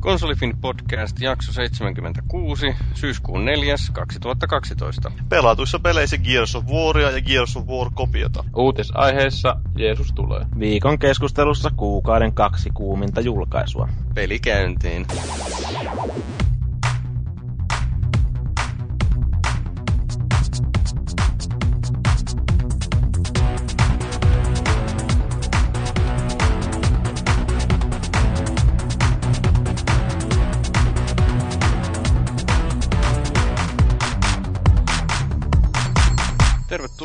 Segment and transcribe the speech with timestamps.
[0.00, 3.74] Konsolifin podcast jakso 76, syyskuun 4.
[3.92, 5.12] 2012.
[5.28, 8.44] Pelatuissa peleissä Gears of Waria ja Gears of War kopiota.
[8.56, 10.46] Uutisaiheessa Jeesus tulee.
[10.58, 13.88] Viikon keskustelussa kuukauden kaksi kuuminta julkaisua.
[14.14, 15.06] Peli käyntiin.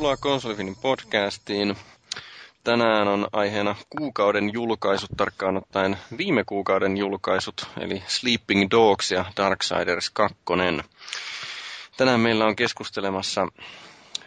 [0.04, 1.76] Tervetuloa Konsolifinin podcastiin.
[2.64, 10.10] Tänään on aiheena kuukauden julkaisut, tarkkaan ottaen viime kuukauden julkaisut, eli Sleeping Dogs ja Darksiders
[10.10, 10.38] 2.
[11.98, 13.48] Tänään meillä on keskustelemassa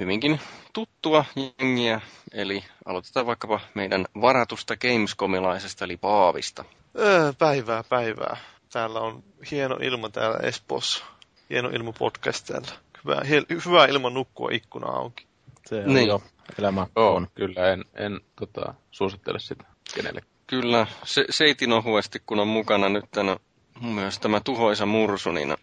[0.01, 0.41] hyvinkin
[0.73, 2.01] tuttua jengiä,
[2.33, 6.65] eli aloitetaan vaikkapa meidän varatusta Gamescomilaisesta, eli Paavista.
[6.99, 8.37] Öö, päivää, päivää.
[8.73, 11.05] Täällä on hieno ilma täällä Espoossa.
[11.51, 12.69] Hieno ilma podcast täällä.
[13.05, 13.23] Hyvä,
[13.65, 15.27] hyvä ilman nukkua ikkuna auki.
[15.67, 16.09] Se on niin.
[16.09, 16.23] jo
[16.59, 17.27] elämä Joo, on.
[17.35, 19.65] kyllä en, en tota, suosittele sitä
[19.95, 20.21] kenelle.
[20.47, 23.37] Kyllä, se, seitin ohuesti, kun on mukana nyt tämän,
[23.81, 25.55] myös tämä tuhoisa mursu, niin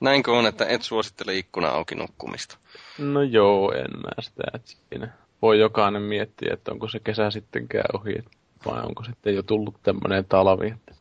[0.00, 2.58] näinkö on, että et suosittele ikkuna auki nukkumista?
[2.98, 5.08] No joo, en mä sitä, että siinä
[5.42, 8.14] voi jokainen miettiä, että onko se kesä sittenkään ohi,
[8.66, 10.94] vai onko sitten jo tullut tämmöinen talvi, että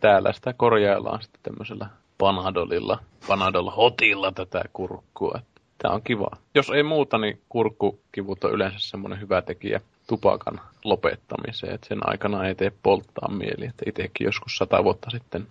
[0.00, 1.86] täällä sitä korjaillaan sitten tämmöisellä
[2.18, 5.40] Panadolilla, Panadol Hotilla tätä kurkkua.
[5.82, 6.30] Tämä on kiva.
[6.54, 12.46] Jos ei muuta, niin kurkkukivut on yleensä semmoinen hyvä tekijä tupakan lopettamiseen, että sen aikana
[12.46, 13.66] ei tee polttaa mieli.
[13.66, 15.46] Että itsekin joskus sata vuotta sitten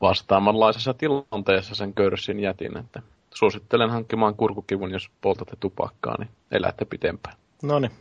[0.00, 3.02] vastaamanlaisessa tilanteessa sen körssin jätin, että
[3.34, 7.36] suosittelen hankkimaan kurkukivun, jos poltatte tupakkaa, niin elätte pitempään.
[7.62, 7.92] No niin,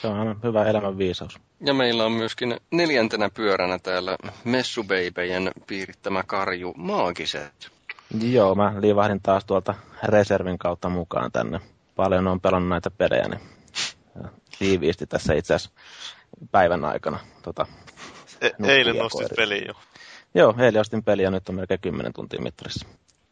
[0.00, 1.40] se on aina hyvä elämän viisaus.
[1.60, 7.73] Ja meillä on myöskin neljäntenä pyöränä täällä Messubeibejen piirittämä karju Maagiset.
[8.20, 11.60] Joo, mä liivahdin taas tuolta reservin kautta mukaan tänne.
[11.96, 13.40] Paljon on pelannut näitä pelejä, niin
[14.58, 15.80] tiiviisti tässä itse asiassa
[16.50, 17.18] päivän aikana.
[17.42, 17.66] Tota,
[18.40, 19.74] e- eilen nostit peli jo.
[20.34, 22.86] Joo, eilen ostin peliä, nyt on melkein 10 tuntia mittarissa.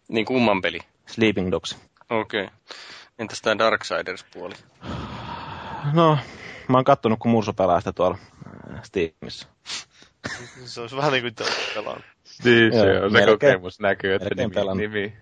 [0.09, 0.79] Niin kumman peli?
[1.07, 1.79] Sleeping Dogs.
[2.11, 2.45] Okei.
[2.45, 2.57] Okay.
[3.19, 4.55] Entäs tämä Darksiders-puoli?
[5.93, 6.19] No,
[6.69, 8.19] mä oon kattonut, kun Murso pelaa sitä tuolla
[8.75, 9.49] äh, Steamissa.
[10.65, 12.05] se olisi vähän niin kuin pelannut.
[12.45, 15.17] Niin, se on se kokemus näkyy, että nimi, nimi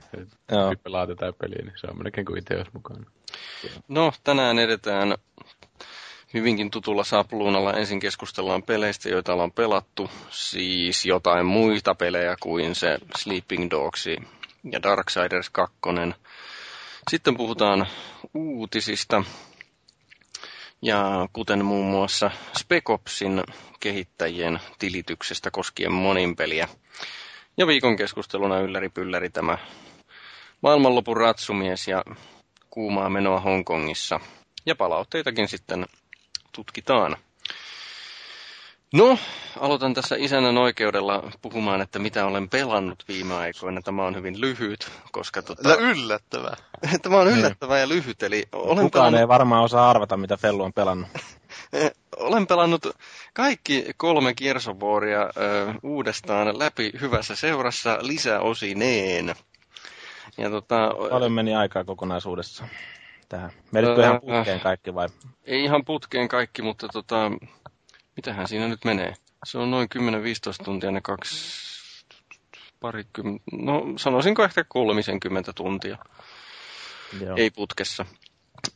[0.53, 0.75] Joo.
[0.83, 3.05] pelaa tätä peliä, niin se on melkein kuin itse olisi mukana.
[3.89, 5.15] No, tänään edetään
[6.35, 7.73] hyvinkin tutulla sapluunalla.
[7.73, 14.07] Ensin keskustellaan peleistä, joita ollaan pelattu, siis jotain muita pelejä kuin se Sleeping Dogs
[14.73, 15.77] ja Darksiders 2.
[17.11, 17.87] Sitten puhutaan
[18.35, 19.25] uutisista,
[20.83, 23.43] ja kuten muun muassa Spec Opsin
[23.81, 26.69] kehittäjien tilityksestä koskien moninpeliä.
[27.57, 29.59] Ja viikon keskusteluna ylläri pylläri tämä
[30.61, 32.05] maailmanlopun ratsumies ja
[32.71, 34.21] kuumaa menoa Hongkongissa.
[34.67, 35.87] Ja palautteitakin sitten
[36.53, 37.17] tutkitaan.
[38.95, 39.19] No,
[39.61, 43.83] aloitan tässä isännän oikeudella puhumaan, että mitä olen pelannut viime aikoina.
[43.83, 45.43] Tämä on hyvin lyhyt, koska...
[45.43, 45.77] Tota...
[45.77, 46.57] yllättävää.
[47.03, 48.45] Tämä on yllättävää ja lyhyt, eli...
[48.53, 49.21] Olen Kukaan pelannut...
[49.21, 51.09] ei varmaan osaa arvata, mitä Fellu on pelannut.
[52.17, 52.87] olen pelannut
[53.33, 59.35] kaikki kolme kiersovuoria ö, uudestaan läpi hyvässä seurassa lisäosineen.
[60.39, 62.65] Ja tota, Paljon meni aikaa kokonaisuudessa
[63.29, 63.51] tähän.
[63.73, 65.09] Menitkö ihan putkeen kaikki vai?
[65.45, 67.31] Ei ihan putkeen kaikki, mutta tota,
[68.21, 69.15] mitähän siinä nyt menee?
[69.45, 69.89] Se on noin
[70.61, 71.37] 10-15 tuntia ne kaksi,
[72.81, 75.99] parikymmentä, no sanoisinko ehkä 30 tuntia.
[77.21, 77.37] Joo.
[77.37, 78.07] Ei putkessa.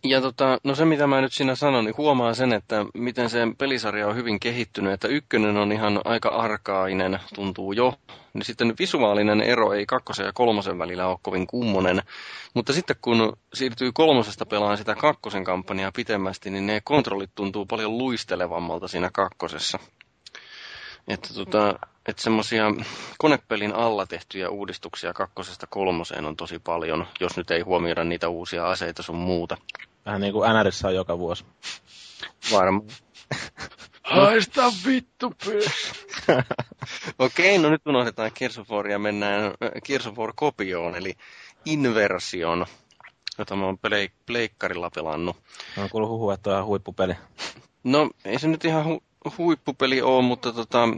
[0.04, 3.38] Ja tota, no se mitä mä nyt siinä sanon, niin huomaa sen, että miten se
[3.58, 7.94] pelisarja on hyvin kehittynyt, että ykkönen on ihan aika arkainen, tuntuu jo.
[8.34, 12.02] Niin sitten visuaalinen ero ei kakkosen ja kolmosen välillä ole kovin kummonen.
[12.54, 17.98] Mutta sitten kun siirtyy kolmosesta pelaan sitä kakkosen kampanjaa pitemmästi, niin ne kontrollit tuntuu paljon
[17.98, 19.78] luistelevammalta siinä kakkosessa.
[21.08, 22.64] Että tota, että semmoisia
[23.18, 28.70] konepelin alla tehtyjä uudistuksia kakkosesta kolmoseen on tosi paljon, jos nyt ei huomioida niitä uusia
[28.70, 29.56] aseita sun muuta.
[30.06, 31.44] Vähän niin kuin NRissä on joka vuosi.
[32.52, 32.88] Varmaan.
[34.02, 35.32] Haista vittu
[37.18, 39.52] Okei, no nyt unohdetaan Gears of War ja mennään
[39.84, 41.14] Gears of War-kopioon, eli
[41.64, 42.66] inversion,
[43.38, 43.78] jota mä oon
[44.26, 45.36] pleikkarilla pelannut.
[45.76, 47.14] Mä oon kuullut huhua, että on ihan huippupeli.
[47.84, 49.02] No, ei se nyt ihan hu-
[49.38, 50.88] huippupeli ole, mutta tota,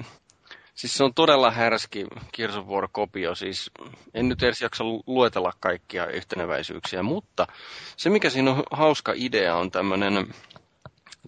[0.77, 3.71] Siis se on todella härski Gears of War-kopio, siis
[4.15, 7.47] en nyt edes jaksa luetella kaikkia yhteneväisyyksiä, mutta
[7.97, 10.35] se mikä siinä on hauska idea on tämmöinen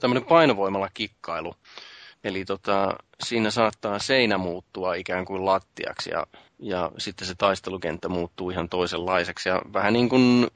[0.01, 1.55] tämmöinen painovoimalla kikkailu.
[2.25, 6.27] Eli tota, siinä saattaa seinä muuttua ikään kuin lattiaksi ja,
[6.59, 9.49] ja sitten se taistelukenttä muuttuu ihan toisenlaiseksi.
[9.49, 10.49] Ja vähän niin kuin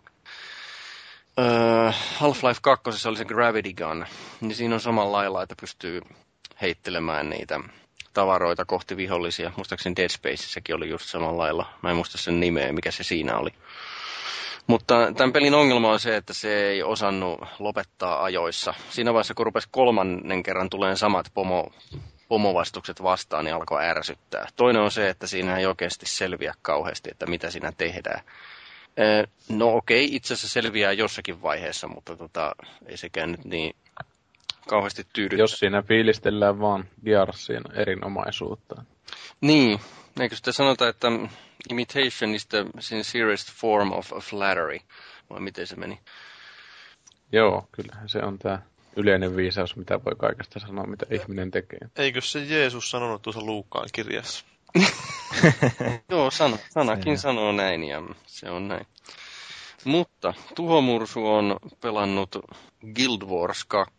[1.39, 4.07] äh, Half-Life 2 oli se Gravity Gun,
[4.41, 6.01] niin siinä on samalla lailla, että pystyy
[6.63, 7.61] heittelemään niitä
[8.15, 9.53] tavaroita kohti vihollisia.
[9.57, 11.67] Muistaakseni Dead Spacessäkin oli just samalla lailla.
[11.83, 13.51] Mä en muista sen nimeä, mikä se siinä oli.
[14.67, 18.75] Mutta tämän pelin ongelma on se, että se ei osannut lopettaa ajoissa.
[18.91, 21.73] Siinä vaiheessa, kun rupesi kolmannen kerran tulee samat pomo,
[22.29, 24.47] pomovastukset vastaan, niin alkoi ärsyttää.
[24.57, 28.25] Toinen on se, että siinä ei oikeasti selviä kauheasti, että mitä siinä tehdään.
[29.49, 32.53] No okei, itse asiassa selviää jossakin vaiheessa, mutta tota,
[32.87, 33.77] ei sekään nyt niin
[34.69, 35.43] kauheasti tyydyttä.
[35.43, 38.83] Jos siinä fiilistellään vaan Gearsin erinomaisuutta.
[39.41, 39.81] Niin,
[40.21, 41.09] eikö sitä sanota, että
[41.71, 44.79] imitation is the sincerest form of flattery,
[45.31, 46.01] vai miten se meni?
[47.33, 48.63] Joo, kyllähän se on tämä
[48.97, 51.79] yleinen viisaus, mitä voi kaikesta sanoa, mitä ihminen tekee.
[51.97, 54.45] Eikö se Jeesus sanonut tuossa Luukkaan kirjassa?
[56.11, 58.87] Joo, sana, sanakin sanoo näin ja se on näin.
[59.85, 62.37] Mutta Tuhomursu on pelannut
[62.95, 63.95] Guild Wars 2.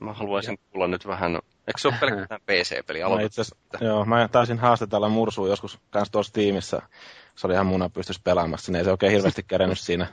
[0.00, 3.00] Mä haluaisin kuulla nyt vähän, eikö se ole pelkästään PC-peli?
[3.14, 3.42] Mä itse
[3.80, 6.82] joo, mä taisin haastatella Mursua joskus kanssa tuossa tiimissä
[7.38, 10.06] se oli ihan muna pystyisi pelaamassa, niin ei se oikein hirveästi kerennyt siinä.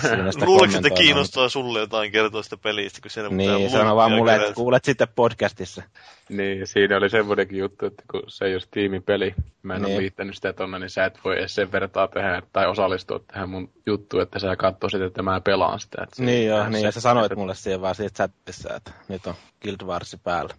[0.00, 4.36] siinä Luuleeko, että kiinnostaa sulle jotain kertoa sitä pelistä, kun siellä Niin, sano vaan mulle,
[4.36, 5.82] että kuulet sitten podcastissa.
[6.28, 9.94] Niin, siinä oli semmoinenkin juttu, että kun se ei ole tiimipeli, mä en niin.
[9.94, 13.48] ole liittänyt sitä tonne, niin sä et voi edes sen vertaa tehdä tai osallistua tähän
[13.48, 16.02] mun juttuun, että sä katsoisit, että mä pelaan sitä.
[16.02, 19.34] Että niin joo, niin, ja sä sanoit mulle siihen vaan siitä chatissa, että nyt on
[19.62, 20.54] Guild Wars päällä.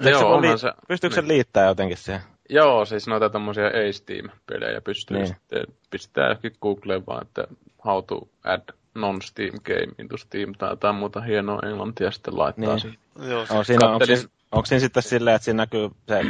[0.00, 1.24] Joo, se, se, pystyykö niin.
[1.24, 2.20] se liittää jotenkin siihen?
[2.50, 5.26] Joo, siis noita tämmöisiä A-Steam-pelejä pystyy niin.
[5.26, 7.44] sitten, pistää johonkin Googleen vaan, että
[7.84, 12.80] how to add non-Steam game into Steam tai jotain muuta hienoa englantia sitten laittaa niin.
[12.80, 12.98] siihen.
[13.28, 16.22] Joo, on siinä, onko, siinä, onko siinä sitten silleen, että siinä näkyy se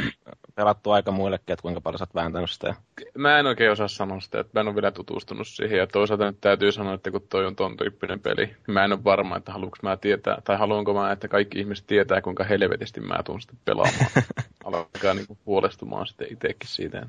[0.55, 2.75] pelattu aika muillekin, että kuinka paljon sä oot vääntänyt sitä?
[3.17, 5.77] Mä en oikein osaa sanoa sitä, että mä en ole vielä tutustunut siihen.
[5.77, 8.91] Ja toisaalta nyt täytyy sanoa, että kun toi on ton tyyppinen peli, niin mä en
[8.91, 13.01] ole varma, että haluanko mä tietää, tai haluanko mä, että kaikki ihmiset tietää, kuinka helvetisti
[13.01, 14.05] mä tuun sitten pelaamaan.
[14.65, 17.05] Alkaa niin huolestumaan sitten itsekin siitä.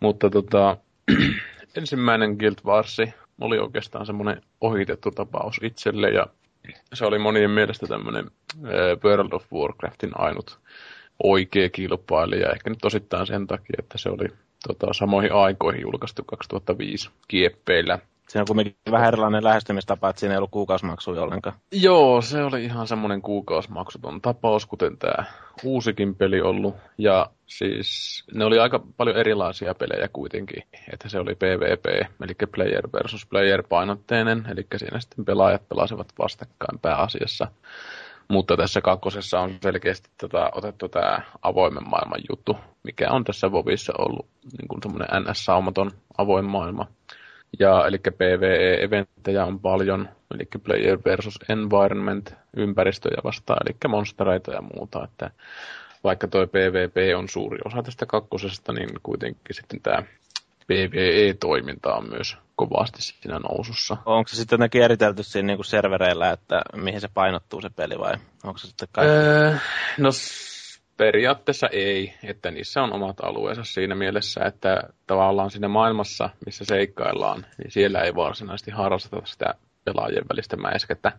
[0.00, 0.76] Mutta tota,
[1.76, 6.26] ensimmäinen Guild Warsi oli oikeastaan semmoinen ohitettu tapaus itselle ja
[6.94, 8.30] se oli monien mielestä tämmöinen
[9.04, 10.58] World of Warcraftin ainut
[11.22, 12.52] oikea kilpailija.
[12.52, 14.28] Ehkä nyt osittain sen takia, että se oli
[14.68, 17.98] tota, samoihin aikoihin julkaistu 2005 kieppeillä.
[18.32, 21.56] Siinä on kuitenkin vähän erilainen lähestymistapa, että siinä ei ollut kuukausimaksuja ollenkaan.
[21.72, 25.24] Joo, se oli ihan semmoinen kuukausimaksuton tapaus, kuten tämä
[25.64, 26.74] uusikin peli ollut.
[26.98, 30.62] Ja siis ne oli aika paljon erilaisia pelejä kuitenkin.
[30.92, 31.86] Että se oli PvP,
[32.24, 37.46] eli player versus player painotteinen, eli siinä sitten pelaajat pelasivat vastakkain pääasiassa.
[38.28, 43.92] Mutta tässä kakkosessa on selkeästi tota, otettu tämä avoimen maailman juttu, mikä on tässä Vovissa
[43.98, 46.86] ollut niin semmoinen NS-saumaton avoin maailma.
[47.58, 55.04] Ja eli PvE-eventtejä on paljon, eli player versus environment, ympäristöjä vastaan, eli monstereita ja muuta.
[55.04, 55.30] Että
[56.04, 60.02] vaikka tuo PvP on suuri osa tästä kakkosesta, niin kuitenkin sitten tämä
[60.66, 63.96] PvE-toiminta on myös kovasti siinä nousussa.
[64.06, 67.98] Onko se sitten jotenkin eritelty siinä niin kuin servereillä, että mihin se painottuu se peli
[67.98, 68.14] vai
[68.44, 69.14] onko se sitten kaikki?
[69.14, 69.54] Öö,
[69.98, 70.10] no
[70.96, 77.46] periaatteessa ei, että niissä on omat alueensa siinä mielessä, että tavallaan siinä maailmassa, missä seikkaillaan,
[77.58, 81.12] niin siellä ei varsinaisesti harrasteta sitä pelaajien välistä mäiskettä.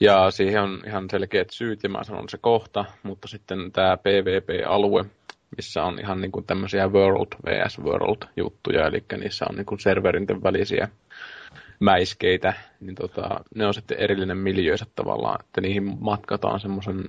[0.00, 5.04] Ja siihen on ihan selkeät syyt, ja mä sanon se kohta, mutta sitten tämä PvP-alue,
[5.56, 7.78] missä on ihan niin kuin tämmöisiä World vs.
[7.78, 10.88] World juttuja, eli niissä on niin kuin serverinten välisiä
[11.80, 17.04] mäiskeitä, niin tota, ne on sitten erillinen miljöönsä tavallaan, että niihin matkataan semmoisen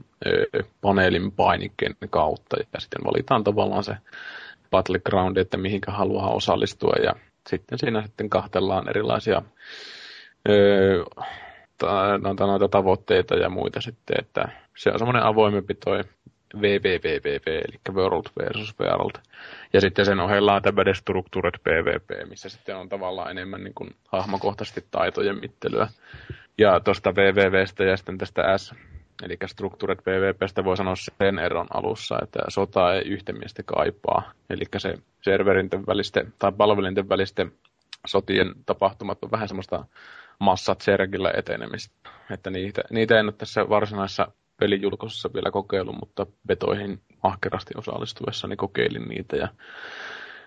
[0.81, 3.95] paneelin painikkeen kautta ja sitten valitaan tavallaan se
[4.71, 7.15] battleground, että mihinkä haluaa osallistua ja
[7.49, 9.41] sitten siinä sitten kahtellaan erilaisia
[10.49, 11.03] öö,
[12.21, 16.03] noita, noita tavoitteita ja muita sitten, että se on semmoinen avoimempi toi
[16.61, 19.15] VVVVV, eli World versus World.
[19.73, 23.95] Ja sitten sen ohella on tämmöinen Structured PvP, missä sitten on tavallaan enemmän niin kuin
[24.07, 25.87] hahmokohtaisesti taitojen mittelyä.
[26.57, 28.73] Ja tuosta VVVstä ja sitten tästä S,
[29.23, 34.31] eli Structured PvPstä voi sanoa sen eron alussa, että sota ei yhtä miestä kaipaa.
[34.49, 37.51] Eli se serverinten välisten tai palvelinten välisten
[38.07, 39.85] sotien tapahtumat on vähän semmoista
[40.39, 42.09] massat sergillä etenemistä.
[42.31, 44.27] Että niitä, niitä en ole tässä varsinaisessa
[44.61, 49.47] pelijulkoisessa vielä kokeillut, mutta betoihin ahkerasti osallistuessani kokeilin niitä ja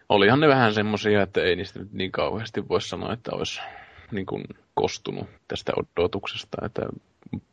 [0.08, 3.60] olihan ne vähän semmoisia, että ei niistä nyt niin kauheasti voi sanoa, että olisi
[4.12, 4.44] niin kuin
[4.74, 6.82] kostunut tästä odotuksesta, että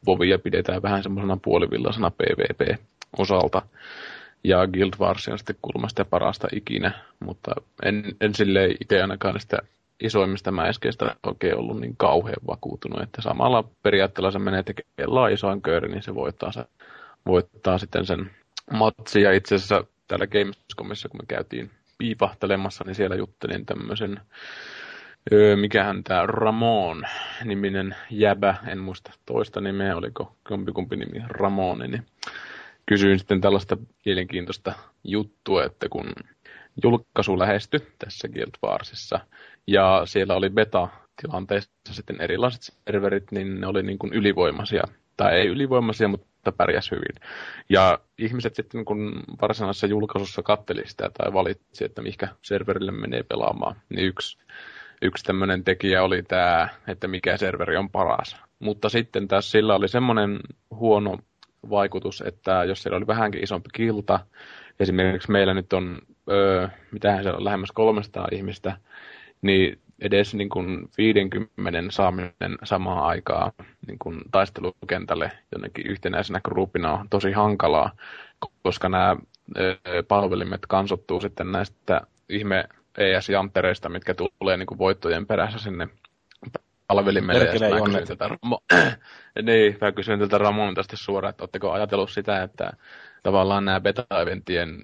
[0.06, 2.82] Vovia pidetään vähän semmoisena puolivillaisena PvP
[3.18, 3.62] osalta.
[4.44, 7.52] Ja Guild Wars on sitten kulmasta parasta ikinä, mutta
[7.84, 9.58] en, en silleen itse ainakaan sitä
[10.02, 15.90] isoimmista mäiskeistä oikein ollut niin kauhean vakuutunut, että samalla periaatteella se menee tekemään isoin köyri,
[15.90, 16.66] niin se voittaa, se,
[17.26, 18.32] voittaa sitten sen
[18.72, 19.22] matsi.
[19.22, 24.20] Ja itse asiassa täällä Gamescomissa, kun me käytiin piipahtelemassa, niin siellä juttelin tämmöisen,
[25.34, 27.04] öö, mikähän tämä Ramon
[27.46, 30.36] niminen jäbä, en muista toista nimeä, oliko
[30.74, 32.06] kumpi nimi Ramoni, niin
[32.86, 36.06] kysyin sitten tällaista mielenkiintoista juttua, että kun
[36.84, 39.20] julkaisu lähestyi tässä Guild Warsissa,
[39.68, 44.84] ja siellä oli beta-tilanteessa sitten erilaiset serverit, niin ne oli niin kuin ylivoimaisia,
[45.18, 47.30] tai ei ylivoimaisia, mutta pärjäs hyvin.
[47.70, 53.76] Ja ihmiset sitten kun varsinaisessa julkaisussa katteli sitä tai valitsi, että mikä serverille menee pelaamaan,
[53.90, 54.38] niin yksi,
[55.02, 58.38] yksi tämmöinen tekijä oli tämä, että mikä serveri on paras.
[58.60, 60.40] Mutta sitten taas sillä oli semmoinen
[60.72, 61.18] huono
[61.70, 64.20] vaikutus, että jos siellä oli vähänkin isompi kilta,
[64.80, 66.00] esimerkiksi meillä nyt on,
[66.32, 68.78] öö, mitähän siellä on, lähemmäs 300 ihmistä,
[69.42, 73.52] niin edes niin kuin 50 saaminen samaan aikaan
[73.88, 77.92] niin kuin taistelukentälle jonnekin yhtenäisenä gruppina on tosi hankalaa,
[78.64, 79.16] koska nämä
[80.08, 82.66] palvelimet kansottuu sitten näistä ihme
[82.98, 85.88] ES-janttereista, mitkä tulee niin kuin voittojen perässä sinne
[86.88, 87.46] palvelimelle.
[87.46, 88.30] Ja mä kysyin, tätä,
[89.44, 92.72] niin, mä kysyin tältä Ramonilta suoraan, että oletteko ajatellut sitä, että
[93.24, 94.84] tavallaan nämä beta-eventtien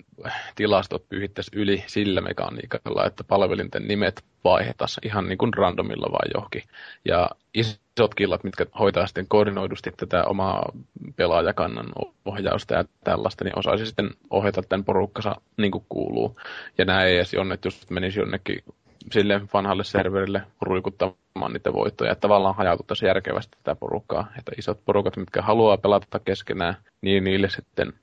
[0.55, 6.63] tilastot pyyhittäisi yli sillä mekaniikalla, että palvelinten nimet vaihdettaisiin ihan niin kuin randomilla vai johonkin.
[7.05, 10.71] Ja isot killat, mitkä hoitaa sitten koordinoidusti tätä omaa
[11.15, 11.87] pelaajakannan
[12.25, 16.39] ohjausta ja tällaista, niin osaisi sitten ohjata tämän porukkansa niin kuin kuuluu.
[16.77, 18.63] Ja nämä edes jonnet just menisi jonnekin
[19.11, 22.11] sille vanhalle serverille ruikuttamaan niitä voittoja.
[22.11, 24.27] Että tavallaan hajautettaisiin järkevästi tätä porukkaa.
[24.37, 27.93] Että isot porukat, mitkä haluaa pelata keskenään, niin niille sitten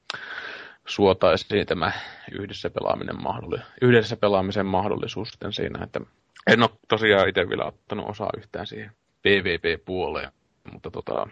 [0.87, 1.93] suotaisiin tämä
[2.39, 6.01] yhdessä, pelaaminen mahdolli- yhdessä pelaamisen mahdollisuus sitten siinä, että
[6.47, 8.91] en ole tosiaan itse vielä ottanut osaa yhtään siihen
[9.23, 10.33] PvP-puoleen,
[10.73, 11.27] mutta tota,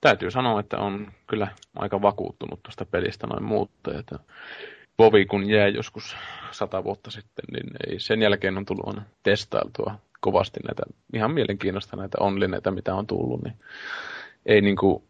[0.00, 4.18] täytyy sanoa, että on kyllä aika vakuuttunut tuosta pelistä noin muutta, että
[4.98, 6.16] Vovi kun jää joskus
[6.50, 10.82] sata vuotta sitten, niin ei sen jälkeen on tullut testailtua kovasti näitä
[11.14, 13.54] ihan mielenkiinnosta näitä onlineita, mitä on tullut, niin
[14.46, 15.02] ei niin kuin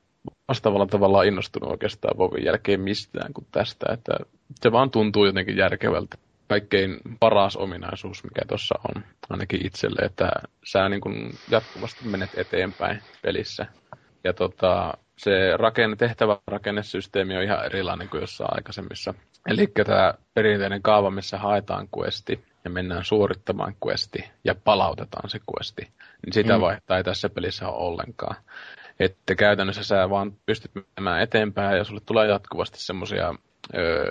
[0.49, 4.12] vastaavalla tavalla innostunut oikeastaan Vovin jälkeen mistään kuin tästä, että
[4.61, 6.16] se vaan tuntuu jotenkin järkevältä.
[6.49, 10.31] Kaikkein paras ominaisuus, mikä tuossa on, ainakin itselle, että
[10.64, 13.66] sä niin kuin jatkuvasti menet eteenpäin pelissä.
[14.25, 19.14] Ja tota, se rakenne, tehtävärakennesysteemi on ihan erilainen kuin jossain aikaisemmissa.
[19.49, 25.82] Eli tämä perinteinen kaava, missä haetaan questi ja mennään suorittamaan questi ja palautetaan se questi,
[26.26, 26.61] niin sitä mm.
[26.61, 28.37] vaihtaa ei tässä pelissä ole ollenkaan.
[29.00, 33.35] Että käytännössä sä vaan pystyt menemään eteenpäin ja sulle tulee jatkuvasti semmoisia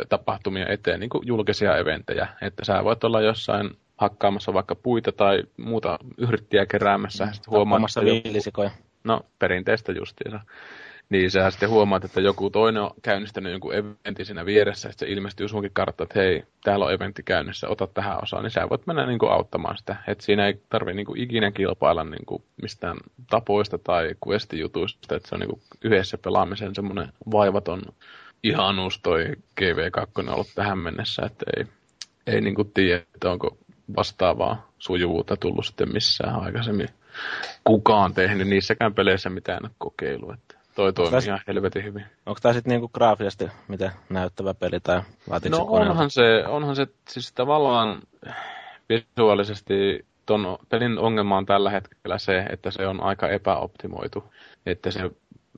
[0.10, 5.44] tapahtumia eteen, niin kuin julkisia eventejä, että sä voit olla jossain hakkaamassa vaikka puita tai
[5.58, 7.26] muuta yrittiä keräämässä.
[7.26, 8.72] Mm, huomaamassa viilisikoja.
[9.04, 10.40] No, perinteistä justiinsa
[11.10, 15.12] niin sä sitten huomaat, että joku toinen on käynnistänyt jonkun eventin siinä vieressä, että se
[15.12, 18.88] ilmestyy sunkin kartta, että hei, täällä on eventti käynnissä, ota tähän osaan, niin sä voit
[18.88, 19.96] mennä niin kuin auttamaan sitä.
[20.08, 22.98] Että siinä ei tarvi niin kuin ikinä kilpailla niin kuin mistään
[23.30, 27.82] tapoista tai questijutuista, että se on niin kuin yhdessä pelaamisen semmoinen vaivaton
[28.44, 29.26] ihanuus toi
[29.62, 31.66] GV2 on ollut tähän mennessä, että ei,
[32.28, 33.58] ei niin kuin tiedä, että onko
[33.98, 36.90] vastaavaa sujuvuutta tullut sitten missään aikaisemmin
[37.64, 40.32] kukaan tehnyt niissäkään peleissä mitään kokeilu.
[40.32, 42.06] Että toi toimii täs, ihan helvetin hyvin.
[42.26, 46.88] Onko tämä sitten niinku graafisesti miten näyttävä peli tai No se onhan se, onhan se
[47.10, 48.02] siis tavallaan
[48.90, 54.24] visuaalisesti ton pelin ongelma on tällä hetkellä se, että se on aika epäoptimoitu.
[54.66, 55.12] Että se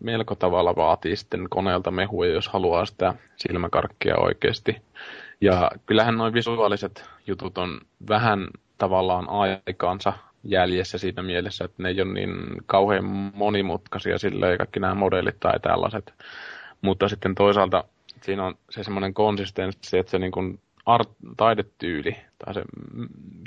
[0.03, 4.81] melko tavalla vaatii sitten koneelta mehua, jos haluaa sitä silmäkarkkia oikeasti.
[5.41, 8.47] Ja kyllähän noin visuaaliset jutut on vähän
[8.77, 10.13] tavallaan aikaansa
[10.47, 12.31] jäljessä siinä mielessä, että ne ei ole niin
[12.65, 16.13] kauhean monimutkaisia silleen, kaikki nämä modellit tai tällaiset.
[16.81, 17.83] Mutta sitten toisaalta
[18.21, 22.63] siinä on se semmoinen konsistenssi, että se niin kuin art, taidetyyli tai se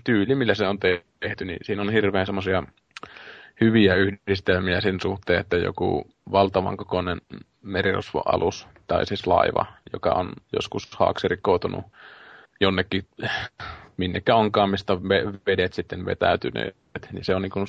[0.05, 0.79] tyyli, millä se on
[1.21, 2.63] tehty, niin siinä on hirveän semmoisia
[3.61, 7.21] hyviä yhdistelmiä sen suhteen, että joku valtavan kokoinen
[7.63, 11.85] merirosvoalus tai siis laiva, joka on joskus haaksirikoutunut
[12.61, 13.07] jonnekin
[13.97, 15.03] minnekä onkaan, mistä
[15.47, 16.77] vedet sitten vetäytyneet.
[17.13, 17.67] Niin se on niin kuin,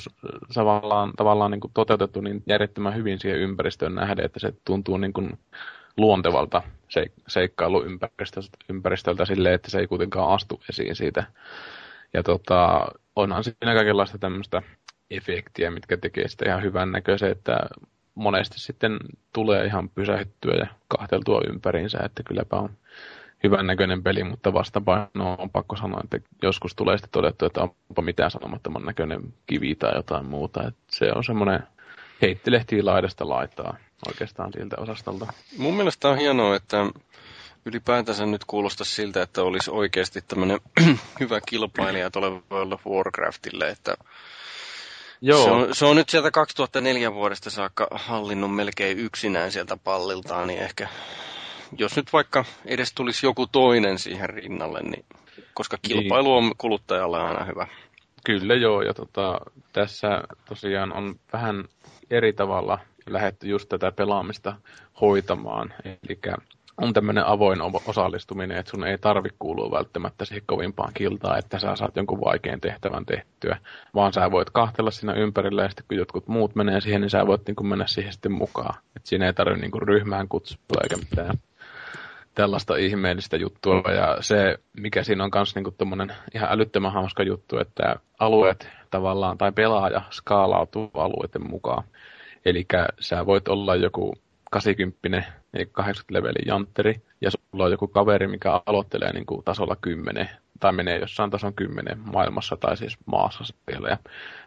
[0.54, 5.14] tavallaan, tavallaan niin kuin toteutettu niin järjettömän hyvin siihen ympäristöön nähden, että se tuntuu niin
[5.14, 5.40] kuin
[5.98, 11.24] luontevalta seik- seikkailuympäristöltä ympäristöltä silleen, että se ei kuitenkaan astu esiin siitä.
[12.14, 14.62] Ja tota, onhan siinä kaikenlaista tämmöistä
[15.12, 17.60] efektiä, mitkä tekee sitä ihan hyvän näköisen, että
[18.16, 19.00] monesti sitten
[19.34, 22.70] tulee ihan pysähtyä ja kahteltua ympäriinsä, että kylläpä on
[23.44, 28.02] hyvän näköinen peli, mutta vastapaino on pakko sanoa, että joskus tulee sitten todettu, että onpa
[28.02, 30.68] mitään sanomattoman näköinen kivi tai jotain muuta.
[30.68, 31.64] Että se on semmoinen
[32.22, 35.34] heittilehti laidasta laitaa oikeastaan siltä osastolta.
[35.58, 36.78] Mun mielestä on hienoa, että
[37.66, 40.60] ylipäätänsä nyt kuulostaa siltä, että olisi oikeasti tämmöinen
[41.20, 43.96] hyvä kilpailija tuolle World of Warcraftille, että
[45.22, 45.44] Joo.
[45.44, 50.60] Se, on, se on nyt sieltä 2004 vuodesta saakka hallinnut melkein yksinään sieltä palliltaan, niin
[50.60, 50.88] ehkä
[51.78, 55.06] jos nyt vaikka edes tulisi joku toinen siihen rinnalle, niin
[55.54, 56.46] koska kilpailu niin.
[56.46, 57.68] on kuluttajalle aina hyvä.
[58.26, 59.40] Kyllä joo, ja tota,
[59.74, 61.66] tässä tosiaan on vähän
[62.10, 64.56] eri tavalla lähetty just tätä pelaamista
[65.02, 65.74] hoitamaan.
[65.86, 66.20] Eli
[66.78, 71.76] on tämmöinen avoin osallistuminen, että sun ei tarvi kuulua välttämättä siihen kovimpaan kiltaan, että sä
[71.76, 73.58] saat jonkun vaikean tehtävän tehtyä,
[73.96, 77.28] vaan sä voit kahtella siinä ympärillä ja sitten kun jotkut muut menee siihen, niin sä
[77.28, 78.76] voit niin mennä siihen sitten mukaan.
[78.96, 81.38] Et siinä ei tarvitse niin ryhmään kutsua eikä mitään
[82.36, 83.92] tällaista ihmeellistä juttua.
[83.96, 89.52] Ja se, mikä siinä on myös niin ihan älyttömän hauska juttu, että alueet tavallaan, tai
[89.52, 91.84] pelaaja skaalautuu alueiden mukaan.
[92.46, 92.68] Eli
[93.00, 94.14] sä voit olla joku
[94.52, 95.24] 80
[95.54, 100.30] eli 80 levelin jantteri, ja sulla on joku kaveri, mikä aloittelee niin kuin tasolla 10,
[100.60, 103.90] tai menee jossain tason 10 maailmassa tai siis maassa siellä.
[103.90, 103.98] Ja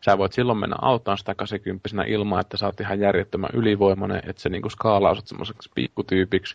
[0.05, 4.43] sä voit silloin mennä auttamaan sitä 80 ilman, että sä oot ihan järjettömän ylivoimainen, että
[4.43, 6.55] se niin kuin skaalausut semmoiseksi pikkutyypiksi,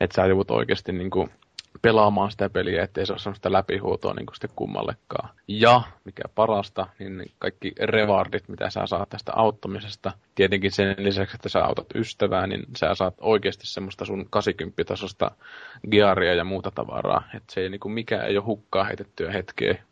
[0.00, 1.30] että sä joudut oikeasti niin kuin
[1.82, 5.28] pelaamaan sitä peliä, ettei se ole sellaista läpihuutoa niin kuin sitten kummallekaan.
[5.48, 11.48] Ja, mikä parasta, niin kaikki rewardit, mitä sä saat tästä auttamisesta, tietenkin sen lisäksi, että
[11.48, 15.30] sä autat ystävää, niin sä saat oikeasti semmoista sun 80-tasosta
[15.90, 17.22] gearia ja muuta tavaraa.
[17.34, 19.82] Että se ei niin kuin mikään ei ole hukkaa heitettyä hetkeä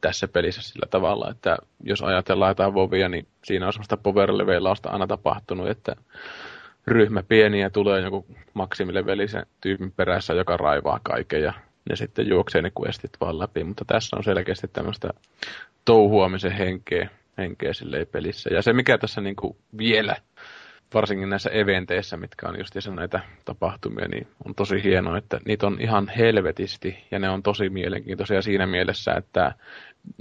[0.00, 4.30] tässä pelissä sillä tavalla, että jos ajatellaan jotain Vovia, niin siinä on semmoista power
[4.86, 5.96] aina tapahtunut, että
[6.86, 11.52] ryhmä pieni ja tulee joku maksimilevelisen tyypin perässä, joka raivaa kaiken ja
[11.90, 15.10] ne sitten juoksee ne questit vaan läpi, mutta tässä on selkeästi tämmöistä
[15.84, 17.72] touhuamisen henkeä, henkeä
[18.12, 18.50] pelissä.
[18.54, 20.16] Ja se mikä tässä niin kuin vielä,
[20.94, 25.76] varsinkin näissä eventeissä, mitkä on just näitä tapahtumia, niin on tosi hienoa, että niitä on
[25.80, 29.54] ihan helvetisti ja ne on tosi mielenkiintoisia siinä mielessä, että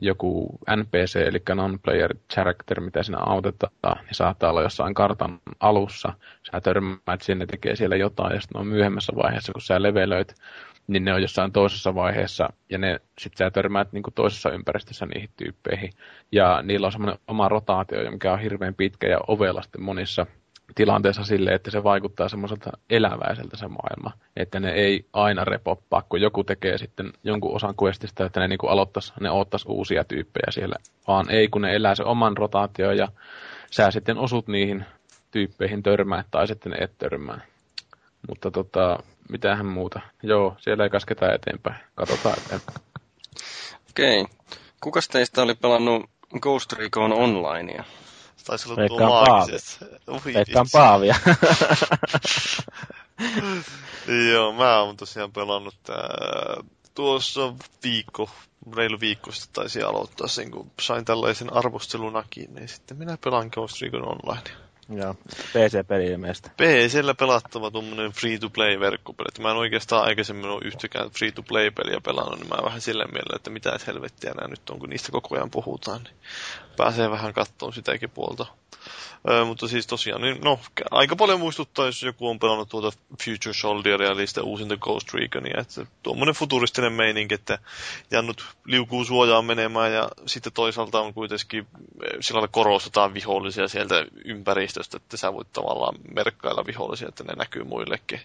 [0.01, 6.13] joku NPC, eli non-player character, mitä sinä autetaan, niin saattaa olla jossain kartan alussa.
[6.51, 10.35] Sä törmäät sinne, tekee siellä jotain, ja sitten on myöhemmässä vaiheessa, kun sä levelöit,
[10.87, 15.05] niin ne on jossain toisessa vaiheessa, ja ne sit sä törmäät niin kuin toisessa ympäristössä
[15.05, 15.91] niihin tyyppeihin.
[16.31, 20.25] Ja niillä on semmoinen oma rotaatio, mikä on hirveän pitkä ja ovelasti monissa
[20.75, 24.11] tilanteessa sille, että se vaikuttaa semmoiselta eläväiseltä se maailma.
[24.37, 28.67] Että ne ei aina repoppaa, kun joku tekee sitten jonkun osan questista, että ne niinku
[28.67, 30.75] aloittais, ne ottais uusia tyyppejä siellä.
[31.07, 33.07] Vaan ei, kun ne elää se oman rotaatio ja
[33.71, 34.85] sä sitten osut niihin
[35.31, 37.41] tyyppeihin törmää tai sitten et törmää.
[38.29, 40.01] Mutta tota, mitähän muuta.
[40.23, 41.75] Joo, siellä ei kasketa eteenpäin.
[41.95, 42.77] Katsotaan eteenpäin.
[43.89, 44.21] Okei.
[44.21, 44.35] Okay.
[44.81, 46.09] Kukas teistä oli pelannut
[46.41, 47.83] Ghost Recon Onlinea?
[48.45, 49.77] Taisi olla tuo maagiset.
[50.25, 51.15] Veikkaan Paavia.
[54.31, 56.09] Joo, mä oon tosiaan pelannut tää,
[56.95, 58.29] tuossa viikko,
[58.75, 63.81] reilu viikko sitten taisi aloittaa sen, kun sain tällaisen arvostelunakin, niin sitten minä pelaan Ghost
[63.81, 64.70] Recon Online.
[64.95, 65.13] Joo,
[65.53, 66.49] PC-peli ilmeisesti.
[66.49, 69.43] PCllä pelattava tuommoinen free-to-play-verkkopeli.
[69.43, 73.79] Mä en oikeastaan aikaisemmin ole yhtäkään free-to-play-peliä pelannut, niin mä vähän sillä mielellä, että mitä
[73.87, 76.03] helvettiä nämä nyt on, kun niistä koko ajan puhutaan.
[76.03, 76.15] Niin
[76.77, 78.45] pääsee vähän kattoon sitäkin puolta.
[79.45, 80.59] Mutta siis tosiaan, niin no,
[80.91, 85.61] aika paljon muistuttaa, jos joku on pelannut tuota Future Soldieria, eli sitä uusinta Ghost Reconia,
[85.61, 87.59] että tuommoinen futuristinen meininki, että
[88.11, 91.67] jannut liukuu suojaan menemään ja sitten toisaalta on kuitenkin
[92.19, 97.63] sillä lailla korostetaan vihollisia sieltä ympäristöstä, että sä voit tavallaan merkkailla vihollisia, että ne näkyy
[97.63, 98.19] muillekin.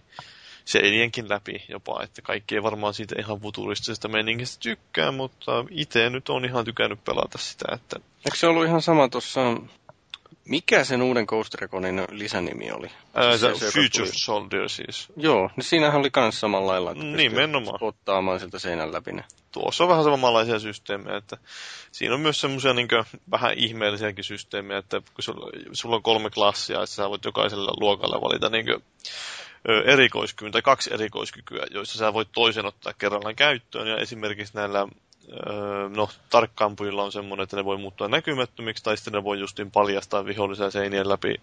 [0.64, 6.28] Seinienkin läpi jopa, että kaikki ei varmaan siitä ihan futuristisesta meningistä tykkää, mutta itse nyt
[6.28, 7.96] on ihan tykännyt pelata sitä, että...
[8.24, 9.40] Eikö se ollut ihan sama tuossa
[10.44, 12.90] mikä sen uuden Ghost Reconin lisänimi oli?
[13.14, 14.18] Ää, se, se Future tuli...
[14.18, 15.08] Soldier siis.
[15.16, 17.78] Joo, niin siinähän oli kans samalla lailla, että Nimenomaan.
[17.80, 19.24] ottaamaan siltä seinän läpi ne.
[19.52, 21.36] Tuossa on vähän samanlaisia systeemejä, että
[21.92, 22.88] siinä on myös semmoisia niin
[23.30, 28.20] vähän ihmeellisiäkin systeemejä, että kun sulla, sulla on kolme klassia, että sä voit jokaisella luokalle
[28.20, 28.82] valita niin kuin,
[29.84, 34.88] erikoiskyky, tai kaksi erikoiskykyä, joissa sä voit toisen ottaa kerrallaan käyttöön, ja esimerkiksi näillä
[35.32, 39.70] Öö, no, tarkkaampuilla on semmoinen, että ne voi muuttua näkymättömiksi, tai sitten ne voi justiin
[39.70, 41.34] paljastaa vihollisia seinien läpi.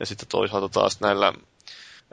[0.00, 1.32] Ja sitten toisaalta taas näillä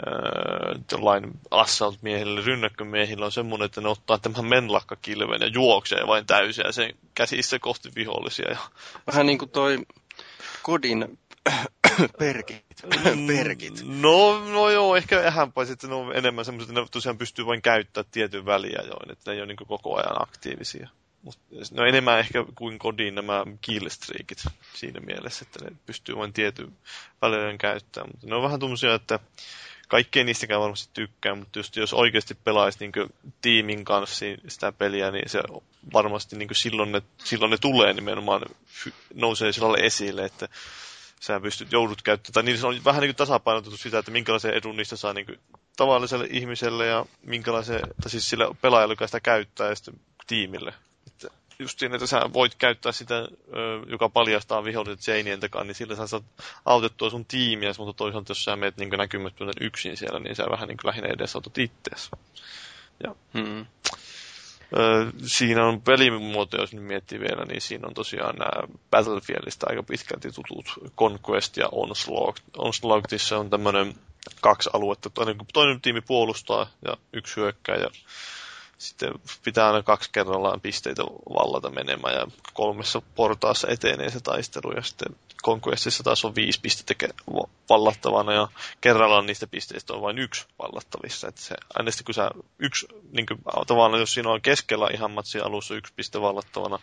[0.07, 6.71] öö, jollain assault-miehillä, rynnäkkömiehillä on semmoinen, että ne ottaa tämän menlakkakilven ja juoksee vain täysiä
[6.71, 8.49] sen käsissä kohti vihollisia.
[8.51, 8.57] Ja...
[9.07, 9.77] Vähän niin kuin toi
[10.63, 11.17] kodin
[12.19, 12.65] Perkit.
[13.27, 13.83] Perkit.
[13.85, 17.61] No, no joo, ehkä vähänpä sitten ne on enemmän semmoiset, että ne tosiaan pystyy vain
[17.61, 20.89] käyttämään tietyn väliä jo, että ne ei ole niin koko ajan aktiivisia.
[21.25, 21.39] Mut,
[21.71, 26.77] no enemmän ehkä kuin kodin nämä killstreakit siinä mielessä, että ne pystyy vain tietyn
[27.21, 28.09] välillä käyttämään.
[28.11, 29.19] Mutta ne on vähän tuommoisia, että
[29.87, 33.09] kaikkeen niistäkään varmasti tykkää, mutta just jos oikeasti pelaisi niin
[33.41, 35.41] tiimin kanssa sitä peliä, niin se
[35.93, 38.41] varmasti niin silloin, ne, silloin ne tulee nimenomaan,
[39.13, 40.49] nousee sillä esille, että
[41.19, 44.95] sä pystyt, joudut käyttämään, tai niissä on vähän niin tasapainotettu sitä, että minkälaisen edun niistä
[44.95, 45.39] saa niin
[45.77, 50.73] tavalliselle ihmiselle ja minkälaisen, tai siis sillä pelaajalle, joka sitä käyttää, ja sitten tiimille
[51.59, 53.27] justiin, että sä voit käyttää sitä,
[53.87, 56.23] joka paljastaa viholliset seinien takaa, niin sillä sä saat
[56.65, 60.67] autettua sun tiimiä, mutta toisaalta jos sä meet niin näkymättömän yksin siellä, niin sä vähän
[60.67, 62.11] niin lähinnä edesautat ittees.
[63.03, 63.65] Ja, hmm.
[65.25, 70.31] siinä on pelimuoto, jos nyt miettii vielä, niin siinä on tosiaan nämä Battlefieldistä aika pitkälti
[70.31, 70.65] tutut
[70.97, 72.43] Conquest ja Onslaught.
[72.57, 73.95] Onslaughtissa on tämmöinen
[74.41, 75.09] kaksi aluetta.
[75.09, 77.89] Toinen, toinen tiimi puolustaa ja yksi hyökkää ja
[78.77, 81.03] sitten pitää aina kaksi kerrallaan pisteitä
[81.39, 87.07] vallata menemään ja kolmessa portaassa etenee se taistelu ja sitten Conquestissa taas on viisi pistettä
[87.69, 88.47] vallattavana ja
[88.81, 91.27] kerrallaan niistä pisteistä on vain yksi vallattavissa.
[91.27, 95.11] Että se, aina sitten kun sä yksi, niin kuin, tavallaan jos siinä on keskellä ihan
[95.11, 96.79] matsi alussa yksi piste vallattavana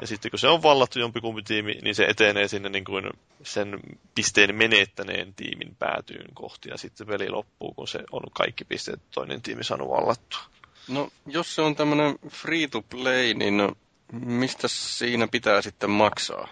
[0.00, 3.10] ja sitten kun se on vallattu jompikumpi tiimi, niin se etenee sinne niin kuin
[3.42, 3.80] sen
[4.14, 9.42] pisteen menettäneen tiimin päätyyn kohti ja sitten peli loppuu, kun se on kaikki pisteet toinen
[9.42, 10.40] tiimi saanut vallattua.
[10.88, 13.76] No, jos se on tämmöinen free to play, niin
[14.12, 16.48] mistä siinä pitää sitten maksaa?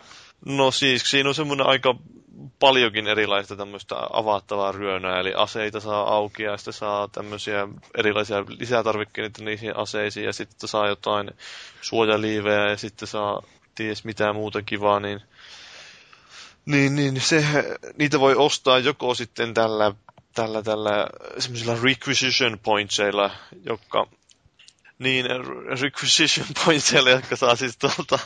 [0.47, 1.95] No siis siinä on semmoinen aika
[2.59, 7.69] paljonkin erilaista tämmöistä avattavaa ryönää, eli aseita saa auki ja sitten saa tämmöisiä
[7.99, 11.31] erilaisia lisätarvikkeita niihin aseisiin ja sitten saa jotain
[11.81, 13.43] suojaliivejä ja sitten saa
[13.75, 15.21] ties mitään muuta kivaa, niin,
[16.67, 17.45] niin, niin se,
[17.99, 19.93] niitä voi ostaa joko sitten tällä
[20.35, 21.07] tällä, tällä
[21.83, 23.31] requisition pointseilla,
[23.65, 24.07] jotka
[24.99, 25.27] niin,
[25.83, 28.19] requisition pointseilla, jotka saa siis tuolta,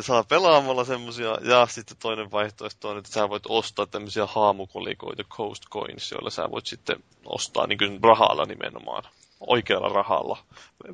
[0.00, 5.62] saa pelaamalla semmosia, ja sitten toinen vaihtoehto on, että sä voit ostaa tämmöisiä haamukolikoita, Coast
[5.70, 6.96] Coins, joilla sä voit sitten
[7.26, 9.04] ostaa niin kuin rahalla nimenomaan,
[9.40, 10.38] oikealla rahalla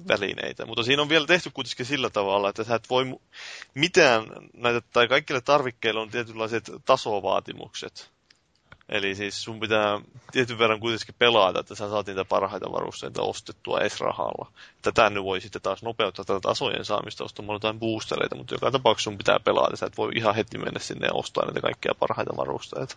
[0.08, 0.66] välineitä.
[0.66, 3.06] Mutta siinä on vielä tehty kuitenkin sillä tavalla, että sä et voi
[3.74, 8.15] mitään näitä, tai kaikille tarvikkeille on tietynlaiset tasovaatimukset.
[8.88, 10.00] Eli siis sun pitää
[10.32, 14.52] tietyn verran kuitenkin pelata, että sä saat niitä parhaita varusteita ostettua edes rahalla.
[14.82, 19.10] Tätä nyt voi sitten taas nopeuttaa tätä tasojen saamista ostamalla jotain boostereita, mutta joka tapauksessa
[19.10, 19.76] sun pitää pelata.
[19.76, 22.96] Sä et voi ihan heti mennä sinne ja ostaa niitä kaikkia parhaita varusteita.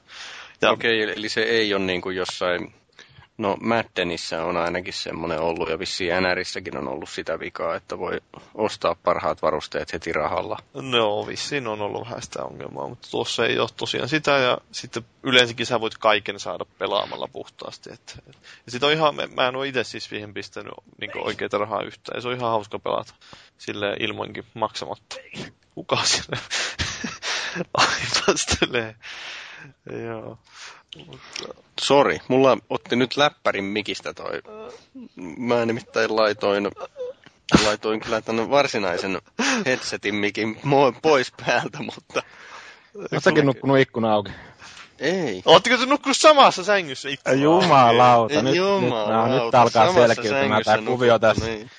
[0.61, 0.71] Ja...
[0.71, 2.73] Okei, okay, eli se ei ole niin kuin jossain
[3.39, 8.21] No Maddenissä on ainakin semmoinen ollut ja vissiin NRissäkin on ollut sitä vikaa, että voi
[8.55, 10.57] ostaa parhaat varusteet heti rahalla.
[10.73, 15.05] No vissiin on ollut vähän sitä ongelmaa, mutta tuossa ei ole tosiaan sitä ja sitten
[15.23, 17.93] yleensäkin sä voit kaiken saada pelaamalla puhtaasti.
[17.93, 18.13] Että,
[18.65, 22.17] ja sit on ihan, mä en ole itse siis siihen pistänyt niin oikeita rahaa yhtään
[22.17, 23.13] ja se on ihan hauska pelata
[23.57, 25.15] sille ilmoinkin maksamatta.
[25.75, 26.37] Kuka sinne
[27.73, 28.95] aivastelee?
[30.05, 30.37] Joo.
[31.81, 34.41] Sori, mulla otti nyt läppärin mikistä toi.
[35.37, 36.71] Mä nimittäin laitoin,
[37.65, 39.21] laitoin kyllä tämän varsinaisen
[39.65, 40.59] headsetin mikin
[41.01, 42.23] pois päältä, mutta...
[42.95, 44.31] Oletko säkin nukkunut ikkuna auki?
[44.99, 45.41] Ei.
[45.45, 49.27] Ootteko te nukkunut samassa sängyssä ikkuna Jumalauta, nyt, Jumalauta.
[49.27, 51.45] nyt, no, nyt alkaa selkiytymään tämä kuvio tässä.
[51.45, 51.69] Niin.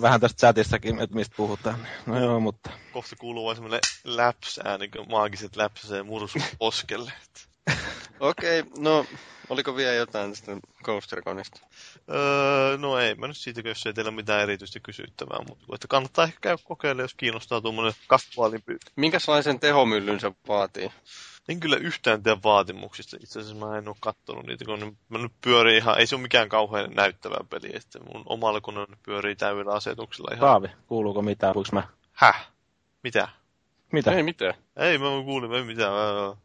[0.00, 1.86] Vähän tästä chatissakin, että mistä puhutaan.
[2.06, 2.70] No joo, mutta...
[2.92, 7.12] Kohta kuuluu vain semmoinen läpsääni, kun maagiset läpsäsee mursun poskelle.
[8.20, 9.06] Okei, okay, no
[9.48, 11.60] oliko vielä jotain tästä Ghost Reconista?
[12.10, 16.24] Öö, no ei mä nyt siitä, jos ei teillä mitään erityistä kysyttävää, mutta että kannattaa
[16.24, 18.90] ehkä käydä kokeilla, jos kiinnostaa tuommoinen kasvuvaalinpyytö.
[18.96, 20.90] Minkälaisen tehomyllyn se vaatii?
[21.48, 23.16] En kyllä yhtään tee vaatimuksista.
[23.20, 26.22] Itse asiassa mä en ole kattonut niitä, kun mä nyt pyörii ihan, ei se ole
[26.22, 30.48] mikään kauhean näyttävä peli, että mun omalla koneella pyörii täydellä asetuksella ihan.
[30.48, 31.82] Paavi, kuuluuko mitään, voiko mä?
[32.12, 32.48] Häh?
[33.02, 33.28] Mitä?
[33.92, 34.12] Mitä?
[34.12, 34.54] Ei mitään.
[34.76, 35.92] Ei, mä kuulin, ei mitään.
[35.92, 36.36] Mä...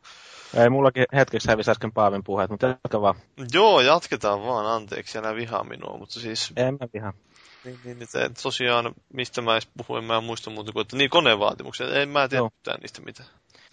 [0.53, 3.15] Ei, mullakin hetkeksi hävisi äsken Paavin puheet, mutta jatka vaan.
[3.53, 6.53] Joo, jatketaan vaan, anteeksi, älä vihaa minua, mutta siis...
[6.55, 7.13] En mä vihaa.
[7.63, 8.09] Niin, niin, niin
[8.43, 12.27] tosiaan, mistä mä edes puhuin, mä en muista muuta kuin, että niin konevaatimuksia, en mä
[12.27, 13.29] tiedä mitään niistä mitään.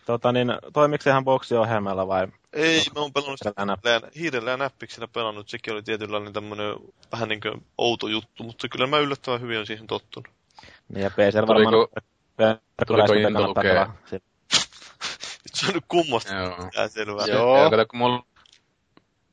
[0.06, 2.28] Tota niin, toimiko se ihan boksiohjelmalla vai?
[2.52, 6.74] Ei, mä oon pelannut hiirellä, hiirellä ja näppiksellä pelannut, sekin oli tietynlainen tämmönen
[7.12, 10.30] vähän niin kuin outo juttu, mutta kyllä mä yllättävän hyvin on siihen tottunut.
[10.88, 11.88] Niin ja PC varmaan...
[12.86, 13.92] Tuliko, tuliko into lukea
[15.56, 16.34] se on nyt kummosta.
[16.34, 16.88] Joo.
[16.88, 17.26] selvää.
[17.26, 17.58] Joo.
[17.58, 18.24] Joo, kato, kun mulla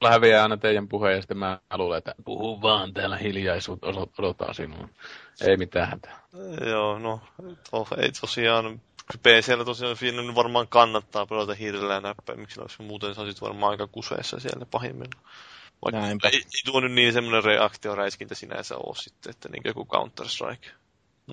[0.09, 4.89] häviää aina teidän puheen, ja sitten mä luulen, että puhu vaan täällä hiljaisuutta, odotaan sinua.
[5.41, 6.19] Ei mitään hätää.
[6.65, 7.19] Joo, no,
[7.71, 8.81] to, ei tosiaan,
[9.23, 13.87] PCllä tosiaan siinä varmaan kannattaa pelata hiirellä ja näppäimiksi, koska muuten sä olisit varmaan aika
[13.87, 15.23] kuseessa siellä pahimmillaan.
[15.85, 16.27] Vaikka Näinpä.
[16.27, 20.82] ei, ei tuo nyt niin semmoinen reaktioräiskintä sinänsä ole sitten, että niin joku Counter-Strike.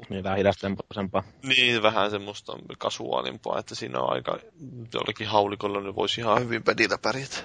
[0.08, 1.22] Niin vähän hidastempoisempaa.
[1.42, 4.38] Niin, vähän semmoista kasuaalimpaa, että siinä on aika
[4.94, 7.36] jollekin haulikolla, niin voisi ihan hyvin pedillä pärjätä.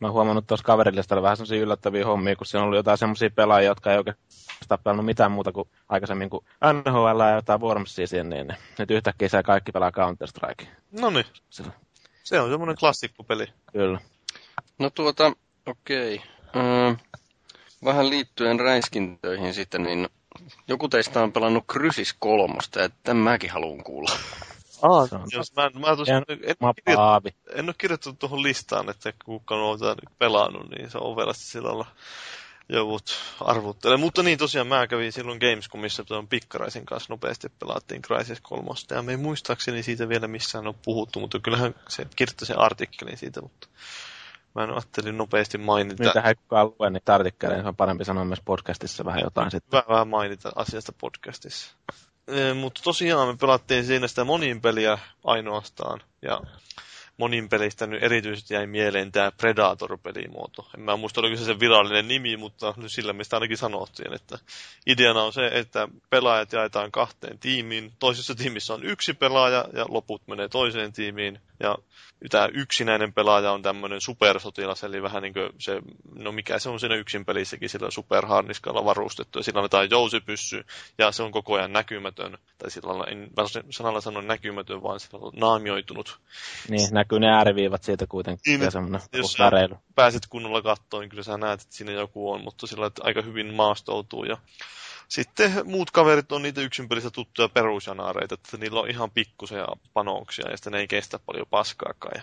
[0.00, 3.30] Mä oon huomannut tuossa kaverilistalla vähän semmoisia yllättäviä hommia, kun siellä on ollut jotain semmoisia
[3.30, 8.44] pelaajia, jotka ei oikeastaan pelannut mitään muuta kuin aikaisemmin kuin NHL ja jotain Wormsia sinne,
[8.44, 10.66] niin nyt yhtäkkiä se kaikki pelaa Counter-Strike.
[11.00, 11.24] No niin,
[12.24, 13.46] se on semmoinen klassikkopeli.
[13.72, 14.00] Kyllä.
[14.78, 15.32] No tuota,
[15.66, 16.22] okei.
[16.56, 16.94] Öö,
[17.84, 20.08] vähän liittyen räiskintöihin sitten, niin
[20.68, 24.10] joku teistä on pelannut Krysis kolmosta, ja tämän mäkin haluan kuulla.
[24.82, 26.24] Aa, Se on jos mä, mä, tos, En-
[26.84, 29.78] kirjoittanut, ole kirjoittanut tuohon listaan, että kuka on
[30.18, 31.86] pelannut, niin se on ovelasti sillä lailla
[32.68, 34.00] joudut arvuttelemaan.
[34.00, 38.68] Mutta niin tosiaan mä kävin silloin Gamescomissa tuon Pikkaraisen kanssa nopeasti pelattiin Crysis 3.
[38.90, 43.18] Ja me ei muistaakseni siitä vielä missään ole puhuttu, mutta kyllähän se kirjoitti sen artikkelin
[43.18, 43.68] siitä, mutta
[44.54, 46.04] mä en ajattelin nopeasti mainita.
[46.04, 49.50] Mitä ei kukaan lue niitä artikkeleja, niin se on parempi sanoa myös podcastissa vähän jotain
[49.50, 49.82] sitten.
[49.82, 51.76] Hyvä vähän mainita asiasta podcastissa.
[52.28, 56.00] E, mutta tosiaan me pelattiin siinä sitä monin peliä ainoastaan.
[56.22, 56.40] Ja
[57.16, 60.68] monin pelistä nyt erityisesti jäi mieleen tämä Predator-pelimuoto.
[60.74, 64.38] En mä muista, oliko se se virallinen nimi, mutta nyt sillä mistä ainakin sanottiin, että
[64.86, 67.92] ideana on se, että pelaajat jaetaan kahteen tiimiin.
[67.98, 71.40] Toisessa tiimissä on yksi pelaaja ja loput menee toiseen tiimiin.
[71.62, 71.78] Ja
[72.30, 75.80] tämä yksinäinen pelaaja on tämmöinen supersotilas, eli vähän niin kuin se,
[76.14, 80.64] no mikä se on siinä yksin pelissäkin, sillä superharniskalla varustettu, ja sillä annetaan jousipyssy,
[80.98, 83.30] ja se on koko ajan näkymätön, tai sillä lailla, en
[83.70, 86.20] sanalla sano näkymätön, vaan sillä lailla naamioitunut.
[86.68, 88.42] Niin, näkyy ne ääriviivat siitä kuitenkin.
[88.46, 89.74] Niin, ja semmoinen jos väreily.
[89.94, 93.22] Pääset kunnolla kattoon, niin kyllä sä näet, että siinä joku on, mutta sillä että aika
[93.22, 94.36] hyvin maastoutuu, ja
[95.12, 100.56] sitten muut kaverit on niitä yksinpelissä tuttuja perusjanaareita, että niillä on ihan pikkusia panoksia ja
[100.56, 102.12] sitten ne ei kestä paljon paskaakaan.
[102.16, 102.22] Ja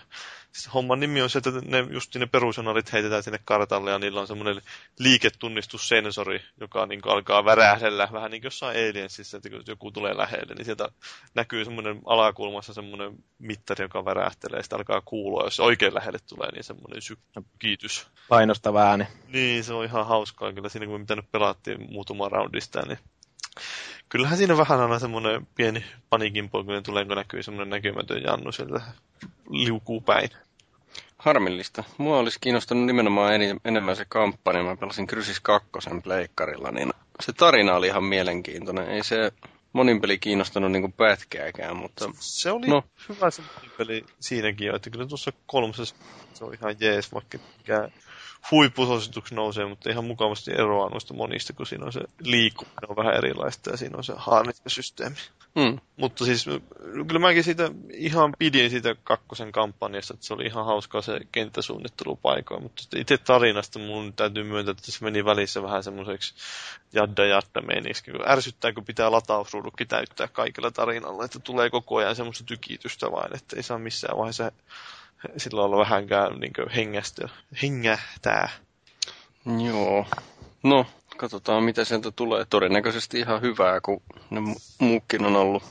[0.74, 4.26] homman nimi on se, että ne, just ne perusjanaarit heitetään sinne kartalle ja niillä on
[4.26, 4.62] semmoinen
[4.98, 10.54] liiketunnistussensori, joka niin alkaa värähdellä vähän niin kuin jossain Aliensissa, että kun joku tulee lähelle,
[10.54, 10.88] niin sieltä
[11.34, 16.52] näkyy semmoinen alakulmassa semmoinen mittari, joka värähtelee ja sitten alkaa kuulua, jos oikein lähelle tulee,
[16.52, 18.06] niin semmoinen sykkiitys.
[18.28, 19.06] Painostava ääni.
[19.28, 22.98] Niin, se on ihan hauskaa kyllä siinä, kun me mitä nyt pelattiin muutama roundista, niin
[24.10, 28.80] kyllähän siinä vähän aina semmoinen pieni paniikin polkunen tulee, kun näkyy semmoinen näkymätön Jannu sieltä
[29.50, 30.28] liukuu päin.
[31.18, 31.84] Harmillista.
[31.98, 34.62] Mua olisi kiinnostanut nimenomaan en, enemmän se kampanja.
[34.62, 35.68] Mä pelasin Krysis 2
[36.02, 38.88] pleikkarilla, niin se tarina oli ihan mielenkiintoinen.
[38.88, 39.32] Ei se
[39.72, 42.74] monin peli kiinnostanut niinku pätkääkään, mutta Se oli No.
[42.74, 42.82] no.
[43.08, 43.42] hyvä se
[43.78, 45.94] peli siinäkin jo, että kyllä tuossa kolmosessa
[46.34, 47.92] se on ihan jees, vaikka mikään
[48.50, 53.14] huippusuosituksi nousee, mutta ihan mukavasti eroaa noista monista, kun siinä on se liikkuminen on vähän
[53.14, 55.16] erilaista ja siinä on se harniskasysteemi.
[55.58, 56.44] hmm, Mutta siis
[57.08, 62.16] kyllä mäkin siitä ihan pidin siitä kakkosen kampanjasta, että se oli ihan hauskaa se kenttäsuunnittelu
[62.16, 66.34] paikoin, mutta itse tarinasta mun täytyy myöntää, että se meni välissä vähän semmoiseksi
[66.92, 72.16] jadda jadda meiniksi, kun ärsyttää, kun pitää latausruudukki täyttää kaikilla tarinalla, että tulee koko ajan
[72.16, 74.52] semmoista tykitystä vain, että ei saa missään vaiheessa
[75.36, 77.28] sillä olla vähänkään niin hengästä,
[77.62, 78.48] hengähtää.
[79.66, 80.06] joo.
[80.62, 82.44] No, katsotaan mitä sieltä tulee.
[82.50, 85.62] Todennäköisesti ihan hyvää, kun ne mu- muukin on ollut.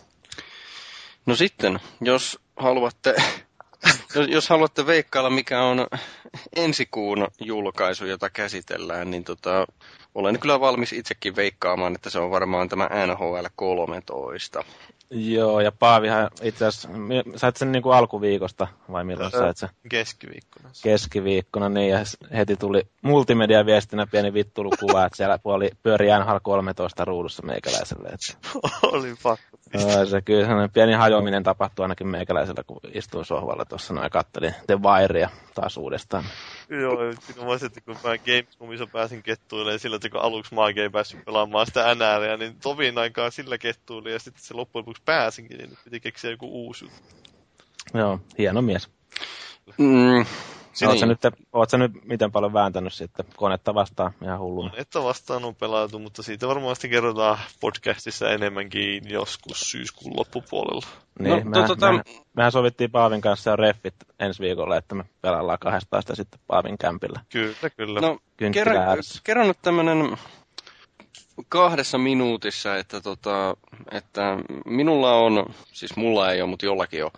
[1.25, 3.15] No sitten, jos haluatte,
[4.15, 5.87] jos, jos haluatte veikkailla, mikä on
[6.55, 9.65] ensi kuun julkaisu, jota käsitellään, niin tota,
[10.15, 14.63] olen kyllä valmis itsekin veikkaamaan, että se on varmaan tämä NHL 13.
[15.11, 16.89] Joo, ja Paavihan itse asiassa,
[17.35, 19.69] sait sen niin kuin alkuviikosta, vai milloin sait sen?
[19.89, 20.69] Keskiviikkona.
[20.83, 21.99] Keskiviikkona, niin, ja
[22.37, 28.09] heti tuli multimedia-viestinä pieni vittulukuva, että siellä puoli pyöri NHL 13 ruudussa meikäläiselle.
[28.09, 28.49] Että,
[28.91, 29.57] oli pakko.
[29.73, 34.09] joo, se kyllä sellainen pieni hajoaminen tapahtui ainakin meikäläisellä, kun istuin sohvalla tuossa noin ja
[34.09, 36.23] kattelin The Wirea taas uudestaan.
[36.69, 40.91] Joo, siinä vaiheessa, että kun mä Gamescomissa pääsin kettuilemaan sillä, että kun aluksi mä oikein
[40.91, 45.57] päässyt pelaamaan sitä NRiä, niin tovin aikaa sillä kettuili ja sitten se loppujen lopuksi pääsinkin,
[45.57, 46.99] niin nyt piti keksiä joku uusi juttu.
[47.93, 48.89] Joo, hieno mies.
[49.77, 50.25] Mm,
[50.87, 51.17] Oletko niin.
[51.23, 54.71] nyt, oot sä nyt miten paljon vääntänyt sitten konetta vastaan ihan hulluna?
[54.77, 60.87] Että vastaan on pelattu, mutta siitä varmasti kerrotaan podcastissa enemmänkin joskus syyskuun loppupuolella.
[61.19, 65.59] Niin, No, mehän, tota- mehän, mehän, sovittiin Paavin kanssa reffit ensi viikolla, että me pelaillaan
[65.59, 67.19] kahdestaan sitä sitten Paavin kämpillä.
[67.29, 68.01] Kyllä, kyllä.
[68.01, 68.19] No,
[68.87, 69.21] ääressä.
[69.23, 70.17] kerro nyt tämmönen
[71.49, 73.57] kahdessa minuutissa, että, tota,
[73.91, 77.11] että minulla on, siis mulla ei ole, mutta jollakin on,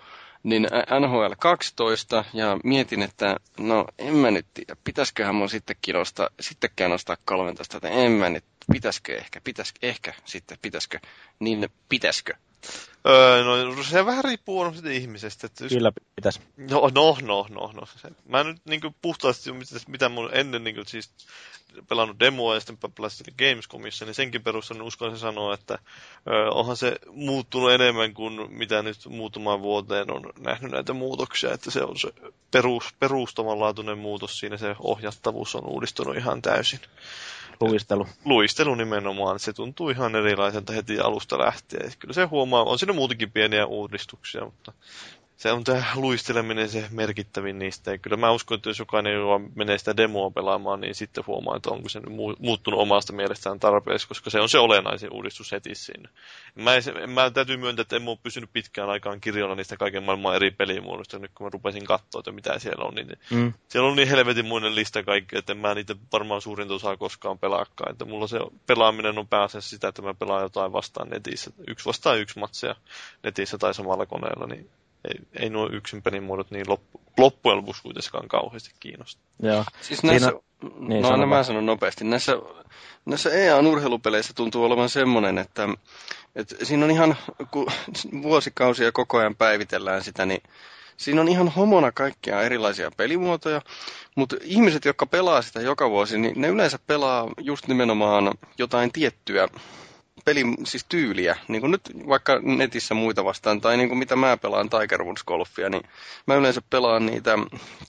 [0.43, 0.67] niin
[0.99, 6.91] NHL 12 ja mietin, että no en mä nyt tiedä, pitäisiköhän mun sittenkin nostaa, sittenkään
[6.91, 10.99] nostaa 13, että en mä nyt, pitäisikö ehkä, pitäisikö ehkä sitten, pitäisikö,
[11.39, 12.33] niin pitäisikö.
[13.07, 15.47] Öö, no se vähän riippuu varmasti ihmisestä.
[15.47, 15.75] Että just...
[15.75, 16.39] Kyllä pitäisi.
[16.57, 17.87] No, no, no, no, no.
[18.25, 19.49] Mä nyt niin puhtaasti,
[19.87, 21.09] mitä mun ennen niin kuin, siis
[21.89, 25.79] pelannut demoa ja sitten pelasin Gamescomissa, niin senkin perusteella niin uskallan sanoa, että
[26.27, 31.71] ö, onhan se muuttunut enemmän kuin mitä nyt muutamaan vuoteen on nähnyt näitä muutoksia, että
[31.71, 32.09] se on se
[32.51, 36.79] perus, perustavanlaatuinen muutos siinä, se ohjattavuus on uudistunut ihan täysin.
[37.61, 38.07] Luistelu.
[38.25, 39.39] Luistelu nimenomaan.
[39.39, 41.91] Se tuntuu ihan erilaiselta heti alusta lähtien.
[41.99, 44.73] Kyllä se huomaa, on siinä muutenkin pieniä uudistuksia, mutta
[45.41, 47.91] se on tämä luisteleminen se merkittävin niistä.
[47.91, 51.55] Ja kyllä mä uskon, että jos jokainen, joka menee sitä demoa pelaamaan, niin sitten huomaa,
[51.55, 52.01] että onko se
[52.39, 56.09] muuttunut omasta mielestään tarpeeksi, koska se on se olennaisin uudistus heti siinä.
[56.55, 60.35] Mä, en, mä täytyy myöntää, että en ole pysynyt pitkään aikaan kirjoilla niistä kaiken maailman
[60.35, 61.19] eri pelimuodosta.
[61.19, 63.53] Nyt kun mä rupesin katsoa, että mitä siellä on, niin mm.
[63.67, 67.39] siellä on niin helvetin muinen lista kaikki, että en mä niitä varmaan suurinta osaa koskaan
[67.39, 67.91] pelaakaan.
[67.91, 71.51] Että mulla se pelaaminen on pääasiassa sitä, että mä pelaan jotain vastaan netissä.
[71.67, 72.75] Yksi vastaan yksi matsia
[73.23, 74.69] netissä tai samalla koneella, niin
[75.05, 79.21] ei, ei nuo yksin pelimuodot niin loppu, loppujen lopuksi kuitenkaan kauheasti kiinnosta.
[79.39, 79.65] Joo.
[79.81, 80.41] Siis näissä, Siinä,
[80.79, 82.33] niin, no mä sanon nopeasti, näissä,
[83.05, 85.69] näissä EA-urheilupeleissä tuntuu olevan semmoinen, että,
[86.35, 87.15] että siinä on ihan,
[87.51, 87.67] kun
[88.21, 90.43] vuosikausia koko ajan päivitellään sitä, niin
[90.97, 93.61] siinä on ihan homona kaikkia erilaisia pelimuotoja,
[94.15, 99.47] mutta ihmiset, jotka pelaa sitä joka vuosi, niin ne yleensä pelaa just nimenomaan jotain tiettyä
[100.25, 104.37] pelin siis tyyliä, niin kuin nyt vaikka netissä muita vastaan, tai niin kuin mitä mä
[104.37, 105.83] pelaan Tiger Woods Golfia, niin
[106.27, 107.37] mä yleensä pelaan niitä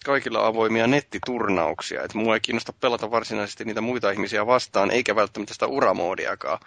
[0.04, 5.54] kaikilla avoimia nettiturnauksia, että mua ei kiinnosta pelata varsinaisesti niitä muita ihmisiä vastaan, eikä välttämättä
[5.54, 6.58] sitä uramoodiakaan,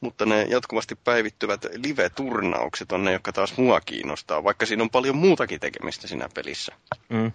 [0.00, 5.16] mutta ne jatkuvasti päivittyvät live-turnaukset on ne, jotka taas mua kiinnostaa, vaikka siinä on paljon
[5.16, 6.74] muutakin tekemistä siinä pelissä.
[7.08, 7.32] Mm.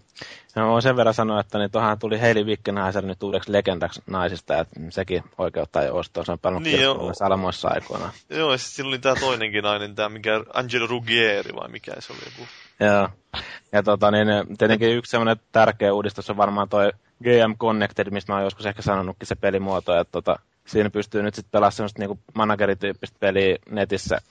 [0.55, 4.59] No, voin sen verran sanoa, että niin tuohan tuli Heili Wickenheiser nyt uudeksi legendaksi naisista,
[4.59, 6.79] että sekin oikeuttaa jo ostoa, se on pelannut niin
[7.13, 8.11] Salmoissa aikoinaan.
[8.29, 12.19] Joo, ja sitten oli tämä toinenkin nainen, tämä mikä Angelo Ruggieri vai mikä se oli
[12.25, 12.47] joku.
[12.79, 13.09] Joo,
[13.71, 16.91] ja tota, niin, tietenkin yksi semmoinen tärkeä uudistus on varmaan toi
[17.23, 21.35] GM Connected, mistä mä oon joskus ehkä sanonutkin se pelimuoto, että tota, siinä pystyy nyt
[21.35, 24.21] sitten pelaamaan semmoista niinku managerityyppistä peliä netissä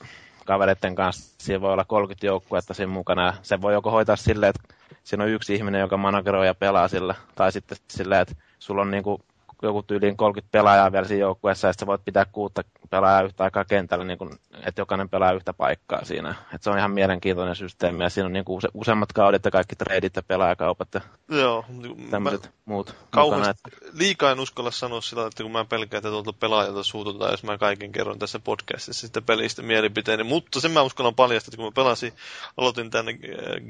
[0.46, 1.34] kavereiden kanssa.
[1.38, 3.34] Siinä voi olla 30 joukkuetta siinä mukana.
[3.42, 7.14] Se voi joko hoitaa silleen, että siinä on yksi ihminen, joka manageroi ja pelaa sillä,
[7.34, 9.20] tai sitten silleen, että sulla on niinku
[9.62, 13.64] joku tyyliin 30 pelaajaa vielä siinä joukkueessa, ja sitten voit pitää kuutta pelaajaa yhtä aikaa
[13.64, 16.34] kentällä, niin kun, että jokainen pelaa yhtä paikkaa siinä.
[16.54, 19.76] Et se on ihan mielenkiintoinen systeemi, ja siinä on niin use, useammat kaudet ja kaikki
[19.76, 21.64] treidit ja pelaajakaupat ja Joo,
[22.10, 22.94] tämmöiset mä, muut.
[23.10, 23.98] Kauheasti mukana, että...
[23.98, 27.58] liikaa en uskalla sanoa sillä, että kun mä pelkään, että tuolta pelaajalta suututaan, jos mä
[27.58, 30.22] kaiken kerron tässä podcastissa sitten pelistä mielipiteeni.
[30.22, 32.12] Mutta sen mä uskallan paljastaa, että kun mä pelasin,
[32.56, 33.18] aloitin tänne äh,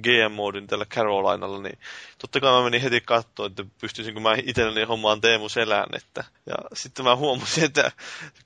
[0.03, 1.79] GM-moodin tällä Carolinalla, niin
[2.19, 6.55] totta kai mä menin heti katsoa, että pystyisinkö mä itselleni hommaan Teemu Selän, että ja
[6.73, 7.93] sitten mä huomasin, että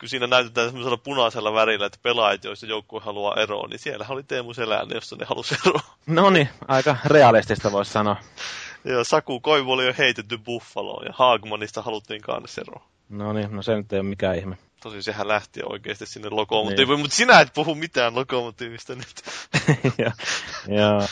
[0.00, 4.22] kun siinä näytetään semmoisella punaisella värillä, että pelaajat, joista joukkue haluaa eroa, niin siellä oli
[4.22, 5.80] Teemu Selänne, jossa ne halusi eroa.
[6.06, 8.16] No niin, aika realistista voisi sanoa.
[8.84, 12.84] Joo, Saku Koivu oli jo heitetty Buffaloon ja Haagmanista haluttiin kanssa eroa.
[13.08, 14.58] No niin, no se nyt ei ole mikään ihme.
[14.82, 17.00] Tosi sehän lähti oikeasti sinne lokomotiiviin, niin.
[17.00, 19.22] mutta sinä et puhu mitään lokomotiivista nyt.
[20.78, 21.08] Joo,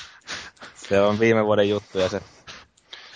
[0.75, 2.21] se on viime vuoden juttu ja se...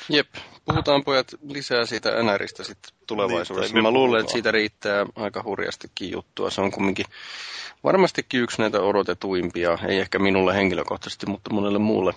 [0.08, 0.28] Jep,
[0.64, 3.75] puhutaan pojat lisää siitä NRistä sitten tulevaisuudessa.
[3.75, 6.51] Niin, Mä luulen, että siitä riittää aika hurjastikin juttua.
[6.51, 7.07] Se on kumminkin
[7.85, 12.14] varmastikin yksi näitä odotetuimpia, ei ehkä minulle henkilökohtaisesti, mutta monelle muulle.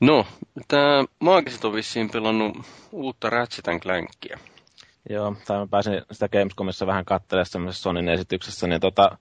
[0.00, 0.26] No,
[0.68, 2.56] tämä Maagiset on vissiin pelannut
[2.92, 4.38] uutta Ratchet Clankia.
[5.10, 9.18] Joo, tai mä pääsin sitä Gamescomissa vähän katselemaan semmoisessa Sonin esityksessä, niin tota,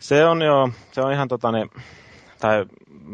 [0.00, 1.70] se on jo, se on ihan tota niin,
[2.40, 2.66] tai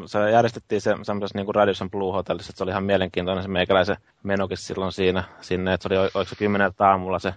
[0.06, 3.96] se järjestettiin se semmoisessa niin Radisson Blue Hotellissa, että se oli ihan mielenkiintoinen se meikäläisen
[4.22, 7.35] menokin silloin siinä, sinne, että se oli oliko se kymmeneltä aamulla se,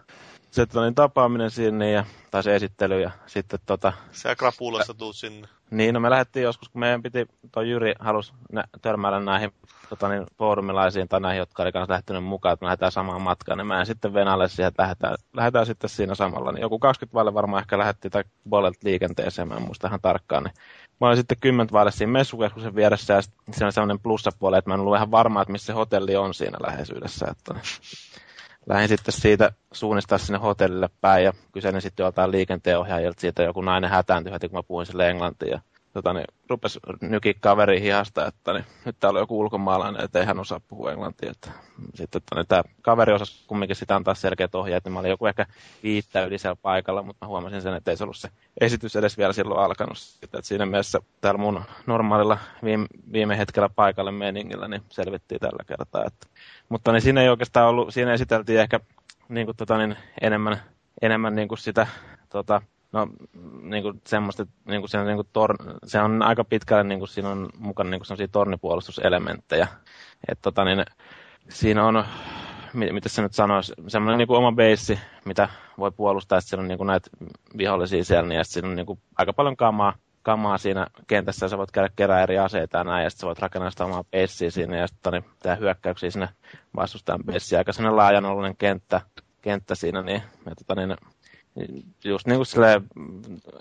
[0.56, 3.94] se niin tapaaminen sinne ja, tai se esittely ja sitten tota...
[4.12, 5.48] Sä krapulassa tuut sinne.
[5.72, 9.52] Niin, no me lähdettiin joskus, kun meidän piti, toi Jyri halusi nä- törmäillä näihin
[9.90, 13.58] tota niin, foorumilaisiin tai näihin, jotka oli kanssa lähtenyt mukaan, että me lähdetään samaan matkaan,
[13.58, 16.52] niin mä en sitten venalle siihen, että lähdetään, lähdetään sitten siinä samalla.
[16.52, 20.44] Niin joku 20 vaille varmaan ehkä lähti tai puolelta liikenteeseen, mä en muista ihan tarkkaan,
[20.44, 20.54] niin
[21.02, 24.74] mä olin sitten kymmentä vaille siinä messukeskuksen vieressä ja siinä on sellainen plussapuoli, että mä
[24.74, 27.28] en ollut ihan varma, että missä se hotelli on siinä läheisyydessä.
[27.32, 27.56] Että
[28.66, 33.90] lähdin sitten siitä suunnistaa sinne hotellille päin ja kyselin sitten joltain liikenteenohjaajilta siitä joku nainen
[33.90, 35.62] hätääntyi heti, kun mä puhuin sille englantia.
[35.96, 40.26] Tota, niin, rupesi nykiä kaveri hihasta, että niin, nyt täällä on joku ulkomaalainen, että ei
[40.26, 41.32] hän osaa puhua englantia.
[41.32, 41.52] Että,
[41.94, 45.26] sitten että, niin, tämä kaveri osasi kumminkin sitä antaa selkeät ohjeet, niin mä olin joku
[45.26, 45.46] ehkä
[45.84, 48.30] viittä yli siellä paikalla, mutta mä huomasin sen, että ei se ollut se
[48.62, 49.98] esitys edes vielä silloin alkanut.
[50.24, 55.64] Että, että siinä mielessä täällä mun normaalilla viime, viime hetkellä paikalle meningillä niin selvittiin tällä
[55.68, 56.06] kertaa.
[56.06, 56.28] Että,
[56.70, 58.80] mutta niin siinä ei oikeastaan ollut, siinä esiteltiin ehkä
[59.30, 60.62] niin kuin, tota, niin, enemmän,
[61.02, 61.88] enemmän niin kuin sitä
[62.30, 62.62] tota,
[62.96, 63.08] No,
[63.62, 67.00] niin kuin semmoista, niin kuin se, on, niin kuin tor, se on aika pitkälle, niin
[67.00, 69.68] kuin siinä on mukana niin kuin sellaisia tornipuolustuselementtejä.
[70.28, 70.86] Että tota, niin,
[71.50, 72.06] siinä on,
[72.74, 76.68] mitä se nyt sanoisi, semmoinen niin kuin oma beissi, mitä voi puolustaa, että siinä on
[76.68, 77.10] niin kuin näitä
[77.58, 79.94] vihollisia siellä, niin ja siinä on niin kuin aika paljon kamaa,
[80.24, 83.28] kamaa siinä kentässä, ja sä voit käydä kerää eri aseita ja näin, ja sitten sä
[83.28, 86.30] voit rakentaa sitä omaa beissiä siinä, ja sitten niin, tehdä hyökkäyksiä sinne
[86.76, 87.58] vastustajan beissiä.
[87.58, 89.02] Aika sellainen laajan kenttä,
[89.42, 90.98] kenttä siinä, niin, ja tota, niin
[92.04, 92.82] just niin kuin silleen,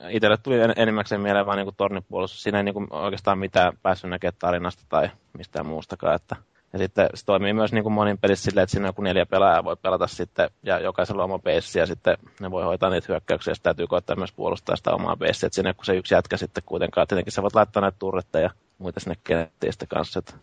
[0.09, 2.43] itselle tuli enimmäkseen mieleen vaan niin kuin tornipuolustus.
[2.43, 6.15] Siinä ei niin kuin oikeastaan mitään päässyt näkemään tarinasta tai mistään muustakaan.
[6.15, 6.37] Että,
[6.73, 9.65] ja sitten se toimii myös niin kuin monin pelissä silleen, että siinä joku neljä pelaajaa
[9.65, 13.51] voi pelata sitten, ja jokaisella on oma peissi, ja sitten ne voi hoitaa niitä hyökkäyksiä,
[13.51, 15.47] ja täytyy koettaa myös puolustaa sitä omaa peissiä.
[15.47, 18.51] Että siinä kun se yksi jätkä sitten kuitenkaan, tietenkin sä voit laittaa näitä turretteja ja
[18.79, 20.19] muita sinne kenttiistä kanssa.
[20.19, 20.35] Että,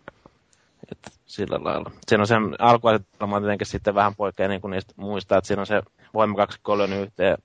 [0.91, 1.91] että sillä lailla.
[2.07, 5.67] Siinä on se alkuasetelma tietenkin sitten vähän poikkeaa niin kuin niistä muista, että siinä on
[5.67, 5.81] se
[6.13, 7.37] voimakaksikko lyönyt yhteen,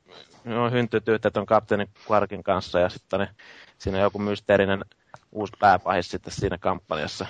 [0.45, 3.31] no, hyntyt yhteen tuon kapteenin Quarkin kanssa ja sitten niin,
[3.79, 4.85] siinä on joku mysteerinen
[5.33, 7.27] uusi pääpahis sitten siinä kampanjassa.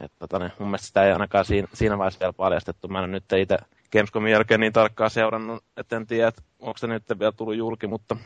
[0.00, 2.88] Et, tota, niin, mun mielestä sitä ei ainakaan siinä, siinä vaiheessa vielä paljastettu.
[2.88, 3.58] Mä en nyt itse
[3.92, 7.86] Gamescomin jälkeen niin tarkkaan seurannut, että en tiedä, että onko se nyt vielä tullut julki,
[7.86, 8.16] mutta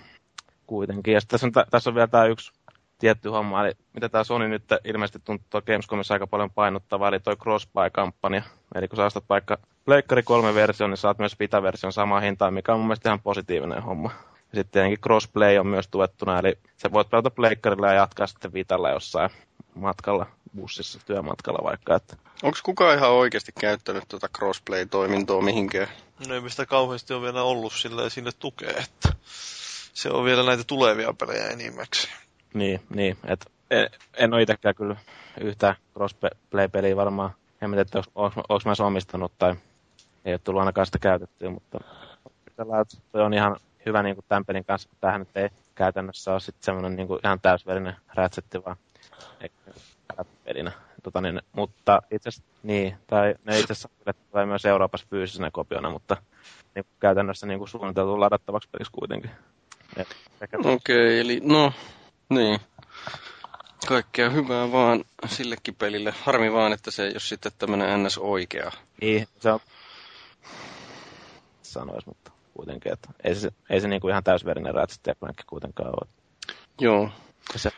[0.67, 1.15] kuitenkin.
[1.15, 2.53] Ja tässä on, tässä on vielä tämä yksi
[3.03, 7.37] tietty homma, eli mitä tämä Sony nyt ilmeisesti tuntuu Gamescomissa aika paljon painottavaa, eli toi
[7.37, 8.43] crossbuy-kampanja.
[8.75, 12.73] Eli kun sä ostat vaikka Pleikkari 3 versio, niin saat myös Vita-version samaa hintaa, mikä
[12.73, 14.11] on mun mielestä ihan positiivinen homma.
[14.35, 18.53] Ja sitten tietenkin crossplay on myös tuettuna, eli sä voit pelata Pleikkarilla ja jatkaa sitten
[18.53, 19.31] Vitalla jossain
[19.75, 20.27] matkalla,
[20.57, 21.97] bussissa, työmatkalla vaikka.
[21.97, 22.17] Että...
[22.43, 25.89] Onko kukaan ihan oikeasti käyttänyt tuota crossplay-toimintoa mihinkään?
[26.29, 29.13] No ei mistä kauheasti ole vielä ollut sillä sinne tukea, että
[29.93, 32.22] se on vielä näitä tulevia pelejä enimmäkseen.
[32.55, 33.17] Niin, niin.
[33.25, 34.97] Et en, en ole itsekään kyllä
[35.41, 37.31] yhtä crossplay-peliä varmaan.
[37.63, 39.55] En tiedä, että onko mä se omistanut tai
[40.25, 41.79] ei ole tullut ainakaan sitä käytettyä, mutta
[43.13, 46.41] se on ihan hyvä niin kuin tämän pelin kanssa, mutta tähän nyt ei käytännössä ole
[46.41, 48.77] sitten semmoinen niin ihan täysverinen rätsetti, vaan
[50.45, 50.73] pelinä.
[51.03, 53.89] Tota niin, mutta itse asiassa, niin, tai ne itse asiassa
[54.31, 56.17] tulee myös Euroopassa fyysisenä kopiona, mutta
[56.75, 59.31] niin, käytännössä niin kuin suunniteltu ladattavaksi peliksi kuitenkin.
[60.59, 61.73] Okei, okay, eli no,
[62.35, 62.61] niin.
[63.89, 66.15] Kaikkea hyvää vaan sillekin pelille.
[66.23, 68.73] Harmi vaan, että se ei ole sitten tämmöinen NS oikea.
[69.01, 69.61] Niin, se on
[71.63, 76.09] sanois, mutta kuitenkin, että ei se, ei se niinku ihan täysverinen Ratchet kuitenkaan ole.
[76.81, 77.11] Joo.
[77.57, 77.71] Se...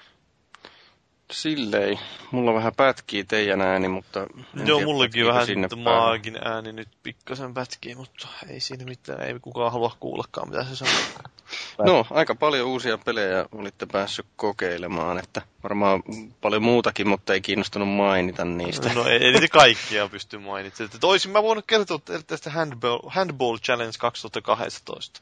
[1.32, 1.98] Silleen.
[2.30, 4.26] Mulla vähän pätkii teidän ääni, mutta...
[4.64, 5.48] Joo, mullekin vähän
[5.82, 9.20] maagin ääni nyt pikkasen pätkii, mutta ei siinä mitään.
[9.20, 10.94] Ei kukaan halua kuullakaan, mitä se sanoo.
[11.78, 16.02] No, aika paljon uusia pelejä olitte päässyt kokeilemaan, että varmaan
[16.40, 18.94] paljon muutakin, mutta ei kiinnostunut mainita niistä.
[18.94, 21.00] No ei, ei niitä kaikkia pysty mainitsemaan.
[21.00, 25.20] Toisin mä voinut kertoa tästä Handball, Handball Challenge 2012.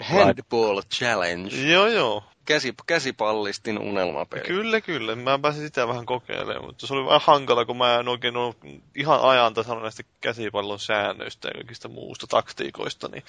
[0.00, 1.56] Handball Challenge.
[1.56, 2.24] Joo, joo.
[2.44, 4.42] Käsi, käsipallistin unelmapeli.
[4.42, 5.16] Kyllä, kyllä.
[5.16, 8.54] Mä pääsin sitä vähän kokeilemaan, mutta se oli vähän hankala, kun mä en oikein ole
[8.94, 13.08] ihan ajan tasalla näistä käsipallon säännöistä ja kaikista muusta taktiikoista.
[13.08, 13.24] Niin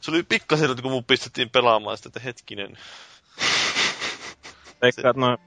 [0.00, 2.78] se oli pikkasen, kun mun pistettiin pelaamaan sitä, että hetkinen.
[4.82, 5.38] Veikkaa, että noin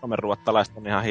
[0.00, 1.04] Suomen ruottalaiset on ihan,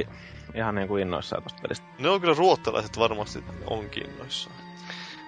[0.55, 1.85] ihan niin kuin innoissaan tuosta pelistä.
[1.99, 4.55] Ne on kyllä ruottalaiset varmasti onkin innoissaan.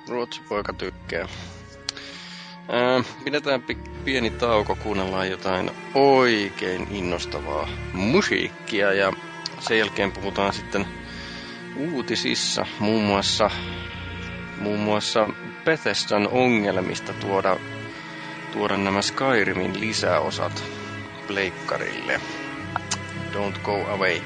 [0.09, 1.27] Ruotsi poika tykkää.
[2.69, 3.63] Ää, pidetään
[4.05, 9.13] pieni tauko, kuunnellaan jotain oikein innostavaa musiikkia ja
[9.59, 10.85] sen jälkeen puhutaan sitten
[11.77, 13.49] uutisissa muun muassa,
[14.59, 15.29] muun muassa
[15.65, 17.57] Bethesdan ongelmista tuoda,
[18.53, 20.63] tuoda nämä Skyrimin lisäosat
[21.27, 22.21] pleikkarille.
[23.33, 24.21] Don't go away.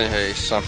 [0.00, 0.62] Uutisaiheissa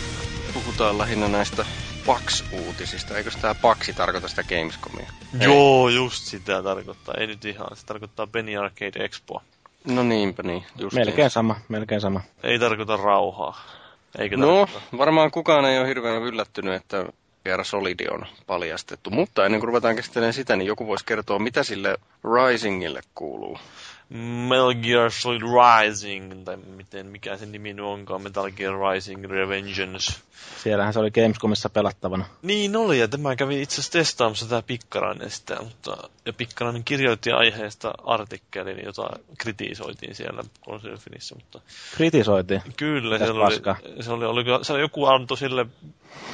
[0.55, 1.66] puhutaan lähinnä näistä
[2.07, 3.16] PAX-uutisista.
[3.16, 5.07] Eikö tämä PAXi tarkoita sitä Gamescomia?
[5.41, 7.14] Joo, just sitä tarkoittaa.
[7.18, 7.76] Ei nyt ihan.
[7.76, 9.43] Se tarkoittaa Penny Arcade Expo.
[9.85, 10.64] No niinpä niin.
[10.78, 11.30] Just melkein niin.
[11.30, 12.20] sama, melkein sama.
[12.43, 13.61] Ei tarkoita rauhaa.
[14.18, 14.99] Eikö no, tarkoita?
[14.99, 17.05] varmaan kukaan ei ole hirveän yllättynyt, että
[17.45, 19.11] VR Solidi on paljastettu.
[19.11, 23.59] Mutta ennen kuin ruvetaan käsittelemään sitä, niin joku voisi kertoa, mitä sille Risingille kuuluu.
[24.49, 30.13] Metal Gear Solid Rising, tai miten, mikä sen nimi nyt onkaan, Metal Gear Rising Revengeance.
[30.63, 32.25] Siellähän se oli Gamescomissa pelattavana.
[32.43, 37.31] Niin oli, ja tämä kävi itse asiassa testaamassa tämä Pikkarainen sitä, mutta, ja Pikkarainen kirjoitti
[37.31, 41.61] aiheesta artikkelin, jota kritisoitiin siellä konsolifinissä, mutta...
[41.97, 42.63] Kritisoitiin?
[42.77, 43.61] Kyllä, se oli,
[44.01, 45.67] se oli, oli, se oli, joku antoi sille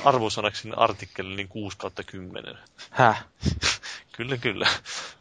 [0.05, 2.59] arvosanaksi artikkelin niin 6 kautta 10.
[2.91, 3.24] Häh?
[4.16, 4.68] kyllä, kyllä.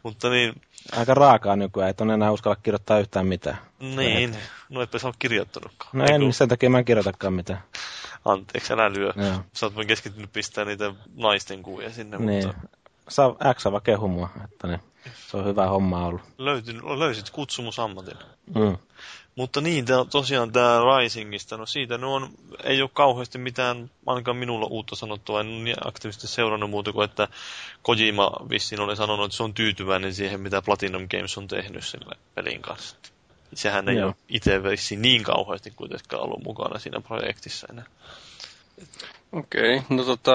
[0.02, 0.54] Mutta niin...
[0.96, 3.58] Aika raakaa nykyään, et on enää uskalla kirjoittaa yhtään mitään.
[3.80, 4.36] Niin,
[4.68, 5.90] no etpä sä ole kirjoittanutkaan.
[5.92, 7.62] No en, sen takia mä en kirjoitakaan mitään.
[8.24, 9.12] Anteeksi, älä lyö.
[9.16, 9.44] Joo.
[9.52, 12.46] Sä oot keskittynyt pistää niitä naisten kuvia sinne, niin.
[12.46, 12.68] mutta...
[13.08, 14.80] Saa X-ava kehu mua, että niin,
[15.30, 16.22] se on hyvä homma ollut.
[16.38, 18.16] Löytin, löysit kutsumusammatin.
[18.54, 18.76] Mm.
[19.38, 22.28] Mutta niin, tää, tosiaan tämä Risingista, no siitä no on,
[22.64, 27.28] ei ole kauheasti mitään, ainakaan minulla uutta sanottua, en ole aktiivisesti seurannut muuta kuin, että
[27.82, 32.16] Kojima vissiin oli sanonut, että se on tyytyväinen siihen, mitä Platinum Games on tehnyt sille
[32.34, 32.96] pelin kanssa.
[33.54, 34.06] Sehän ei Joo.
[34.06, 37.86] ole itse vissiin niin kauheasti kuitenkaan ollut mukana siinä projektissa enää.
[39.32, 39.96] Okei, okay.
[39.96, 40.32] no tota,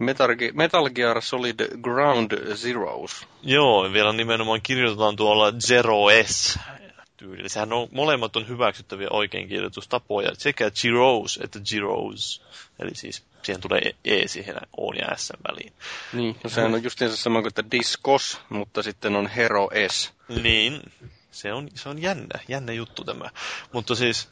[0.00, 3.26] Metal, Metal Gear Solid Ground Zeroes.
[3.42, 6.58] Joo, vielä nimenomaan kirjoitetaan tuolla Zero S
[7.24, 7.48] tyylillä.
[7.48, 12.42] Sehän on, molemmat on hyväksyttäviä oikeinkirjoitustapoja, sekä Giros että Giros.
[12.78, 15.72] Eli siis siihen tulee E, e siihen O ja S väliin.
[16.12, 20.12] Niin, no sehän on justiinsa sama kuin että Discos, mutta sitten on Hero S.
[20.42, 20.80] Niin,
[21.30, 23.30] se on, se on jännä, jännä juttu tämä.
[23.72, 24.28] Mutta siis,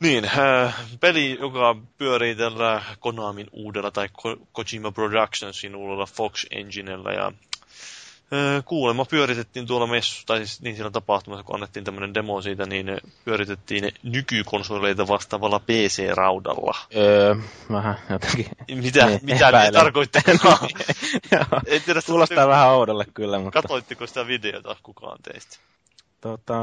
[0.00, 7.12] niin, äh, peli, joka pyörii tällä Konamin uudella tai Ko- Kojima Productionsin uudella Fox Enginellä
[7.12, 7.32] ja
[8.64, 12.86] kuulemma pyöritettiin tuolla messu, tai siis niin siellä tapahtumassa, kun annettiin tämmöinen demo siitä, niin
[13.24, 16.78] pyöritettiin nykykonsoleita vastaavalla PC-raudalla.
[16.96, 17.34] Öö,
[17.72, 18.46] vähän jotenkin.
[18.74, 20.58] Mitä, niin, mitä ne tarkoittikaan?
[22.06, 23.62] Kuulostaa vähän oudolle kyllä, mutta...
[23.62, 25.58] Katoitteko sitä videota kukaan teistä?
[26.22, 26.54] Tota,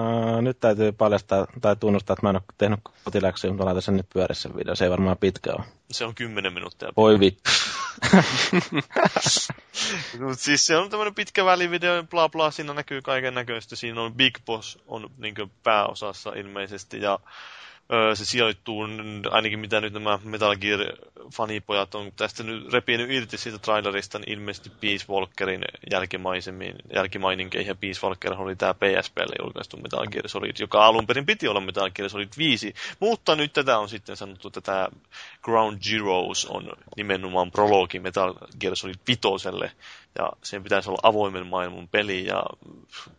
[0.41, 4.09] nyt täytyy paljastaa tai tunnustaa, että mä en ole tehnyt kotiläksyä, mutta laitan sen nyt
[4.13, 4.75] pyörissä video.
[4.75, 5.65] Se ei varmaan pitkä ole.
[5.91, 6.89] Se on kymmenen minuuttia.
[6.97, 7.49] Voi vittu.
[10.19, 13.75] Mut siis se on tämmöinen pitkä välivideo, bla bla, siinä näkyy kaiken näköistä.
[13.75, 17.19] Siinä on Big Boss on niin pääosassa ilmeisesti ja
[18.13, 18.87] se sijoittuu,
[19.31, 24.69] ainakin mitä nyt nämä Metal Gear-fanipojat on tästä nyt repinyt irti siitä trailerista, niin ilmeisesti
[24.69, 25.61] Peace Walkerin
[25.91, 31.25] jälkimaisemiin, jälkimaininkeihin, ja Peace Walker oli tämä PSPlle julkaistu Metal Gear Solid, joka alun perin
[31.25, 34.87] piti olla Metal Gear Solid 5, mutta nyt tätä on sitten sanottu, että tämä
[35.41, 39.19] Ground Zeroes on nimenomaan prologi Metal Gear Solid 5,
[40.17, 42.43] ja sen pitäisi olla avoimen maailman peli, ja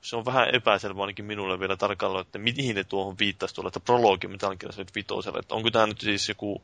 [0.00, 3.80] se on vähän epäselvä ainakin minulle vielä tarkalleen, että mihin ne tuohon viittaisi tuolla, että
[3.80, 5.06] prologi Metal Gear Solid 5,
[5.38, 6.62] että onko tämä nyt siis joku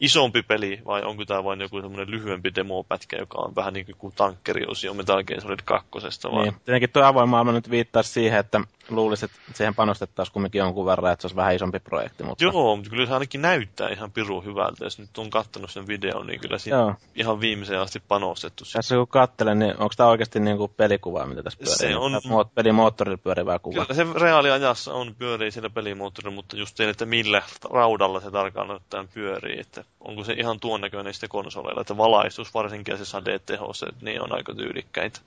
[0.00, 4.14] isompi peli, vai onko tämä vain joku semmoinen lyhyempi demopätkä, joka on vähän niin kuin
[4.16, 5.88] tankkeriosio Metal Gear Solid 2.
[6.32, 6.42] Vai?
[6.42, 8.60] Niin, tietenkin tuo avoin maailma nyt viittaa siihen, että
[8.90, 12.24] luulisin, että siihen panostettaisiin kumminkin jonkun verran, että se olisi vähän isompi projekti.
[12.24, 12.44] Mutta...
[12.44, 14.84] Joo, mutta kyllä se ainakin näyttää ihan piru hyvältä.
[14.84, 16.94] Jos nyt on kattanut sen videon, niin kyllä siinä Joo.
[17.14, 18.64] ihan viimeiseen asti panostettu.
[18.72, 21.76] Tässä kun katselen, niin onko tämä oikeasti niin kuin pelikuva, mitä tässä pyörii?
[21.76, 22.12] Se on...
[22.54, 23.86] Pelimoottorilla pyörivää kuvaa.
[23.86, 28.70] Kyllä se reaaliajassa on pyörii siellä pelimoottorilla, mutta just sen, että millä raudalla se tarkkaan
[28.70, 29.60] ottaen pyörii.
[29.60, 33.72] Että onko se ihan tuon näköinen sitten konsoleilla, että valaistus varsinkin se sadeteho,
[34.02, 35.20] niin on aika tyylikkäitä.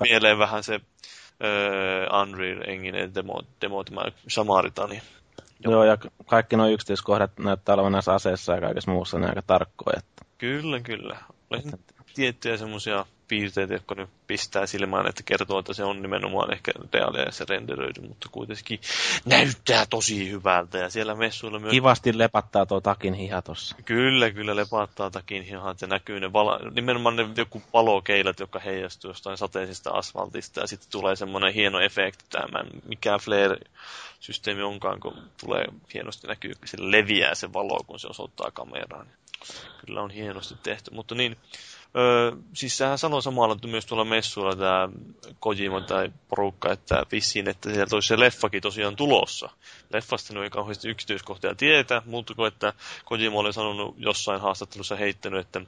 [0.00, 0.80] Mieleen vähän se
[1.40, 5.02] uh, Unreal Engine demo, demo tämä Samaritani.
[5.64, 5.72] Joo.
[5.72, 9.98] Joo, ja kaikki nuo yksityiskohdat näyttää olevan näissä aseissa ja kaikessa muussa ne aika tarkkoja.
[9.98, 10.24] Että...
[10.38, 11.16] Kyllä, kyllä.
[11.50, 11.62] Olen
[12.14, 17.30] tiettyjä semmoisia piirteitä, jotka nyt pistää silmään, että kertoo, että se on nimenomaan ehkä reaalia
[17.30, 18.80] se renderöidy, mutta kuitenkin
[19.24, 20.78] näyttää tosi hyvältä.
[20.78, 21.70] Ja siellä messuilla myös...
[21.70, 23.76] Kivasti lepattaa tuo takin hiha tossa.
[23.84, 26.60] Kyllä, kyllä lepattaa takin hihat ja näkyy ne vala...
[26.74, 32.24] nimenomaan ne joku palokeilat, jotka heijastuu jostain sateisesta asfaltista ja sitten tulee semmoinen hieno efekti,
[32.30, 33.56] tämä mikä flare
[34.20, 39.06] systeemi onkaan, kun tulee hienosti näkyy, se leviää se valo, kun se osoittaa kameraan.
[39.86, 41.36] Kyllä on hienosti tehty, mutta niin,
[41.96, 44.88] Öö, siis sehän sanoi samalla että myös tuolla messuilla tämä
[45.40, 49.50] Kojima tai porukka, että vissiin, että sieltä olisi se leffakin tosiaan tulossa.
[49.92, 52.72] Leffasta ei kauheasti yksityiskohtia tietä, mutta kun että
[53.04, 55.60] Kojima oli sanonut jossain haastattelussa heittänyt, että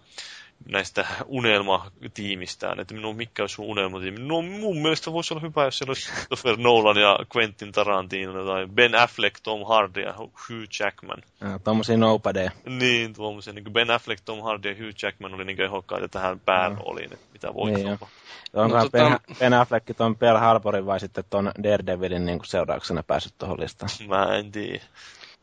[0.68, 4.18] näistä unelmatiimistään, että minun mikä olisi sun unelmatiimi.
[4.18, 8.66] No mun mielestä voisi olla hyvä, jos siellä olisi Christopher Nolan ja Quentin Tarantino tai
[8.66, 11.22] Ben Affleck, Tom Hardy ja Hugh Jackman.
[11.40, 12.50] Ja, tommosia nopadeja.
[12.66, 13.52] Niin, tuommoisia.
[13.52, 17.54] Niin Ben Affleck, Tom Hardy ja Hugh Jackman oli niin ehdokkaita tähän päärooliin, että mitä
[17.54, 18.08] voi niin, olla.
[18.54, 18.90] Onko no, tota...
[18.90, 23.90] ben, ben Affleck tuon Pearl Harborin vai sitten tuon Daredevilin niin seurauksena päässyt tuohon listaan?
[24.08, 24.84] Mä en tiedä.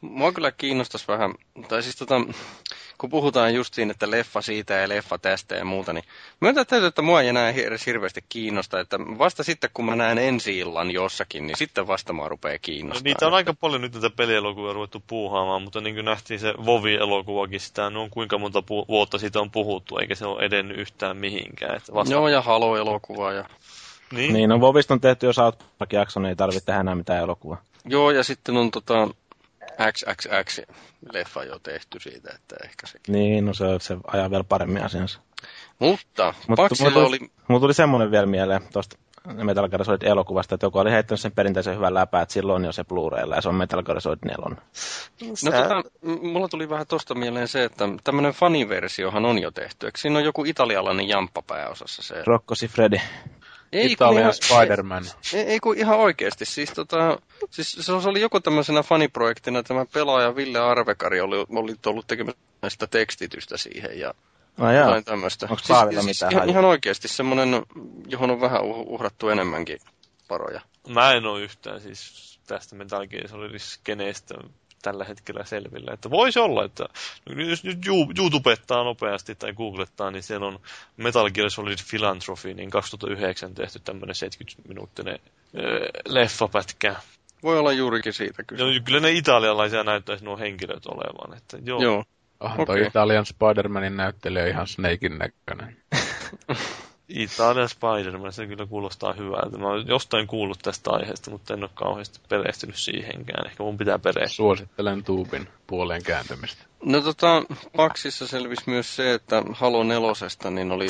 [0.02, 1.34] Mua kyllä kiinnostaisi vähän,
[1.68, 2.16] tai siis tota,
[3.04, 6.04] kun puhutaan just siinä, että leffa siitä ja leffa tästä ja muuta, niin
[6.42, 10.18] myöntää täytyy, että mua ei enää edes hirveästi kiinnosta, että vasta sitten kun mä näen
[10.18, 13.04] ensi illan jossakin, niin sitten vasta mua rupeaa No, kiinnostamaan.
[13.04, 17.60] niitä on aika paljon nyt näitä pelielokuvia ruvettu puuhaamaan, mutta niin kuin nähtiin se Vovi-elokuvakin,
[17.60, 21.76] sitä on kuinka monta pu- vuotta siitä on puhuttu, eikä se ole edennyt yhtään mihinkään.
[21.78, 22.14] Että vasta...
[22.14, 23.46] Joo, ja Halo-elokuva ja...
[24.14, 24.34] Niin.
[24.34, 27.62] Niin, no Vovista on tehty jo South Park-jakso, niin ei tarvitse tehdä enää mitään elokuvaa.
[27.86, 29.08] Joo, ja sitten on tota
[29.92, 33.14] XXX-leffa jo tehty siitä, että ehkä sekin.
[33.14, 35.20] Niin, no se, se ajaa vielä paremmin asiansa.
[35.80, 37.20] Mutta Mutta Paksilla mulla- oli...
[37.48, 38.98] Mulla tuli semmoinen vielä mieleen tuosta
[39.44, 42.66] Metal Gear Solid elokuvasta, että joku oli heittänyt sen perinteisen hyvän läpää, että silloin on
[42.66, 44.38] jo se Blu-raylla ja se on Metal Gear Solid 4.
[45.44, 49.86] No tota, m- mulla tuli vähän tosta mieleen se, että tämmönen faniversiohan on jo tehty.
[49.86, 52.16] Eikö siinä on joku italialainen jamppa pääosassa se?
[52.26, 52.98] Rocco Freddy.
[53.74, 55.04] Ei, Italian ihan- Spider-Man.
[55.34, 56.46] Ei, ei kun ihan oikeasti.
[56.46, 57.18] Siis, tota,
[57.50, 62.38] siis se oli joku tämmöisenä faniprojektina, tämä pelaaja Ville Arvekari oli, oli ollut tekemässä
[62.70, 64.14] sitä tekstitystä siihen ja
[64.58, 64.84] No joo.
[64.86, 65.48] jotain tämmöistä.
[65.50, 66.52] Onks Paavilla mitään ihan, hajua?
[66.52, 67.64] ihan oikeasti semmoinen,
[68.08, 69.80] johon on vähän uh- uhrattu enemmänkin
[70.30, 70.62] varoja.
[70.88, 74.50] Mä en ole yhtään siis tästä Metal Gear Solid-skeneestä
[74.84, 75.94] tällä hetkellä selvillä.
[75.94, 76.86] Että voisi olla, että
[77.50, 77.80] jos nyt
[78.20, 80.60] YouTubettaa nopeasti tai googlettaa, niin siellä on
[80.98, 85.20] Metal Gear Solid Philanthropy, niin 2009 tehty tämmöinen 70-minuuttinen
[85.58, 86.96] öö, leffapätkä.
[87.44, 88.64] Voi olla juurikin siitä kyse.
[88.64, 91.38] No, kyllä ne italialaisia näyttäisi nuo henkilöt olevan.
[91.38, 91.82] Että joo.
[91.82, 92.04] Joo.
[92.40, 92.88] Ah, toi Okei.
[92.88, 95.78] Italian Spider-Manin näyttelijä on ihan Snakein näköinen.
[97.10, 99.58] Italian Spider-Man, se kyllä kuulostaa hyvältä.
[99.58, 103.48] Mä oon jostain kuullut tästä aiheesta, mutta en ole kauheasti perehtynyt siihenkään.
[103.48, 104.36] Ehkä mun pitää perehtyä.
[104.36, 106.64] Suosittelen tuubin puoleen kääntymistä.
[106.86, 107.44] No tota,
[107.78, 110.88] Paksissa selvisi myös se, että Halo nelosesta niin oli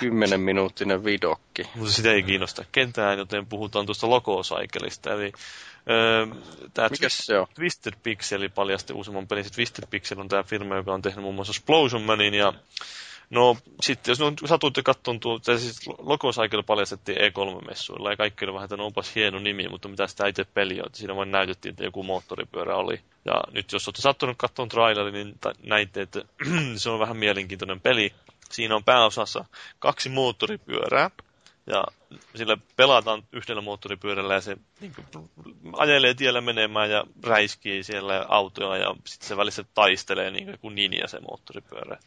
[0.00, 1.62] 10 minuuttinen vidokki.
[1.74, 5.12] Mutta sitä ei kiinnosta ketään, joten puhutaan tuosta Logo-saikelista.
[5.12, 5.32] Eli
[5.90, 6.26] öö,
[6.74, 7.46] tämä Mikäs se on?
[7.54, 9.44] Twisted Pixel paljasti uusimman pelin.
[9.54, 12.52] Twisted Pixel on tämä firma, joka on tehnyt muun muassa Explosion Manin ja
[13.30, 18.52] No sitten, jos satuitte katsomaan tuo, tai siis Logo Cycle paljastettiin E3-messuilla ja kaikki oli
[18.52, 21.30] vähän, että no onpas hieno nimi, mutta mitä sitä itse peli on, että siinä vain
[21.30, 23.00] näytettiin, että joku moottoripyörä oli.
[23.24, 26.24] Ja nyt jos olette sattunut katsomaan trailerin, niin näitte, että
[26.76, 28.12] se on vähän mielenkiintoinen peli.
[28.50, 29.44] Siinä on pääosassa
[29.78, 31.10] kaksi moottoripyörää,
[31.70, 31.84] ja
[32.34, 35.30] sillä pelataan yhdellä moottoripyörällä ja se niin kuin,
[35.76, 41.08] ajelee tiellä menemään ja räiskii siellä autoja ja sitten se välissä taistelee niin kuin ninja
[41.08, 41.98] se moottoripyörä.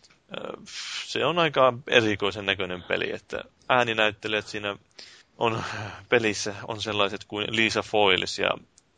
[1.05, 4.77] Se on aika erikoisen näköinen peli, että ääninäyttelijät siinä
[5.37, 5.63] on
[6.09, 8.49] pelissä on sellaiset kuin Lisa Foyles ja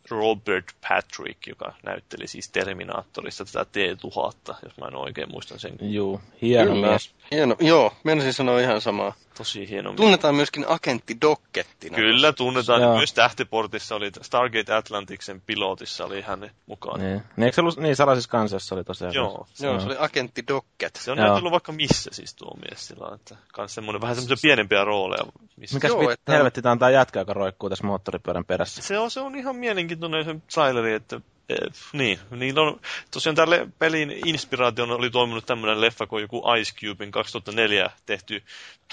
[0.09, 5.77] Robert Patrick, joka näytteli siis Terminaattorista tätä T-1000, jos mä en oikein muistan sen.
[5.81, 6.87] Juu, hieno Kyllä.
[6.87, 7.14] mies.
[7.31, 7.55] Hieno.
[7.59, 9.13] Joo, menisin sanoa ihan samaa.
[9.37, 9.93] Tosi hieno.
[9.93, 11.95] Tunnetaan myöskin agentti Dockettina.
[11.95, 12.81] Kyllä tunnetaan.
[12.81, 12.97] Joo.
[12.97, 17.03] Myös Tähtiportissa oli, Stargate Atlanticsen pilotissa oli hän mukana.
[17.03, 19.13] Niin, niin eikö se ollut, niin salaisissa kansiossa oli tosiaan.
[19.13, 19.47] Joo.
[19.59, 20.95] Joo, se oli agentti Docket.
[20.95, 24.83] Se on näytellyt vaikka missä siis tuo mies sillä että kans semmoinen, vähän semmoisia pienempiä
[24.83, 25.23] rooleja.
[25.57, 25.75] Missä...
[25.75, 28.81] Mikäs Joo, että- helvetti tää on tää jätkä, joka roikkuu tässä moottoripyörän perässä.
[28.81, 31.57] Se on, se on ihan mielenkiintoinen se traileri, että eh,
[31.93, 32.79] niin, niillä on,
[33.11, 38.43] tosiaan tälle pelin inspiraation oli toiminut tämmöinen leffa kuin joku Ice Cubein 2004 tehty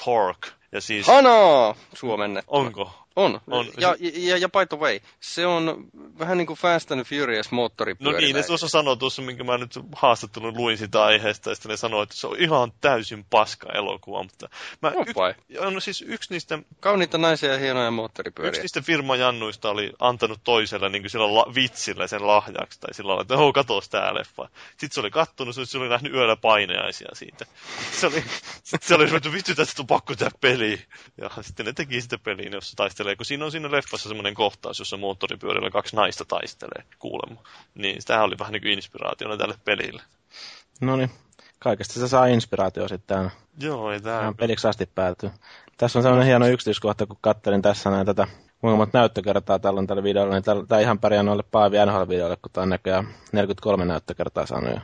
[0.05, 0.51] Torque.
[0.73, 1.75] Ja siis, Hanaa!
[1.95, 2.43] Suomenne.
[2.47, 3.02] onko?
[3.17, 3.41] On.
[3.51, 3.67] On.
[3.79, 5.87] Ja, ja, ja by the way, se on
[6.19, 8.21] vähän niin kuin Fast and Furious No moottoripyörillä.
[8.21, 11.77] niin, ne tuossa sanoi tuossa, minkä mä nyt haastattelun luin sitä aiheesta, ja sitten ne
[11.77, 14.49] sanoi, että se on ihan täysin paska elokuva, mutta
[14.83, 15.35] mä, No vai.
[15.59, 18.61] on siis yksi niistä, Kauniita naisia ja hienoja yksi moottoripyöriä.
[18.61, 23.37] niistä firmajannuista oli antanut toiselle niin sillä la, vitsillä sen lahjaksi, tai sillä lailla, että
[23.37, 24.49] hou, katos tää leffa.
[24.71, 27.47] Sitten se oli kattonut, se oli nähnyt yöllä paineaisia siitä.
[27.93, 28.25] Se oli,
[28.65, 30.83] sitten se oli vittu, että on pakko tää peli.
[31.19, 34.79] Ja sitten ne teki sitä peliä, jossa taistelee, kun siinä on siinä leffassa semmoinen kohtaus,
[34.79, 37.43] jossa moottoripyörillä kaksi naista taistelee, kuulemma.
[37.75, 40.03] Niin tämähän oli vähän niin kuin inspiraationa tälle pelille.
[40.81, 41.11] No niin,
[41.59, 43.31] kaikesta se saa inspiraatio sitten.
[43.61, 44.01] Joo, ei.
[44.23, 45.31] Ihan peliksi asti päätyy.
[45.77, 48.27] Tässä on sellainen hieno yksityiskohta, kun kattelin tässä näin tätä
[48.61, 52.53] kuinka monta näyttökertaa tällä on tällä videolla, niin tämä ihan pärjää noille Paavi NHL-videoille, kun
[52.53, 54.81] tämä on näköjään 43 näyttökertaa saanut jo.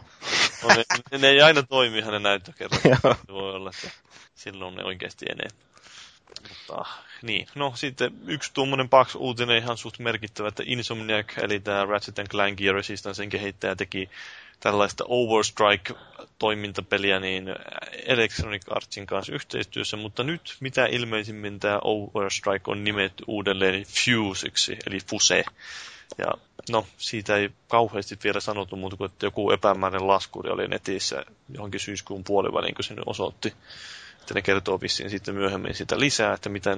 [0.63, 0.69] No,
[1.13, 2.81] ne, ne, ei aina toimi hänen näyttökerrat.
[3.29, 3.91] Voi olla, että
[4.35, 5.68] silloin ne oikeasti enemmän.
[6.49, 6.85] Mutta
[7.23, 12.29] niin, no sitten yksi tuommoinen paksu uutinen ihan suht merkittävä, että Insomniac, eli tämä Ratchet
[12.29, 14.11] Clank ja Resistancen kehittäjä teki
[14.61, 17.45] tällaista Overstrike-toimintapeliä niin
[18.07, 24.99] Electronic Artsin kanssa yhteistyössä, mutta nyt mitä ilmeisimmin tämä Overstrike on nimetty uudelleen Fuseiksi, eli
[25.11, 25.45] Fuse.
[26.19, 26.27] Ja
[26.71, 31.25] no, siitä ei kauheasti vielä sanottu muuta kuin, että joku epämääräinen laskuri oli netissä
[31.55, 33.53] johonkin syyskuun puoliväliin, kun se osoitti.
[34.29, 36.71] Että ne kertoo vissiin sitten myöhemmin sitä lisää, että mitä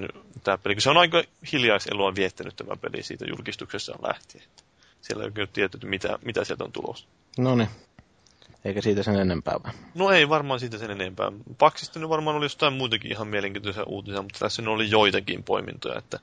[0.44, 1.22] tämä peli, kun se on aika
[1.52, 4.44] hiljaiselua viettänyt tämä peli siitä julkistuksessa lähtien.
[5.00, 7.06] Siellä ei oikein tiedetty, mitä, mitä sieltä on tulossa.
[7.38, 7.68] No niin.
[8.64, 9.72] Eikä siitä sen enempää vai?
[9.94, 11.32] No ei varmaan siitä sen enempää.
[11.58, 15.98] Paksista nyt varmaan oli jostain muitakin ihan mielenkiintoisia uutisia, mutta tässä oli joitakin poimintoja.
[15.98, 16.18] Että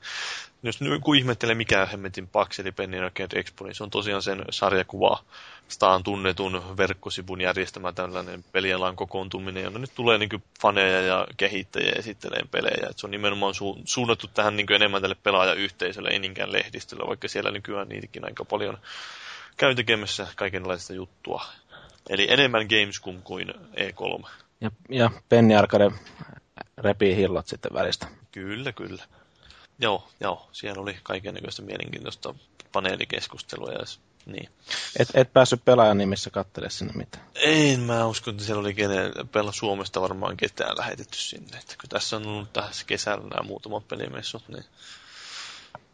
[0.62, 4.22] jos nyt kun ihmettelee mikä hemmetin Pax eli Penny Arcade Expo, niin se on tosiaan
[4.22, 5.24] sen sarjakuva
[5.68, 12.42] Staan tunnetun verkkosivun järjestämä tällainen pelialan kokoontuminen, jonne nyt tulee niin faneja ja kehittäjiä esittelee
[12.50, 12.88] pelejä.
[12.90, 17.28] Et se on nimenomaan su- suunnattu tähän niin enemmän tälle pelaajayhteisölle, ei niinkään lehdistölle, vaikka
[17.28, 18.78] siellä nykyään niitäkin aika paljon
[19.56, 21.44] käy tekemässä kaikenlaista juttua.
[22.08, 24.28] Eli enemmän Gamescom kuin E3.
[24.60, 25.90] Ja, ja Penny Arcade
[26.78, 28.06] repii hillot sitten välistä.
[28.32, 29.04] Kyllä, kyllä.
[29.78, 32.34] Joo, joo, siellä oli kaikenlaista mielenkiintoista
[32.72, 33.84] paneelikeskustelua ja
[34.26, 34.48] niin.
[34.98, 37.24] Et, et päässyt pelaajan nimissä kattele sinne mitään.
[37.34, 41.58] Ei, mä uskon, että siellä oli kenen, pela Suomesta varmaan ketään lähetetty sinne.
[41.58, 44.64] Että kun tässä on ollut tässä kesällä nämä muutamat pelimessut, niin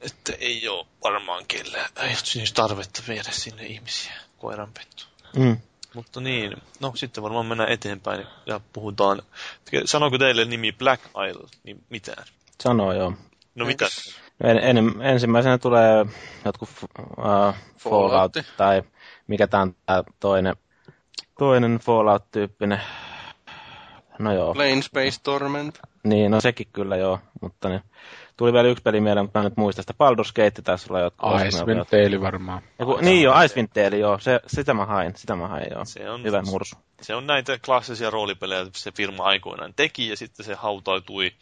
[0.00, 1.90] että ei ole varmaan kellään.
[1.96, 5.04] Ei siis tarvetta viedä sinne ihmisiä koiranpettu.
[5.36, 5.56] Mm.
[5.94, 9.22] Mutta niin, no sitten varmaan mennään eteenpäin ja puhutaan.
[9.84, 12.24] Sanoiko teille nimi Black Isle niin mitään?
[12.62, 13.12] Sanoo joo.
[13.54, 13.84] No mitä?
[14.38, 16.06] No en, en, ensimmäisenä tulee
[16.44, 18.82] jotkut uh, Fallout tai
[19.26, 20.56] mikä tämä on tää toinen,
[21.38, 22.80] toinen Fallout-tyyppinen.
[24.18, 24.54] No joo.
[24.54, 25.78] Plane Space Torment.
[26.04, 27.80] Niin, no sekin kyllä joo, mutta niin.
[28.36, 29.94] Tuli vielä yksi peli mieleen, mutta mä nyt muista sitä.
[30.04, 31.30] Baldur's Gate taisi olla jotkut.
[31.48, 32.62] Icewind Dale varmaan.
[32.78, 34.18] Joku, niin joo, Icewind Dale, joo.
[34.18, 35.84] Se, sitä mä hain, sitä mä hain, joo.
[35.84, 36.76] Se on, Hyvä mursu.
[37.02, 41.32] Se on näitä klassisia roolipelejä, se firma aikoinaan teki ja sitten se hautautui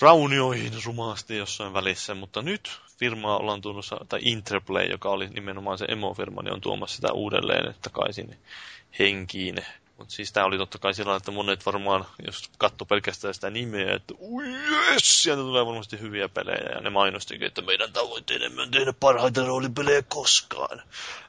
[0.00, 5.84] raunioihin rumasti jossain välissä, mutta nyt firmaa ollaan tuossa, tai Interplay, joka oli nimenomaan se
[5.88, 8.36] emofirma, niin on tuomassa sitä uudelleen takaisin
[8.98, 9.56] henkiin.
[10.00, 13.94] Mutta siis tämä oli totta kai sillä että monet varmaan, jos katsoo pelkästään sitä nimeä,
[13.94, 16.70] että ui yes, sieltä tulee varmasti hyviä pelejä.
[16.74, 20.82] Ja ne mainostikin, että meidän tavoitteemme on tehdä parhaita roolipelejä koskaan.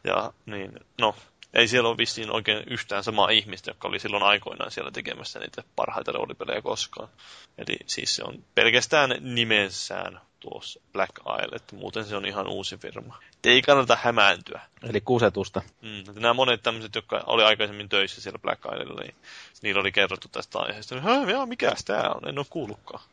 [0.03, 1.15] Ja niin, no,
[1.53, 5.63] ei siellä ole vissiin oikein yhtään samaa ihmistä, joka oli silloin aikoinaan siellä tekemässä niitä
[5.75, 7.09] parhaita roolipelejä koskaan.
[7.57, 12.77] Eli siis se on pelkästään nimessään tuossa Black Isle, että muuten se on ihan uusi
[12.77, 13.19] firma.
[13.43, 14.61] Ei kannata hämääntyä.
[14.89, 15.61] Eli kusetusta.
[15.81, 19.15] Mm, nämä monet tämmöiset, jotka oli aikaisemmin töissä siellä Black Islella, niin
[19.61, 21.01] niillä oli kerrottu tästä aiheesta.
[21.01, 22.29] Hä, ja mikä tämä on?
[22.29, 23.03] En ole kuullutkaan.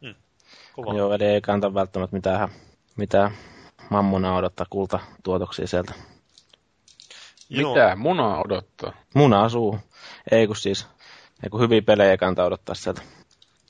[0.00, 0.14] Mm,
[0.72, 0.94] kova.
[0.94, 2.48] Joo, eli ei kannata välttämättä mitään,
[2.96, 3.30] mitään
[3.90, 5.94] mammona odottaa kultatuotoksia sieltä.
[7.48, 7.74] Joo.
[7.74, 8.92] Mitä munaa odottaa?
[9.14, 9.78] Muna asuu.
[10.30, 10.86] Ei kun siis,
[11.42, 13.02] ei kun hyviä pelejä ei kannata odottaa sieltä.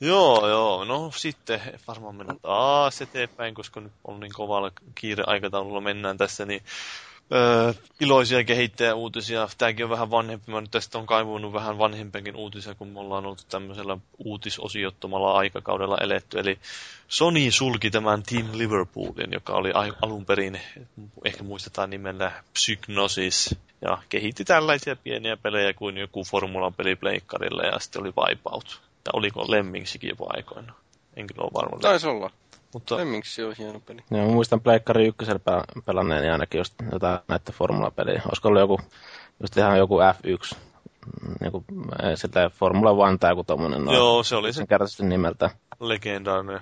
[0.00, 0.84] Joo, joo.
[0.84, 6.62] No sitten varmaan mennään taas eteenpäin, koska nyt on niin kovalla kiire-aikataululla mennään tässä, niin
[7.32, 9.48] öö, iloisia kehittäjäuutisia.
[9.58, 10.52] Tämäkin on vähän vanhempi.
[10.52, 15.98] Mä nyt tästä on kaivunut vähän vanhempiakin uutisia, kun me ollaan ollut tämmöisellä uutisosiottomalla aikakaudella
[16.00, 16.38] eletty.
[16.38, 16.58] Eli
[17.08, 19.72] Sony sulki tämän Team Liverpoolin, joka oli
[20.02, 20.60] alun perin,
[21.24, 28.02] ehkä muistetaan nimellä Psygnosis, ja kehitti tällaisia pieniä pelejä kuin joku Formula-peli pleikkarille, ja sitten
[28.02, 28.85] oli Wipeout.
[29.06, 30.72] Ja oliko Lemmingsikin jopa aikoina.
[31.16, 31.78] Enkä ole varma.
[31.78, 32.30] Taisi olla.
[32.74, 32.96] Mutta...
[32.96, 34.00] Lemmingsi on hieno peli.
[34.10, 35.40] Joo, muistan Pleikkari ykkösellä
[35.84, 38.22] pelanneeni ainakin just jotain näitä formula-peliä.
[38.26, 38.80] Olisiko ollut joku,
[39.40, 40.56] just ihan joku F1,
[41.44, 41.64] joku,
[42.14, 43.84] sitä Formula One tai joku tommonen.
[43.84, 44.66] No, Joo, se oli se.
[44.66, 45.50] Kertaisesti nimeltä.
[45.80, 46.60] Legendaarinen.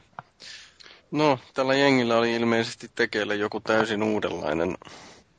[1.11, 4.77] No, tällä jengillä oli ilmeisesti tekeillä joku täysin uudenlainen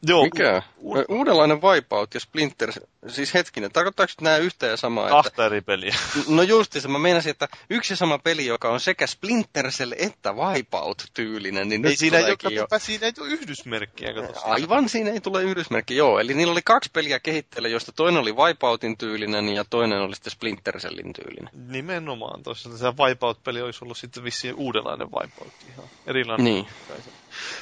[0.08, 0.24] Joo.
[0.24, 0.62] Mikä?
[0.78, 2.72] U- Uudenlainen Wipeout ja Splinter,
[3.08, 5.10] siis hetkinen, tarkoittaako nämä yhtä ja samaa?
[5.10, 5.46] Kahta että...
[5.46, 5.96] eri peliä.
[6.28, 10.34] No justiinsa, mä meinasin, että yksi ja sama peli, joka on sekä Splinter Cell että
[10.34, 12.68] Wipeout-tyylinen, niin ei siinä, ei ole, jo...
[12.78, 14.10] siinä ei tule yhdysmerkkiä.
[14.43, 16.20] Aivan, siinä ei tule yhdysmerkki, joo.
[16.20, 20.32] Eli niillä oli kaksi peliä kehitteellä, josta toinen oli Wipeoutin tyylinen ja toinen oli sitten
[20.32, 21.50] Splinter Cellin tyylinen.
[21.68, 26.46] Nimenomaan, tuossa se Wipeout-peli olisi ollut sitten vissiin uudenlainen Wipeout, ihan erilainen.
[26.46, 26.68] Niin.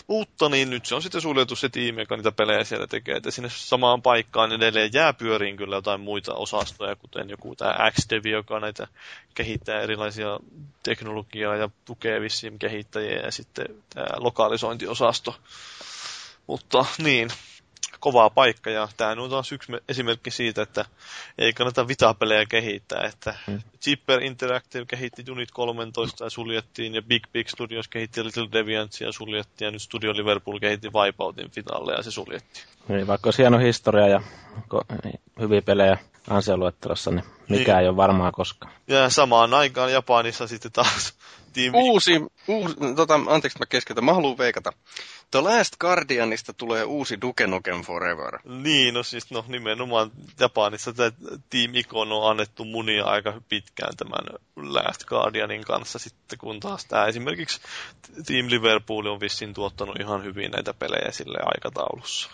[0.08, 3.32] Mutta niin nyt se on sitten suljettu se tiimi, joka niitä pelejä siellä tekee, että
[3.32, 8.60] sinne samaan paikkaan edelleen jää pyöriin kyllä jotain muita osastoja, kuten joku tämä XDev, joka
[8.60, 8.88] näitä
[9.36, 10.40] kehittää erilaisia
[10.84, 15.36] teknologiaa ja tukee vissiin kehittäjiä ja sitten tämä lokalisointiosasto.
[16.48, 17.30] Mutta niin,
[18.00, 20.86] kovaa paikka ja tämä on taas yksi esimerkki siitä, että
[21.38, 23.62] ei kannata vitapelejä kehittää, että hmm.
[23.82, 29.12] Chipper Interactive kehitti Unit 13 ja suljettiin ja Big Big Studios kehitti Little Deviants ja
[29.12, 32.66] suljettiin ja nyt Studio Liverpool kehitti Wipeoutin finalle ja se suljettiin.
[32.88, 34.22] Niin, vaikka olisi hieno historia ja
[35.40, 35.98] hyviä pelejä
[36.30, 37.84] ansioluettelossa, niin mikään niin.
[37.84, 38.74] ei ole varmaa koskaan.
[38.88, 41.14] Ja samaan aikaan Japanissa sitten taas
[41.54, 41.78] tiimi...
[41.78, 44.74] Uusi, uusi tota, anteeksi mä keskeytän, mä haluan veikata.
[45.32, 48.40] The Last Guardianista tulee uusi Duke Nukem Forever.
[48.44, 51.12] Niin, no siis no nimenomaan Japanissa tämä
[51.50, 57.06] Team Icon on annettu munia aika pitkään tämän Last Guardianin kanssa sitten, kun taas tämä
[57.06, 57.62] esimerkiksi
[58.26, 62.30] Team Liverpool on vissiin tuottanut ihan hyvin näitä pelejä sille aikataulussa.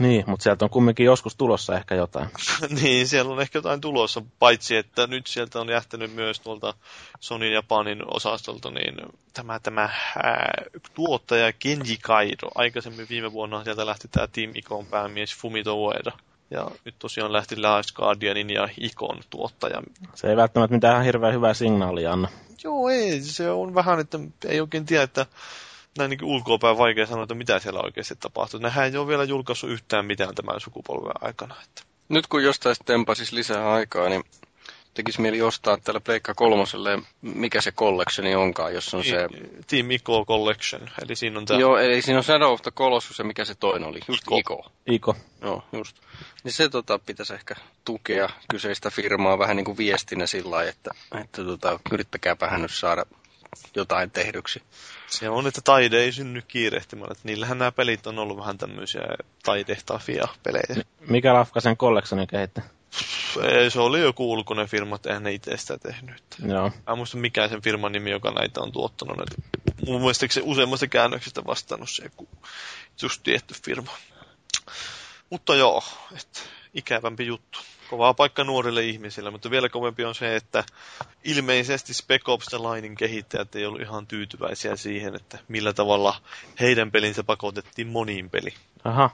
[0.00, 2.28] Niin, mutta sieltä on kumminkin joskus tulossa ehkä jotain.
[2.82, 6.74] niin, siellä on ehkä jotain tulossa, paitsi että nyt sieltä on jähtänyt myös tuolta
[7.20, 8.94] Sonin Japanin osastolta niin
[9.32, 10.52] tämä, tämä ää,
[10.94, 12.50] tuottaja Kenji Kaido.
[12.54, 16.12] Aikaisemmin viime vuonna sieltä lähti tämä Team Icon päämies Fumito Ueda.
[16.50, 19.82] Ja nyt tosiaan lähti Last Guardianin ja Icon tuottaja.
[20.14, 22.28] Se ei välttämättä mitään hirveän hyvää signaalia anna.
[22.64, 23.20] Joo, ei.
[23.22, 25.26] Se on vähän, että ei oikein tiedä, että
[25.98, 28.60] näin niin ulkoapäin vaikea sanoa, että mitä siellä oikeasti tapahtuu.
[28.60, 31.54] Nehän ei ole vielä julkaissut yhtään mitään tämän sukupolven aikana.
[31.64, 31.82] Että.
[32.08, 34.24] Nyt kun jostain tempasis lisää aikaa, niin
[34.94, 39.28] tekisi mieli ostaa tällä Pleikka kolmoselle, mikä se collectioni onkaan, jos on se...
[39.66, 41.60] Team Ico Collection, eli siinä on tämä...
[41.60, 44.38] Joo, eli siinä on Shadow of the Colossus ja mikä se toinen oli, just Ico.
[44.38, 44.72] Ico.
[44.86, 45.16] Ico.
[45.42, 45.96] Joo, just.
[46.44, 50.90] Niin se tota, pitäisi ehkä tukea kyseistä firmaa vähän niin kuin viestinä sillä lailla, että,
[51.20, 53.04] että tota, yrittäkääpä nyt saada
[53.76, 54.62] jotain tehdyksi.
[55.06, 57.12] Se on, että taide ei synny kiirehtimällä.
[57.12, 59.02] Että niillähän nämä pelit on ollut vähän tämmöisiä
[59.42, 60.84] taidehtafia pelejä.
[61.08, 62.60] Mikä lafka sen collectionin kehitti?
[63.42, 66.22] Ei, se oli joku ulkoinen firma, että eihän ne itse sitä tehnyt.
[66.46, 66.70] Joo.
[66.86, 69.30] Mä en muista mikä sen firman nimi, joka näitä on tuottanut.
[69.86, 72.28] Mun mielestä se useammasta käännöksestä vastannut se joku
[73.02, 73.92] just tietty firma.
[75.30, 75.84] Mutta joo,
[76.16, 76.40] että
[76.74, 77.58] ikävämpi juttu
[77.90, 80.64] kovaa paikka nuorille ihmisille, mutta vielä kovempi on se, että
[81.24, 86.14] ilmeisesti Spec Ops The Linein kehittäjät ei ollut ihan tyytyväisiä siihen, että millä tavalla
[86.60, 88.54] heidän pelinsä pakotettiin moniin peli.
[88.84, 89.10] Aha,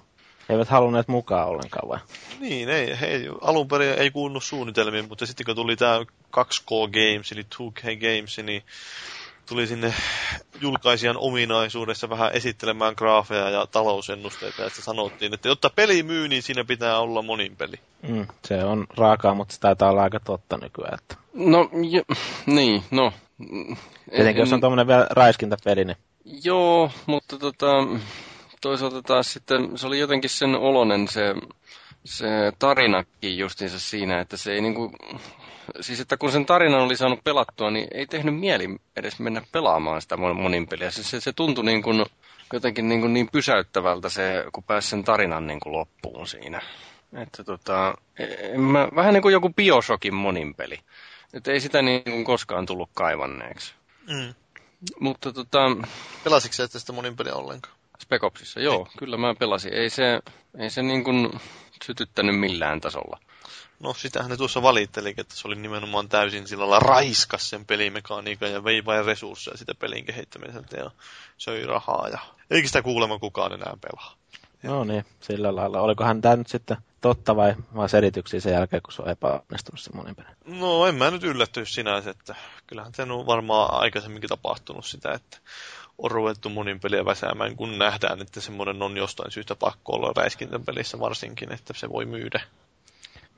[0.49, 1.99] eivät halunneet mukaan ollenkaan vai?
[2.41, 6.01] Niin, ei, he, alun perin ei kuunnut suunnitelmiin, mutta sitten kun tuli tämä
[6.37, 8.63] 2K Games, eli 2K Games, niin
[9.49, 9.95] tuli sinne
[10.61, 16.65] julkaisijan ominaisuudessa vähän esittelemään graafeja ja talousennusteita, ja sanottiin, että jotta peli myy, niin siinä
[16.65, 17.77] pitää olla monin peli.
[18.03, 20.95] Mm, se on raakaa, mutta se taitaa olla aika totta nykyään.
[20.95, 21.17] Että...
[21.35, 22.03] No, jo,
[22.47, 23.13] niin, no.
[24.11, 25.97] Tietenkin, jos on tuommoinen vielä räiskintäpeli, niin...
[26.45, 27.67] Joo, mutta tota,
[28.61, 31.35] toisaalta taas sitten se oli jotenkin sen olonen se,
[32.05, 32.27] se
[32.59, 34.93] tarinakin justiinsa siinä, että se ei niinku
[35.81, 40.03] siis että kun sen tarinan oli saanut pelattua, niin ei tehnyt mieli edes mennä pelaamaan
[40.03, 40.91] sitä monin peliä.
[40.91, 42.07] Se, se, se tuntui niin kuin,
[42.53, 46.61] jotenkin niin, kuin niin pysäyttävältä se, kun pääsi sen tarinan niin kuin loppuun siinä.
[47.23, 47.95] Että tota,
[48.41, 50.79] en mä, vähän niin kuin joku Bioshockin monin peli.
[51.33, 53.75] Että ei sitä niin kuin koskaan tullut kaivanneeksi.
[54.09, 54.35] Mm.
[55.01, 55.59] Mutta tota...
[56.25, 57.77] Pelasitko sä sitä monin peliä ollenkaan?
[58.03, 58.99] Spekopsissa, joo, ei.
[58.99, 59.75] kyllä mä pelasin.
[59.75, 60.21] Ei se,
[60.59, 61.41] ei se niin kuin
[61.85, 63.21] sytyttänyt millään tasolla.
[63.81, 68.53] No sitähän ne tuossa valittelikin, että se oli nimenomaan täysin sillä lailla raiskas sen pelimekaniikan
[68.53, 70.91] ja vei vain resursseja sitä pelin kehittämiseltä ja
[71.39, 72.19] söi rahaa ja
[72.51, 74.15] eikä sitä kuulemma kukaan enää pelaa.
[74.63, 75.81] No niin, sillä lailla.
[75.81, 79.91] Olikohan tämä nyt sitten totta vai, vai selityksiä sen jälkeen, kun se on epäonnistunut se
[79.95, 80.29] monin peli?
[80.45, 82.35] No en mä nyt yllätty sinänsä, että
[82.67, 85.39] kyllähän se on varmaan aikaisemminkin tapahtunut sitä, että
[85.99, 91.01] on ruvettu monin peliä väsäämään, kun nähdään, että semmoinen on jostain syystä pakko olla räiskintäpelissä
[91.01, 92.41] varsinkin, että se voi myydä.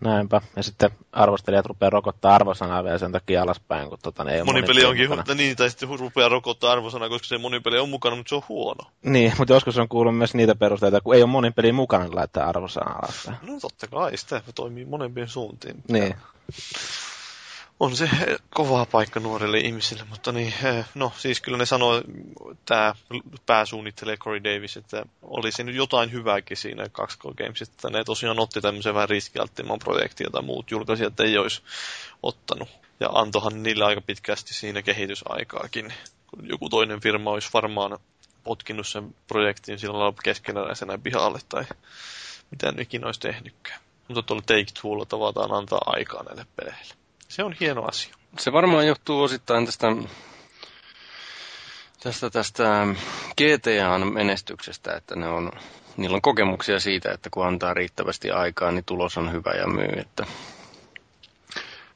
[0.01, 0.40] Näinpä.
[0.57, 4.84] Ja sitten arvostelijat rupeaa rokottaa arvosanaa vielä sen takia alaspäin, kun tota, ne ei monipeli
[4.84, 8.34] onkin hu- niin, tai sitten rupeaa rokottaa arvosanaa, koska se monipeli on mukana, mutta se
[8.34, 8.90] on huono.
[9.03, 12.49] Niin, mutta joskus on kuullut myös niitä perusteita, kun ei ole monipeli mukana, niin laittaa
[12.49, 13.38] arvosanaa alaspäin.
[13.42, 15.82] No totta kai, sitä toimii monempien suuntiin.
[15.88, 16.14] Niin.
[17.81, 18.11] On se
[18.55, 22.03] kovaa paikka nuorille ihmisille, mutta niin, eh, no siis kyllä ne sanoo,
[22.64, 22.95] tämä
[23.47, 28.61] pääsuunnittelee Corey Davis, että olisi nyt jotain hyvääkin siinä 2K Games, että ne tosiaan otti
[28.61, 31.62] tämmöisen vähän riskialttiimman projektin, jota muut julkaisijat ei olisi
[32.22, 32.68] ottanut.
[33.01, 35.95] Ja antohan niillä aika pitkästi siinä kehitysaikaakin.
[36.26, 37.99] Kun joku toinen firma olisi varmaan
[38.45, 41.64] potkinut sen projektin sillä lailla keskeneräisenä pihalle tai
[42.51, 43.81] mitä ne ikinä olisi tehnytkään.
[44.09, 46.95] Mutta tuolla Take Twolla tavataan antaa aikaa näille peleille.
[47.29, 48.14] Se on hieno asia.
[48.39, 49.87] Se varmaan johtuu osittain tästä,
[52.03, 52.87] tästä, tästä
[53.37, 55.51] GTAn menestyksestä, että ne on,
[55.97, 60.01] niillä on kokemuksia siitä, että kun antaa riittävästi aikaa, niin tulos on hyvä ja myy.
[60.01, 60.26] Että,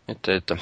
[0.08, 0.56] että, että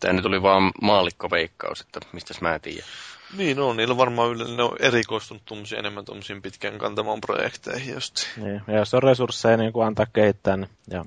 [0.00, 2.88] tämä nyt oli vaan maallikkoveikkaus, että mistä mä tiedän.
[3.36, 8.26] Niin on, niillä varmaan yleensä ne on erikoistunut tuommoisiin enemmän tuommoisiin pitkän kantamaan projekteihin just.
[8.36, 11.04] Niin, ja jos on resursseja niin kuin antaa kehittää niin, ja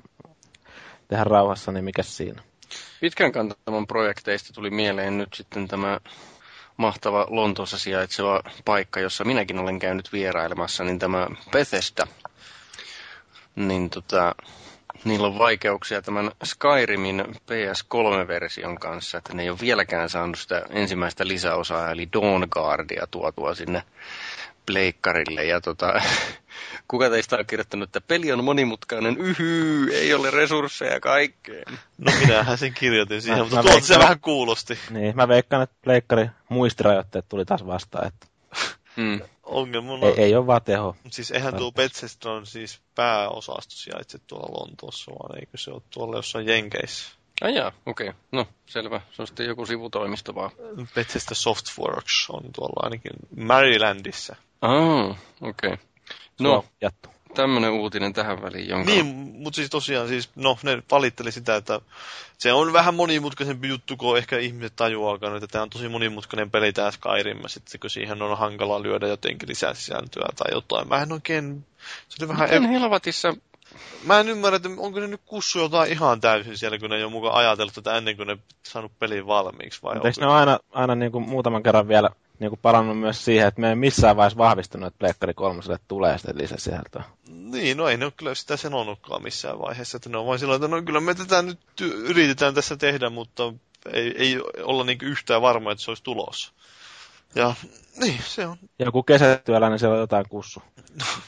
[1.08, 2.42] tehdä rauhassa, niin mikä siinä?
[3.00, 6.00] Pitkän kantaman projekteista tuli mieleen nyt sitten tämä
[6.76, 12.06] mahtava Lontoossa sijaitseva paikka, jossa minäkin olen käynyt vierailemassa, niin tämä Bethesda.
[13.56, 14.34] Niin tota,
[15.04, 21.28] niillä on vaikeuksia tämän Skyrimin PS3-version kanssa, että ne ei ole vieläkään saanut sitä ensimmäistä
[21.28, 23.82] lisäosaa, eli Dawn Guardia tuotua sinne
[24.66, 25.44] pleikkarille.
[25.44, 25.92] Ja tota,
[26.88, 31.78] kuka teistä on kirjoittanut, että peli on monimutkainen, yhy, ei ole resursseja kaikkeen.
[31.98, 34.78] No minähän sen kirjoitin siihen, mä, mutta tuolta se vähän kuulosti.
[34.90, 38.06] Niin, mä veikkaan, että pleikkari muistirajoitteet tuli taas vastaan.
[38.06, 38.26] Että...
[38.96, 39.20] Mm.
[39.42, 40.96] Ongelmana, Ei, ei ole vaan teho.
[41.10, 46.16] siis eihän tuo Bethesda on siis pääosasto sijaitse tuolla Lontoossa, vaan eikö se ole tuolla
[46.16, 47.16] jossain Jenkeissä?
[47.40, 48.08] Ai jaa, okei.
[48.08, 48.20] Okay.
[48.32, 49.00] No, selvä.
[49.12, 50.50] Se on sitten joku sivutoimisto vaan.
[50.94, 54.36] Bethesda Softworks on tuolla ainakin Marylandissa.
[54.62, 55.10] Ah,
[55.40, 55.72] okei.
[55.72, 55.76] Okay.
[56.40, 57.08] No, Jattu.
[57.34, 58.90] tämmönen uutinen tähän väliin, jonka...
[58.90, 59.06] Niin,
[59.38, 61.80] mutta siis tosiaan, siis, no ne valitteli sitä, että
[62.38, 66.72] se on vähän monimutkaisempi juttu, kun ehkä ihmiset tajuaakaan, että tämä on tosi monimutkainen peli
[66.72, 70.88] tämä Skyrim, sitten kun siihen on hankala lyödä jotenkin lisää sisältöä tai jotain.
[70.88, 71.66] Mä en oikein,
[72.08, 73.34] se oli vähän, Miten helvatissa...
[74.04, 77.04] mä en ymmärrä, että onko ne nyt kussu jotain ihan täysin siellä, kun ne ei
[77.04, 80.58] ole mukaan ajatellut tätä ennen kuin ne saanut pelin valmiiksi, vai eikö ne ole aina,
[80.72, 84.16] aina niin kuin muutaman kerran vielä niin kuin palannut myös siihen, että me ei missään
[84.16, 87.02] vaiheessa vahvistunut, että Pleikkari kolmoselle tulee sitten lisäsisältöä.
[87.28, 90.54] Niin, no ei ne ole kyllä sitä sanonutkaan missään vaiheessa, että ne on vain sillä
[90.54, 93.52] että no kyllä me tätä nyt yritetään tässä tehdä, mutta
[93.92, 96.52] ei, ei olla niin yhtään varma, että se olisi tulossa.
[97.36, 97.54] Ja
[97.96, 98.56] niin, se on.
[98.78, 100.62] Joku kesätyöläinen niin siellä on jotain kussu.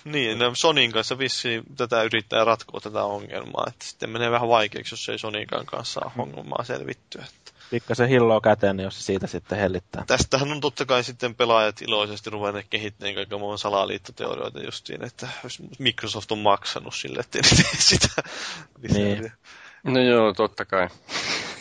[0.04, 4.92] Niin, ne Sonin kanssa vissiin tätä yrittää ratkoa tätä ongelmaa, että sitten menee vähän vaikeaksi,
[4.92, 7.24] jos ei Soninkaan kanssa saa ongelmaa selvittyä.
[7.70, 10.04] Pikkasen hilloa käteen, niin jos se siitä sitten hellittää.
[10.06, 15.59] Tästähän on totta kai sitten pelaajat iloisesti ruvenneet kehittämään kaiken muun salaliittoteorioita justiin, että jos
[15.78, 17.38] Microsoft on maksanut sille, että
[17.78, 18.09] sitä
[18.82, 18.98] lisää.
[18.98, 19.32] Niin.
[19.84, 20.88] No joo, totta kai.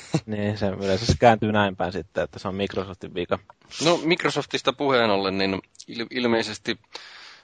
[0.25, 3.39] niin, se yleensä se kääntyy näin päin sitten, että se on Microsoftin vika.
[3.85, 6.79] No Microsoftista puheen ollen, niin il- ilmeisesti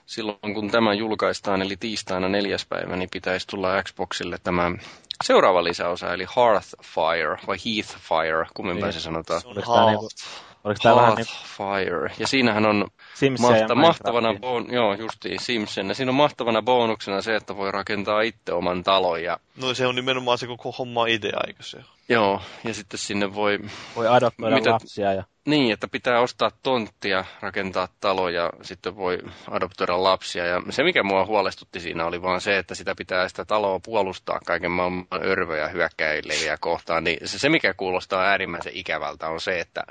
[0.06, 4.72] silloin kun tämä julkaistaan, eli tiistaina neljäs päivä, niin pitäisi tulla Xboxille tämä
[5.24, 9.40] seuraava lisäosa, eli Hearthfire, vai Heathfire, kummin päin se sanotaan.
[9.40, 10.08] Se on
[10.64, 11.26] Oliko tää niinku- tämä vähän niin
[11.58, 12.14] Hearthfire.
[12.18, 17.22] Ja siinähän on Simsia mahta- mahtavana, bon- joo justiin Simpson, ja siinä on mahtavana bonuksena
[17.22, 21.06] se, että voi rakentaa itse oman talon, ja No se on nimenomaan se koko homma
[21.06, 23.58] idea, eikö se joo, ja sitten sinne voi
[23.96, 29.18] Voi adoptoida Mitä- lapsia ja Niin, että pitää ostaa tonttia, rakentaa talo ja sitten voi
[29.50, 30.44] adoptoida lapsia.
[30.46, 34.38] Ja se, mikä mua huolestutti siinä, oli vaan se, että sitä pitää sitä taloa puolustaa
[34.46, 37.04] kaiken maailman örvöjä hyökkäileviä kohtaan.
[37.04, 39.82] Niin se, se, mikä kuulostaa äärimmäisen ikävältä, on se, että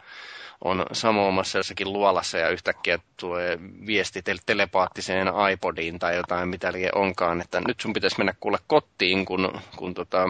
[0.61, 6.89] on samoamassa jossakin luolassa ja yhtäkkiä tulee viesti tel- telepaattiseen iPodiin tai jotain mitä lie
[6.95, 10.23] onkaan, että nyt sun pitäisi mennä kuule kotiin, kun, kun tota,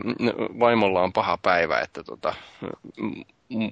[0.59, 2.33] vaimolla on paha päivä, että tota,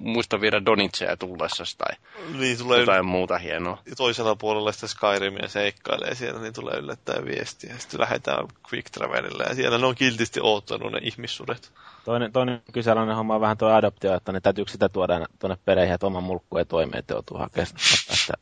[0.00, 1.96] muista viedä Donitseja tullessasi tai
[2.38, 3.78] Niin tulee jotain muuta hienoa.
[3.96, 7.78] toisella puolella sitä Skyrimia seikkailee siellä, niin tulee yllättäen viestiä.
[7.78, 11.72] Sitten lähdetään Quick Travelille ja siellä ne on kiltisti oottanut ne ihmissudet.
[12.04, 15.94] toinen, toinen kyseenalainen homma on vähän tuo adoptio, että ne täytyykö sitä tuoda tuonne pereihin,
[15.94, 18.34] että oma mulkku ei toimi, että joutuu hakemaan sitä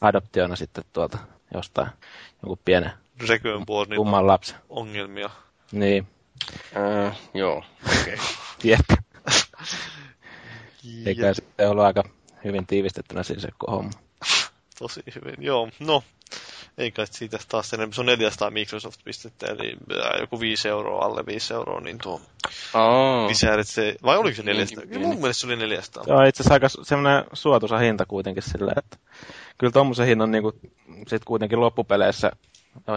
[0.00, 1.18] adoptiona sitten tuolta
[1.54, 1.88] jostain
[2.42, 2.92] jonkun pienen
[3.28, 4.56] Requiem Bornin kumman lapsen.
[4.68, 5.30] ongelmia.
[5.72, 6.06] Niin,
[6.76, 7.64] Äh, joo,
[8.00, 8.14] okei.
[8.14, 8.18] Okay.
[8.64, 8.86] jep.
[10.84, 12.04] Ja, Eikä se ollut aika
[12.44, 13.90] hyvin tiivistettynä siis se homma.
[14.78, 15.34] tosi hyvin.
[15.38, 16.02] Joo, no.
[16.78, 17.92] Ei kai siitä taas enemmän.
[17.92, 22.20] Se on 400 Microsoft-pistettä, eli äh, joku 5 euroa, alle 5 euroa, niin tuo
[22.74, 24.80] Aa, lisää, että se, vai oliko se 400?
[24.80, 25.20] Niinkin Mun pieni.
[25.20, 26.04] mielestä se oli 400.
[26.04, 28.96] Se on itse asiassa aika semmoinen suotuisa hinta kuitenkin silleen, että
[29.58, 30.42] kyllä tommosen hinnan niin
[31.08, 32.30] sit kuitenkin loppupeleissä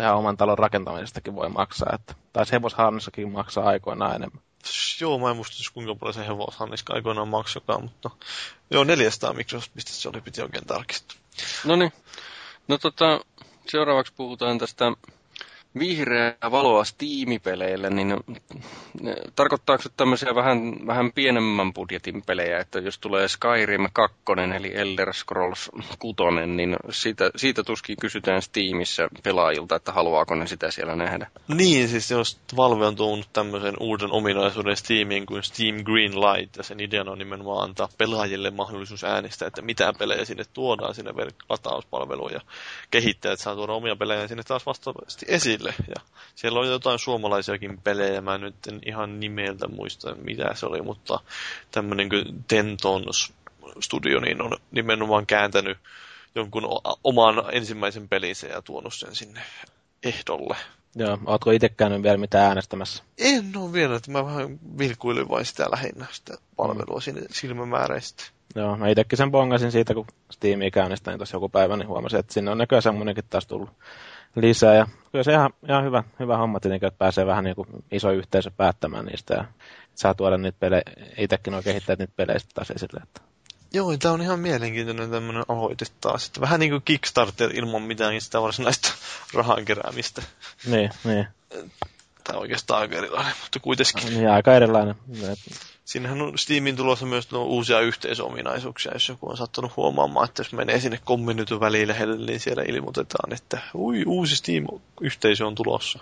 [0.01, 4.41] ihan oman talon rakentamisestakin voi maksaa, että taisi hevoshannissakin maksaa aikoinaan enemmän.
[5.01, 8.09] Joo, mä en muista siis kuinka paljon se hevoshanniska aikoinaan maksokaan, mutta
[8.72, 11.18] joo, 400 Microsoft-pistettä se oli, piti oikein tarkistaa.
[11.66, 11.93] no niin.
[12.68, 13.20] No tota,
[13.68, 14.86] seuraavaksi puhutaan tästä
[15.80, 18.07] vihreää valoa Steam-peleille, niin
[19.01, 24.17] ne- tarkoittaako se tämmöisiä vähän, vähän pienemmän budjetin pelejä, että jos tulee Skyrim 2,
[24.55, 26.15] eli Elder Scrolls 6,
[26.47, 31.28] niin siitä, siitä tuskin kysytään Steamissa pelaajilta, että haluaako ne sitä siellä nähdä.
[31.47, 36.63] Niin, siis jos Valve on tuonut tämmöisen uuden ominaisuuden Steamiin kuin Steam Green Light, ja
[36.63, 41.11] sen ideana on nimenomaan antaa pelaajille mahdollisuus äänestää, että mitä pelejä sinne tuodaan sinne
[41.49, 42.41] latauspalveluun, ja
[42.91, 45.62] kehittäjät saa tuoda omia pelejä sinne taas vastaavasti esille.
[45.70, 46.01] Ja
[46.36, 51.20] siellä on jotain suomalaisiakin pelejä, mä nyt en ihan nimeltä muista mitä se oli, mutta
[51.72, 53.03] tämmöinen kuin Tenton
[53.80, 55.78] studio niin on nimenomaan kääntänyt
[56.36, 56.64] jonkun
[57.03, 59.41] oman ensimmäisen pelinsä ja tuonut sen sinne
[60.03, 60.57] ehdolle.
[60.95, 63.03] Joo, ootko itse käynyt vielä mitään äänestämässä?
[63.18, 68.32] En ole vielä, että mä vähän vilkuilin vain sitä lähinnä, sitä palvelua sinne silmämääräisesti.
[68.55, 72.34] Joo, mä itsekin sen bongasin siitä, kun Steamia käynnistäin tuossa joku päivä, niin huomasin, että
[72.34, 73.70] sinne on näköjään semmoinenkin taas tullut
[74.36, 74.75] lisää.
[74.75, 78.11] Ja kyllä se ihan, ihan hyvä, hyvä homma tietenkin, että pääsee vähän niin kuin iso
[78.11, 79.45] yhteisö päättämään niistä ja
[79.95, 80.84] saa tuoda niitä pelejä,
[81.17, 82.99] itsekin on kehittäjät niitä peleistä taas esille.
[83.03, 83.21] Että.
[83.73, 86.27] Joo, tämä on ihan mielenkiintoinen tämmöinen aloite taas.
[86.27, 88.89] Että vähän niin kuin Kickstarter ilman mitään sitä varsinaista
[89.34, 90.21] rahan keräämistä.
[90.65, 91.27] Niin, niin.
[92.23, 94.13] Tai oikeastaan aika erilainen, mutta kuitenkin.
[94.13, 94.95] Niin aika erilainen.
[95.86, 100.53] Siinähän on Steamin tulossa myös no, uusia yhteisominaisuuksia, jos joku on sattunut huomaamaan, että jos
[100.53, 105.99] menee sinne kommennytyn välilehdelle, niin siellä ilmoitetaan, että ui, uusi Steam-yhteisö on tulossa.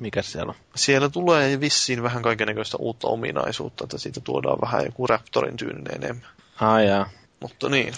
[0.00, 0.56] Mikä siellä on?
[0.74, 6.30] Siellä tulee vissiin vähän kaikenlaista uutta ominaisuutta, että siitä tuodaan vähän joku Raptorin tyyninen enemmän.
[6.60, 7.10] Ai jaa.
[7.40, 7.94] Mutta niin,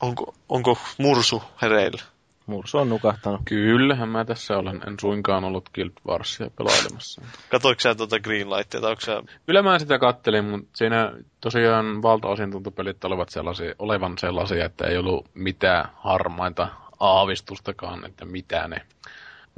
[0.00, 2.02] onko, onko mursu hereillä?
[2.46, 3.40] Mursu on nukahtanut.
[3.44, 4.80] Kyllähän mä tässä olen.
[4.86, 7.22] En suinkaan ollut Guild Warsia pelailemassa.
[7.50, 9.22] Katoiko sä tuota Greenlightia, tai onko sä...
[9.46, 14.96] Kyllä mä sitä kattelin, mutta siinä tosiaan valtaosin tuntupelit olivat sellaisia, olevan sellaisia, että ei
[14.98, 16.68] ollut mitään harmainta
[17.00, 18.82] aavistustakaan, että mitä ne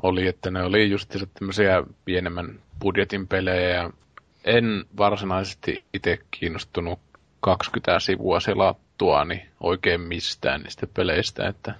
[0.02, 0.26] oli.
[0.26, 3.90] Että ne oli just tämmöisiä pienemmän budjetin pelejä ja
[4.44, 6.98] en varsinaisesti itse kiinnostunut
[7.40, 11.74] 20 sivua selattua niin oikein mistään niistä peleistä, että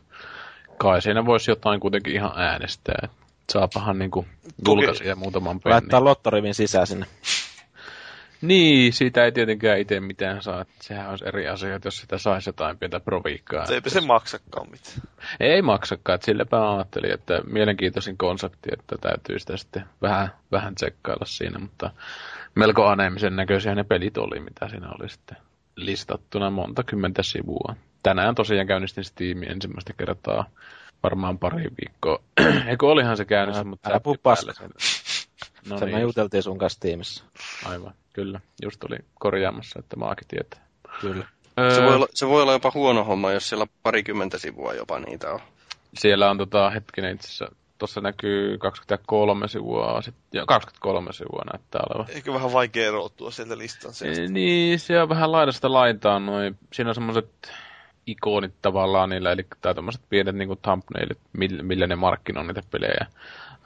[0.79, 3.09] kai siinä voisi jotain kuitenkin ihan äänestää.
[3.53, 4.27] Saapahan niinku
[4.67, 5.75] julkaisia muutaman pennin.
[5.75, 7.07] Laittaa lottorivin sisään sinne.
[8.43, 10.65] Niin, siitä ei tietenkään itse mitään saa.
[10.81, 13.67] Sehän olisi eri asia, että jos sitä saisi jotain pientä proviikkaa.
[13.67, 14.97] Se eipä se maksakaan mitään.
[15.41, 21.25] Ei maksakaan, että silläpä ajattelin, että mielenkiintoisin konsepti, että täytyy sitä sitten vähän, vähän tsekkailla
[21.25, 21.91] siinä, mutta
[22.55, 25.37] melko aneemisen näköisiä ne pelit oli, mitä siinä oli sitten
[25.77, 27.77] listattuna monta kymmentä sivua.
[28.03, 30.45] Tänään tosiaan käynnistin Steamin ensimmäistä kertaa
[31.03, 32.23] varmaan pari viikkoa.
[32.71, 33.91] Eikö olihan se käynnissä, mutta...
[33.91, 34.53] Älä puhu paska.
[35.69, 37.25] No Se me niin, juteltiin sun kanssa tiimissä.
[37.65, 38.41] aivan, kyllä.
[38.63, 40.61] Just oli korjaamassa, että maakin tietää.
[41.01, 41.27] Kyllä.
[41.59, 44.99] Öö, Se voi, olla, se voi olla jopa huono homma, jos siellä parikymmentä sivua jopa
[44.99, 45.41] niitä on.
[45.95, 51.81] Siellä on tota, hetkinen itse asiassa, tuossa näkyy 23 sivua, sit, ja 23 sivua näyttää
[51.89, 52.15] olevan.
[52.15, 54.23] Eikö vähän vaikea erottua sieltä listan sieltä?
[54.23, 56.59] E, Niin, se on vähän laidasta laitaan noin.
[56.73, 57.53] Siinä on semmoiset
[58.07, 63.07] ikonit tavallaan niillä, eli tai tämmöiset pienet niin thumbnailit, millä, millä ne markkinoi niitä pelejä.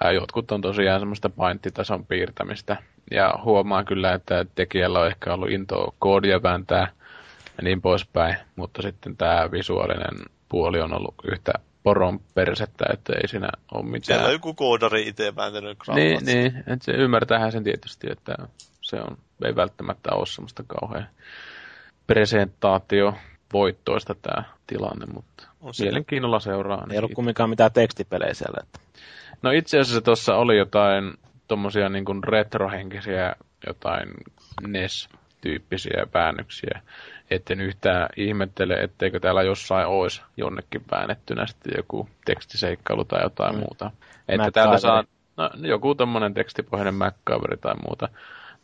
[0.04, 2.76] Ää, jotkut on tosiaan semmoista painttitason piirtämistä.
[3.10, 6.88] Ja huomaa kyllä, että tekijällä on ehkä ollut intoa koodia vääntää
[7.56, 8.36] ja niin poispäin.
[8.56, 14.04] Mutta sitten tämä visuaalinen puoli on ollut yhtä poron persettä, että ei siinä ole mitään.
[14.04, 18.34] Siellä on joku koodari itse vääntänyt Niin, niin että se ymmärtäähän sen tietysti, että
[18.80, 21.08] se on, ei välttämättä ole semmoista kauhean
[22.06, 23.14] presentaatio
[23.52, 25.84] voittoista tämä tilanne, mutta On se.
[25.84, 26.86] mielenkiinnolla seuraa.
[26.90, 28.58] Ei ollut kumminkaan mitään tekstipelejä siellä.
[28.62, 28.78] Että.
[29.42, 31.14] No itse asiassa tuossa oli jotain
[31.48, 33.36] tommosia niin kuin retrohenkisiä,
[33.66, 34.08] jotain
[34.66, 36.80] NES-tyyppisiä väännöksiä.
[37.30, 43.58] Etten yhtään ihmettele, etteikö täällä jossain olisi jonnekin väännettynä sitten joku tekstiseikkailu tai jotain Mm.
[43.60, 43.86] muuta.
[43.86, 44.52] Että MacGyveri.
[44.52, 45.04] täältä saa
[45.36, 48.08] no, joku tommonen tekstipohjainen MacGyveri tai muuta.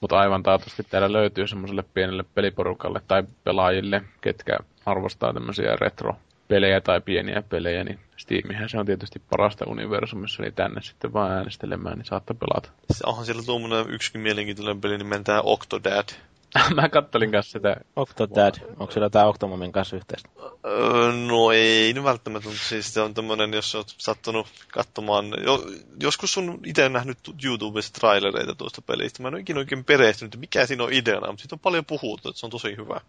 [0.01, 4.57] Mutta aivan taatusti täällä löytyy semmoiselle pienelle peliporukalle tai pelaajille, ketkä
[4.87, 10.83] arvostaa tämmöisiä retro-pelejä tai pieniä pelejä, niin Steamihän se on tietysti parasta universumissa, niin tänne
[10.83, 12.71] sitten vaan äänestelemään, niin saatte pelata.
[12.91, 16.09] Se Onhan siellä tuommoinen yksikin mielenkiintoinen peli nimeltään Octodad.
[16.75, 17.77] Mä kattelin kanssa sitä.
[17.97, 18.55] Octodad.
[18.79, 20.29] Onko siellä jotain Octomomin kanssa yhteistä?
[20.65, 25.65] Öö, no ei nyt välttämättä, mutta siis se on tämmönen, jos oot sattunut katsomaan, jo,
[26.01, 29.23] joskus on itse nähnyt YouTubessa trailereita tuosta pelistä.
[29.23, 32.29] Mä en ole ikinä oikein perehtynyt, mikä siinä on ideana, mutta siitä on paljon puhuttu,
[32.29, 33.01] että se on tosi hyvä.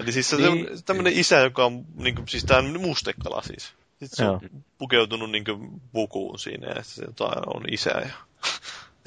[0.00, 0.52] Eli siis se Niin.
[0.52, 0.84] niin.
[0.84, 3.74] tämmönen isä, joka on, niin kuin, siis tää on mustekala siis.
[3.90, 4.32] Sitten se Joo.
[4.32, 4.40] on
[4.78, 8.08] pukeutunut niin kuin, pukuun siinä ja se jotain on isä ja...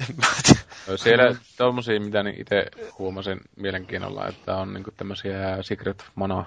[0.08, 0.96] en mä tiedä.
[0.96, 2.66] Siellä tommosia, mitä niin itse
[2.98, 6.46] huomasin mielenkiinnolla, että on niinku tämmöisiä Secret Mana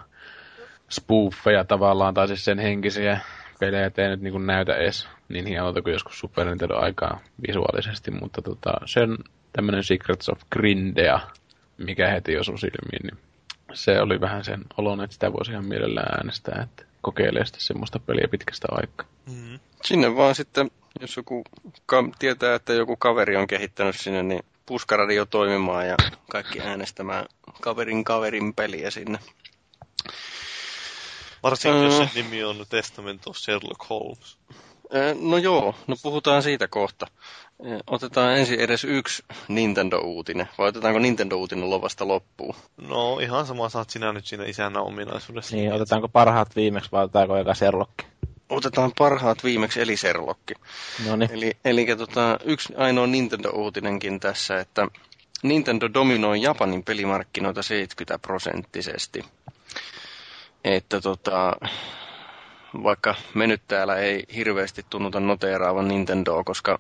[0.90, 3.20] spoofeja tavallaan, tai siis sen henkisiä
[3.60, 8.42] pelejä, ettei nyt niinku näytä edes niin hienolta kuin joskus Super Nintendo aikaa visuaalisesti, mutta
[8.42, 9.18] tota, sen
[9.54, 11.20] tämmönen Secrets of Grindea,
[11.78, 13.33] mikä heti osui silmiin, niin
[13.74, 18.00] se oli vähän sen olon, että sitä voisi ihan mielellään äänestää, että kokeilee sitten semmoista
[18.00, 19.06] peliä pitkästä aikaa.
[19.26, 19.60] Mm.
[19.86, 21.44] Sinne vaan sitten, jos joku
[21.86, 25.96] ka- tietää, että joku kaveri on kehittänyt sinne, niin puskaradio toimimaan ja
[26.32, 27.26] kaikki äänestämään
[27.62, 29.20] kaverin kaverin peliä sinne.
[31.44, 32.08] Varsinkin, jos Mm.
[32.08, 34.38] sen nimi on Testament of Sherlock Holmes.
[34.96, 37.08] Ö, No joo, no puhutaan siitä kohta.
[37.88, 42.56] Otetaan ensin edes yksi Nintendo-uutinen, vai otetaanko Nintendo-uutinen lovasta loppuun?
[42.78, 45.56] No ihan sama saat sinä nyt siinä isänä ominaisuudessa.
[45.56, 47.92] Niin, otetaanko parhaat viimeksi vai otetaanko eka Sherlock?
[48.50, 50.54] Otetaan parhaat viimeksi eli Serlokki.
[51.08, 51.32] No niin.
[51.32, 54.88] Eli, eli tota, yksi ainoa Nintendo-uutinenkin tässä, että
[55.44, 59.26] Nintendo dominoi Japanin pelimarkkinoita 70 prosenttisesti.
[60.64, 61.56] Että tota,
[62.84, 66.80] vaikka me nyt täällä ei hirveästi tunnuta noteeraavan Nintendoa, koska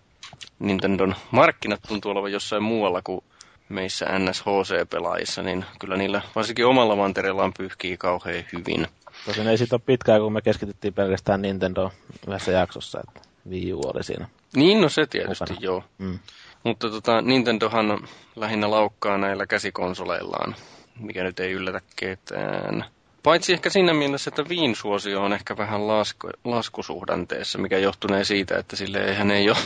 [0.59, 3.23] Nintendon markkinat tuntuu olevan jossain muualla kuin
[3.69, 8.87] meissä NSHC-pelaajissa, niin kyllä niillä varsinkin omalla mantereellaan pyyhkii kauhean hyvin.
[9.25, 11.91] Tosin ei siitä ole pitkään, kun me keskityttiin pelkästään Nintendo
[12.27, 14.27] yhdessä jaksossa, että Wii U oli siinä.
[14.55, 15.59] Niin, no se tietysti Mukana.
[15.61, 15.83] joo.
[15.97, 16.19] Mm.
[16.63, 20.55] Mutta tota, Nintendohan lähinnä laukkaa näillä käsikonsoleillaan,
[20.99, 22.85] mikä nyt ei yllätä ketään.
[23.23, 28.57] Paitsi ehkä siinä mielessä, että Viin suosio on ehkä vähän lasku, laskusuhdanteessa, mikä johtunee siitä,
[28.57, 29.57] että sille eihän ei ole...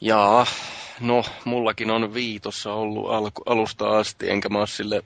[0.00, 0.46] Jaa,
[1.00, 5.02] no, mullakin on viitossa ollut alku, alusta asti, enkä mä sille...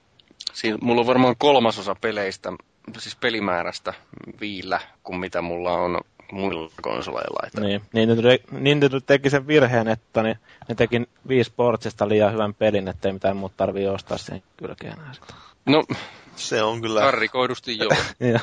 [0.53, 2.53] Siinä, mulla on varmaan kolmasosa peleistä,
[2.99, 3.95] siis pelimäärästä
[4.41, 6.01] viillä, kuin mitä mulla on
[6.33, 7.47] muilla konsoleilla.
[7.47, 7.61] Että...
[7.61, 10.39] Niin, Nintendo, Nintendo teki sen virheen, että ne,
[10.69, 14.97] ne teki viisi Sportsista liian hyvän pelin, ettei mitään muuta tarvii ostaa sen kylkeen.
[15.67, 15.85] No,
[16.37, 17.01] se on kyllä...
[17.01, 17.91] Karrikoidusti joo.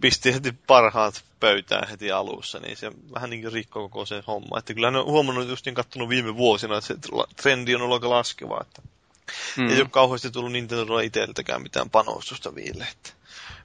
[0.00, 4.58] Pisti heti parhaat pöytään heti alussa, niin se vähän niin kuin rikkoo koko sen homma.
[4.58, 6.96] Että kyllä ne on huomannut just niin kattonut viime vuosina, että se
[7.36, 8.58] trendi on ollut aika laskeva.
[8.60, 8.82] Että
[9.56, 9.68] mm.
[9.68, 12.86] Ei ole kauheasti tullut Nintendolla itseltäkään mitään panostusta viille.
[12.92, 13.10] Että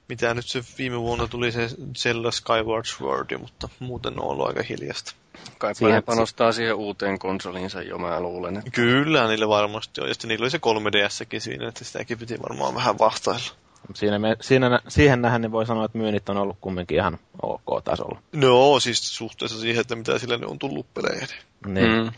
[0.08, 4.62] mitä nyt se viime vuonna tuli se Zelda Skyward Sword, mutta muuten on ollut aika
[4.62, 5.12] hiljasta.
[5.58, 8.56] Kai siihen panostaa siihen uuteen konsoliinsa jo, mä luulen.
[8.56, 8.70] Että...
[8.70, 10.08] Kyllä, niille varmasti on.
[10.08, 13.63] Ja sitten niillä oli se 3DSkin siinä, että sitäkin piti varmaan vähän vastailla.
[13.94, 17.84] Siinä me, siinä, siihen nähden niin voi sanoa, että myynnit on ollut kumminkin ihan ok
[17.84, 18.22] tasolla.
[18.32, 21.26] No, siis suhteessa siihen, että mitä sillä ne on tullut pelejä.
[21.66, 21.92] Niin.
[21.92, 22.10] Mm.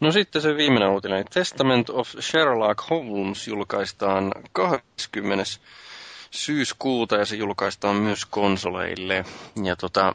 [0.00, 1.24] No sitten se viimeinen uutinen.
[1.34, 5.44] Testament of Sherlock Holmes julkaistaan 20
[6.30, 9.24] syyskuuta ja se julkaistaan myös konsoleille.
[9.64, 10.14] Ja tota,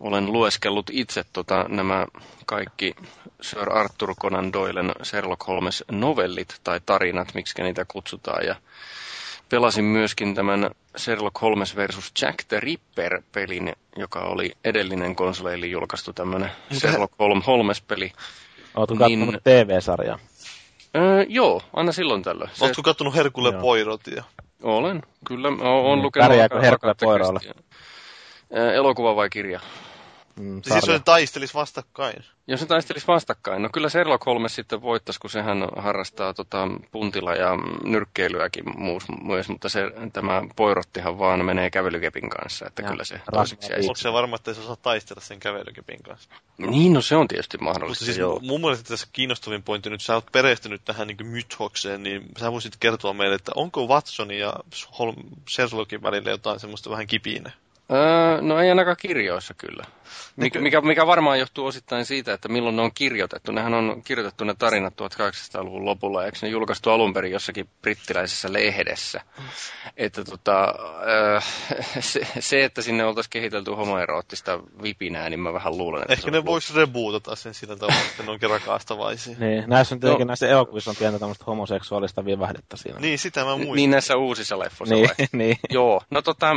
[0.00, 2.06] olen lueskellut itse tota, nämä
[2.46, 2.94] kaikki
[3.40, 8.46] Sir Arthur Conan Doylen Sherlock Holmes novellit tai tarinat, miksi niitä kutsutaan.
[8.46, 8.56] Ja
[9.52, 16.50] pelasin myöskin tämän Sherlock Holmes versus Jack the Ripper-pelin, joka oli edellinen konsoleille julkaistu tämmöinen
[16.72, 17.14] Sherlock
[17.46, 18.12] Holmes-peli.
[18.74, 19.18] Oletko niin...
[19.20, 20.18] katsonut TV-sarjaa?
[20.96, 22.50] Öö, joo, aina silloin tällöin.
[22.60, 24.24] Oletko kattonut Herkule Poirotia?
[24.62, 25.48] Olen, kyllä.
[25.48, 27.40] Olen mm, lukenut Pärjääkö Herkule Poiroilla?
[28.74, 29.60] Elokuva vai kirja?
[30.36, 32.24] Mm, siis jos ne taistelis vastakkain.
[32.46, 33.62] Jos se taistelisi vastakkain.
[33.62, 37.50] No kyllä Sherlock Holmes sitten voittaisi, kun sehän harrastaa tota, puntilla ja
[37.84, 39.80] nyrkkeilyäkin muus, myös, mutta se,
[40.12, 44.54] tämä Poirottihan vaan menee kävelykepin kanssa, että ja, kyllä se toiseksi Onko se varma, että
[44.54, 46.30] se osaa taistella sen kävelykepin kanssa?
[46.58, 48.40] Niin, no se on tietysti mahdollista, siis joo.
[48.42, 52.76] Mun mielestä tässä kiinnostavin pointti nyt, sä oot perehtynyt tähän niin mythokseen, niin sä voisit
[52.80, 54.52] kertoa meille, että onko Watsonin ja
[55.50, 57.52] Sherlockin välillä jotain semmoista vähän kipinä?
[57.92, 59.84] Öö, no ei ainakaan kirjoissa kyllä.
[60.36, 63.52] Mikä, mikä, mikä varmaan johtuu osittain siitä, että milloin ne on kirjoitettu.
[63.52, 69.20] Nehän on kirjoitettu ne tarinat 1800-luvun lopulla, eikö ne julkaistu alun perin jossakin brittiläisessä lehdessä.
[69.96, 70.74] Että tota,
[71.06, 71.40] öö,
[72.00, 76.44] se, se, että sinne oltaisiin kehitelty homoeroottista vipinää, niin mä vähän luulen, että Ehkä ne
[76.44, 79.36] vois rebootata sen sillä tavalla, että ne onkin rakastavaisia.
[79.46, 80.30] niin, näissä on tietenkin no.
[80.30, 83.00] näissä elokuvissa on pientä tämmöistä homoseksuaalista vivahdetta siinä.
[83.00, 83.76] Niin, sitä mä muistan.
[83.76, 85.56] Niin näissä uusissa leffoissa niin, niin.
[85.70, 86.56] Joo, no tota,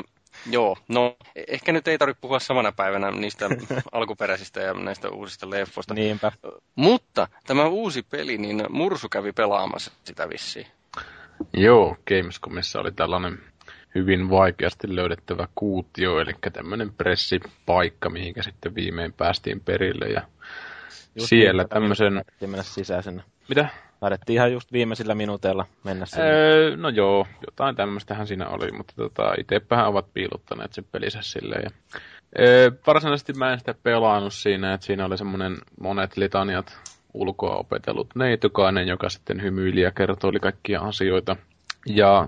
[0.52, 1.16] Joo, no
[1.48, 3.50] ehkä nyt ei tarvitse puhua samana päivänä niistä
[3.92, 5.94] alkuperäisistä ja näistä uusista leffoista.
[5.94, 6.32] Niinpä.
[6.76, 10.68] Mutta tämä uusi peli, niin Mursu kävi pelaamassa sitä vissiin.
[11.54, 13.40] Joo, Gamescomissa oli tällainen
[13.96, 20.06] hyvin vaikeasti löydettävä kuutio, eli tämmöinen pressipaikka, mihinkä sitten viimein päästiin perille.
[20.06, 20.22] Ja
[21.16, 22.26] Just siellä niin, tämmöisen...
[22.42, 23.24] mennä sisään sinne.
[23.50, 23.70] Mitä?
[24.06, 26.26] Taidettiin ihan just viimeisillä minuuteilla mennä sinne.
[26.26, 31.64] Öö, no joo, jotain tämmöistähän siinä oli, mutta tota, itsepähän ovat piilottaneet sen pelissä silleen.
[31.64, 32.00] Ja,
[32.40, 36.80] öö, varsinaisesti mä en sitä pelannut siinä, että siinä oli semmoinen monet litaniat
[37.14, 41.36] ulkoa opetellut neitokainen, joka sitten hymyili ja kertoi kaikkia asioita.
[41.86, 42.28] Ja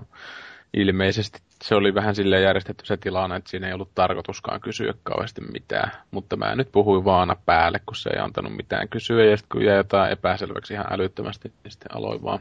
[0.74, 5.40] ilmeisesti se oli vähän silleen järjestetty se tilanne, että siinä ei ollut tarkoituskaan kysyä kauheasti
[5.40, 5.90] mitään.
[6.10, 9.24] Mutta mä nyt puhuin vaana päälle, kun se ei antanut mitään kysyä.
[9.24, 12.38] Ja sitten kun jäi jotain epäselväksi ihan älyttömästi, niin sitten aloin vaan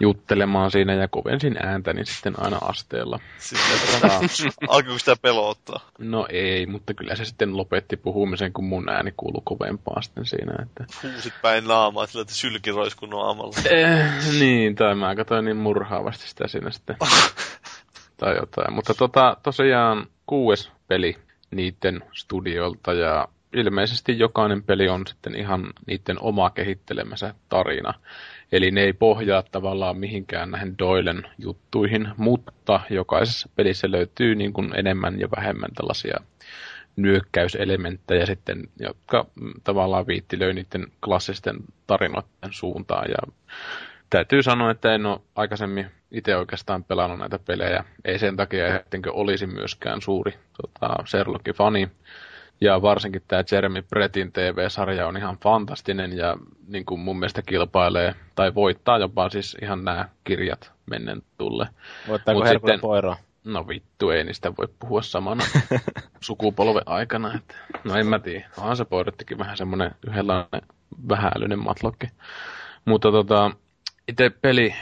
[0.00, 3.18] juttelemaan siinä ja kovensin ääntä, niin sitten aina asteella.
[3.38, 5.80] Sitten, alkoiko sitä pelottaa?
[5.98, 10.52] No ei, mutta kyllä se sitten lopetti puhumisen, kun mun ääni kuului kovempaa sitten siinä.
[10.62, 10.84] Että...
[11.02, 13.54] Huusit päin naamaa sillä, että sylki roiskui naamalla.
[13.70, 14.06] Eh,
[14.40, 16.96] niin, tai mä katsoin niin murhaavasti sitä siinä sitten.
[18.20, 18.74] tai jotain.
[18.74, 21.16] Mutta tota, tosiaan kuudes peli
[21.50, 27.94] niiden studiolta ja ilmeisesti jokainen peli on sitten ihan niiden oma kehittelemänsä tarina.
[28.52, 34.78] Eli ne ei pohjaa tavallaan mihinkään näihin Doylen juttuihin, mutta jokaisessa pelissä löytyy niin kuin
[34.78, 36.20] enemmän ja vähemmän tällaisia
[36.96, 39.26] nyökkäyselementtejä sitten, jotka
[39.64, 41.56] tavallaan viittilöi niiden klassisten
[41.86, 43.06] tarinoiden suuntaan.
[43.10, 43.32] Ja
[44.10, 47.84] täytyy sanoa, että en ole aikaisemmin itse oikeastaan pelannut näitä pelejä.
[48.04, 50.32] Ei sen takia, ettenkö olisi myöskään suuri
[50.62, 51.90] tota, Sherlockin fani.
[52.60, 56.36] Ja varsinkin tämä Jeremy Brettin TV-sarja on ihan fantastinen ja
[56.68, 61.68] niin kuin mun mielestä kilpailee, tai voittaa jopa siis ihan nämä kirjat mennen tulle.
[62.08, 62.80] Voittaako sitten...
[62.80, 63.16] Poiroa?
[63.44, 65.44] No vittu, ei niistä voi puhua samana
[66.20, 67.34] sukupolven aikana.
[67.34, 67.54] Että,
[67.84, 68.48] no en mä tiedä.
[68.58, 70.62] Onhan se Boydettikin vähän semmonen yhdenlainen
[71.08, 72.06] vähäilyinen matlokki.
[72.84, 73.50] Mutta tota,
[74.08, 74.74] itse peli,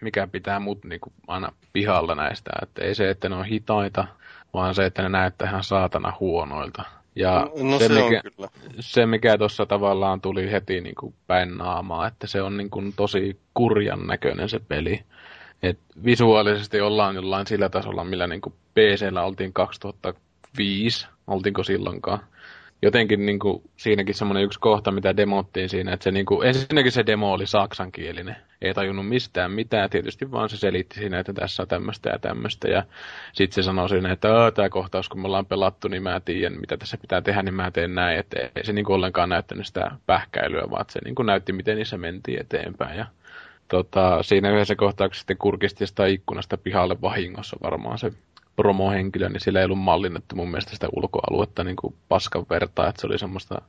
[0.00, 4.06] mikä pitää mut niinku aina pihalla näistä, että ei se, että ne on hitaita,
[4.54, 6.97] vaan se, että ne näyttää ihan saatana huonoilta.
[7.18, 8.48] Ja no se, se, mikä, kyllä.
[8.80, 12.92] se, mikä tuossa tavallaan tuli heti niin kuin päin naamaa, että se on niin kuin
[12.96, 15.02] tosi kurjan näköinen se peli.
[15.62, 22.20] Et visuaalisesti ollaan jollain sillä tasolla, millä niin kuin PCllä oltiin 2005, oltiinko silloinkaan
[22.82, 26.92] jotenkin niin kuin, siinäkin semmoinen yksi kohta, mitä demottiin siinä, että se niin kuin, ensinnäkin
[26.92, 28.36] se demo oli saksankielinen.
[28.62, 32.68] Ei tajunnut mistään mitään, tietysti vaan se selitti siinä, että tässä on tämmöistä ja tämmöistä.
[32.68, 32.82] Ja
[33.32, 36.76] sitten se sanoi siinä, että tämä kohtaus, kun me ollaan pelattu, niin mä tiedän, mitä
[36.76, 38.18] tässä pitää tehdä, niin mä teen näin.
[38.18, 41.76] Että ei se niin kuin ollenkaan näyttänyt sitä pähkäilyä, vaan se niin kuin näytti, miten
[41.76, 42.98] niissä mentiin eteenpäin.
[42.98, 43.06] Ja
[43.68, 48.12] tota, siinä yhdessä kohtauksessa sitten kurkisti sitä ikkunasta pihalle vahingossa varmaan se
[48.58, 53.00] promohenkilö, niin sillä ei ollut mallinnettu mun mielestä sitä ulkoaluetta niin kuin paskan vertaa, että
[53.00, 53.62] se oli semmoista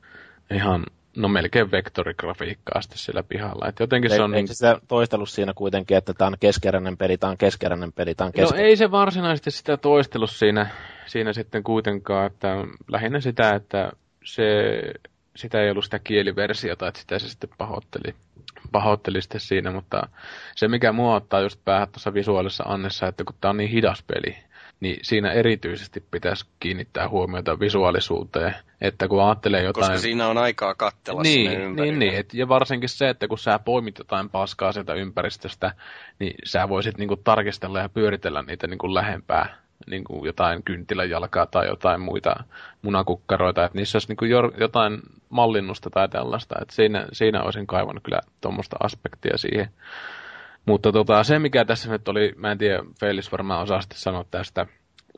[0.54, 0.84] ihan,
[1.16, 3.68] no melkein vektorigrafiikkaa sitten siellä pihalla.
[3.68, 4.34] Et jotenkin ei, se on...
[4.34, 4.56] Eikö niin...
[4.56, 8.32] sitä toistellut siinä kuitenkin, että tämä on keskeräinen peli, tämä on keskeräinen peli, tämä on
[8.32, 8.64] keskeräinen.
[8.64, 10.70] No ei se varsinaisesti sitä toistellut siinä,
[11.06, 12.48] siinä sitten kuitenkaan, että
[12.88, 13.92] lähinnä sitä, että
[14.24, 14.44] se,
[15.36, 18.14] sitä ei ollut sitä kieliversiota, että sitä se sitten pahoitteli,
[18.72, 20.08] pahoitteli sitten siinä, mutta
[20.56, 24.02] se mikä mua ottaa just päähän tuossa visuaalisessa annessa, että kun tämä on niin hidas
[24.02, 24.49] peli,
[24.80, 29.86] niin siinä erityisesti pitäisi kiinnittää huomiota visuaalisuuteen, että kun ajattelee jotain...
[29.86, 33.38] Koska siinä on aikaa kattella niin, sinne Niin, niin, et, ja varsinkin se, että kun
[33.38, 35.74] sä poimit jotain paskaa sieltä ympäristöstä,
[36.18, 42.00] niin sä voisit niinku tarkistella ja pyöritellä niitä niinku lähempää, niinku jotain kynttiläjalkaa tai jotain
[42.00, 42.34] muita
[42.82, 44.24] munakukkaroita, että niissä olisi niinku
[44.58, 49.70] jotain mallinnusta tai tällaista, että siinä, siinä olisin kaivannut kyllä tuommoista aspektia siihen.
[50.66, 54.24] Mutta tota, se, mikä tässä nyt oli, mä en tiedä, Felis varmaan osaa sitten sanoa
[54.30, 54.66] tästä,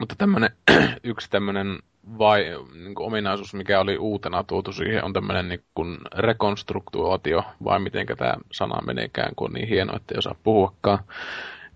[0.00, 0.50] mutta tämmönen,
[1.04, 1.78] yksi tämmöinen
[2.18, 2.44] vai,
[2.74, 8.06] niin kuin ominaisuus, mikä oli uutena tuotu siihen, on tämmöinen niin kuin rekonstruktuaatio, vai miten
[8.18, 10.98] tämä sana meneekään, kun on niin hieno, että ei osaa puhuakaan.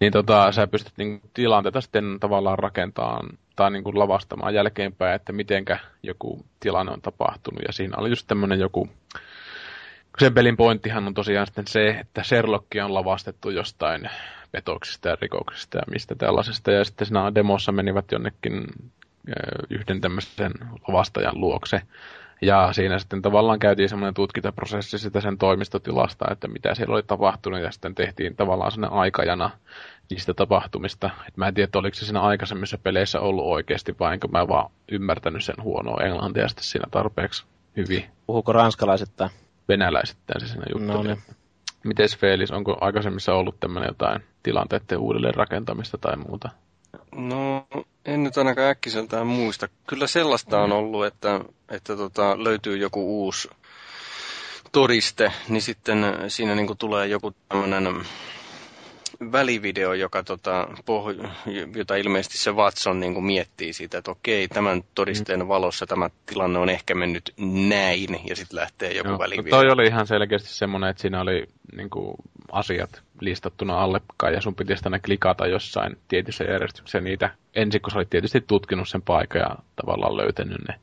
[0.01, 5.33] Niin tota, sä pystyt niin tilanteita sitten tavallaan rakentamaan tai niin kuin lavastamaan jälkeenpäin, että
[5.33, 7.63] mitenkä joku tilanne on tapahtunut.
[7.67, 8.89] Ja siinä oli just tämmöinen joku
[10.19, 14.11] sen pelin pointtihan on tosiaan sitten se, että Sherlockia on lavastettu jostain
[14.53, 16.71] petoksista ja rikoksista ja mistä tällaisesta.
[16.71, 18.67] Ja sitten siinä demossa menivät jonnekin
[19.71, 20.53] yhden tämmöisen
[20.89, 21.83] lavastajan luokse.
[22.43, 27.61] Ja siinä sitten tavallaan käytiin semmoinen tutkintaprosessi sitä sen toimistotilasta, että mitä siellä oli tapahtunut,
[27.61, 29.51] ja sitten tehtiin tavallaan sellainen aikajana
[30.11, 31.11] niistä tapahtumista.
[31.29, 34.71] Et mä en tiedä, oliko se siinä aikaisemmissa peleissä ollut oikeasti, vai enkä mä vaan
[34.93, 37.45] ymmärtänyt sen huonoa englantia sitten siinä tarpeeksi
[37.77, 38.05] hyvin.
[38.27, 39.11] Puhuuko ranskalaiset
[39.69, 40.93] venäläisittäin se siinä juttu.
[40.93, 41.23] No, niin.
[41.85, 46.49] Mites Felis, onko aikaisemmissa ollut tämmöinen jotain tilanteiden uudelleen rakentamista tai muuta?
[47.15, 47.67] No,
[48.05, 49.69] en nyt ainakaan äkkiseltään muista.
[49.87, 51.41] Kyllä sellaista on ollut, että,
[51.71, 53.51] että tota, löytyy joku uusi
[54.73, 57.87] todiste, niin sitten siinä niinku tulee joku tämmöinen
[59.33, 61.29] välivideo, joka tota, poh-
[61.77, 65.49] jota ilmeisesti se Watson niin miettii siitä, että okei, tämän todisteen mm.
[65.49, 67.33] valossa tämä tilanne on ehkä mennyt
[67.69, 69.51] näin, ja sitten lähtee joku Joo, välivideo.
[69.51, 72.17] Toi oli ihan selkeästi semmoinen, että siinä oli niin kuin,
[72.53, 77.99] asiat listattuna allekkaan, ja sun piti ne klikata jossain tietyssä järjestyksessä niitä, ensin kun sä
[77.99, 80.75] olit tietysti tutkinut sen paikan ja tavallaan löytänyt ne.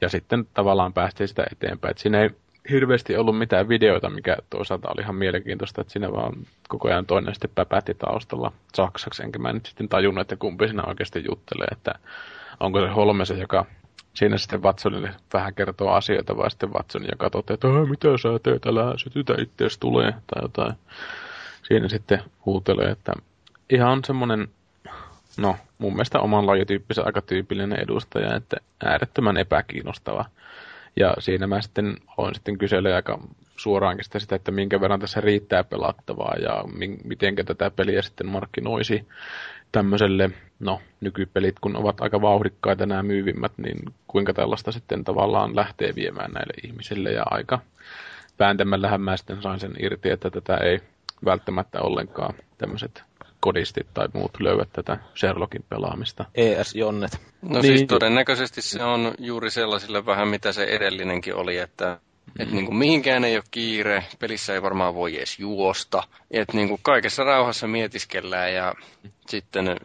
[0.00, 1.90] Ja sitten tavallaan päästiin sitä eteenpäin.
[1.90, 2.30] Et siinä ei
[2.70, 6.32] hirveästi ollut mitään videoita, mikä toisaalta oli ihan mielenkiintoista, että siinä vaan
[6.68, 10.82] koko ajan toinen sitten päpätti taustalla saksaksi, enkä mä nyt sitten tajunnut, että kumpi siinä
[10.82, 11.94] oikeasti juttelee, että
[12.60, 13.66] onko se Holmese, joka
[14.14, 18.66] siinä sitten Watsonille vähän kertoo asioita, vai sitten Watson, joka toteaa, että mitä sä teet,
[18.66, 20.74] älä se tytä ittees tulee, tai jotain.
[21.62, 23.12] Siinä sitten huutelee, että
[23.70, 24.48] ihan semmoinen,
[25.36, 30.24] no mun mielestä oman lajityyppisen aika tyypillinen edustaja, että äärettömän epäkiinnostava
[30.96, 33.18] ja siinä mä sitten olen sitten kysellyt aika
[33.56, 36.64] suoraankin sitä, sitä, että minkä verran tässä riittää pelattavaa ja
[37.04, 39.06] miten tätä peliä sitten markkinoisi
[39.72, 45.94] tämmöiselle, no nykypelit kun ovat aika vauhdikkaita nämä myyvimmät, niin kuinka tällaista sitten tavallaan lähtee
[45.94, 47.10] viemään näille ihmisille?
[47.12, 47.58] Ja aika
[48.38, 50.80] vääntämällähän mä sitten sain sen irti, että tätä ei
[51.24, 53.02] välttämättä ollenkaan tämmöiset
[53.42, 56.24] kodistit tai muut löyvät tätä Sherlockin pelaamista.
[56.34, 57.20] ES-jonnet.
[57.42, 57.62] No niin.
[57.62, 62.42] siis todennäköisesti se on juuri sellaisille vähän mitä se edellinenkin oli, että mm.
[62.42, 66.02] et niin kuin mihinkään ei ole kiire, pelissä ei varmaan voi edes juosta.
[66.30, 68.74] Että niin kuin kaikessa rauhassa mietiskellään ja
[69.28, 69.76] sitten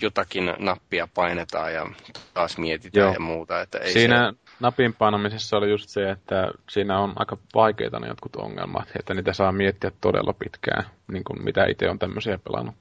[0.00, 1.86] jotakin nappia painetaan ja
[2.34, 3.14] taas mietitään Joo.
[3.14, 3.60] ja muuta.
[3.60, 8.08] Että ei Siinä se napin painamisessa oli just se, että siinä on aika vaikeita ne
[8.08, 12.74] jotkut ongelmat, että niitä saa miettiä todella pitkään, niin kuin mitä itse on tämmöisiä pelannut.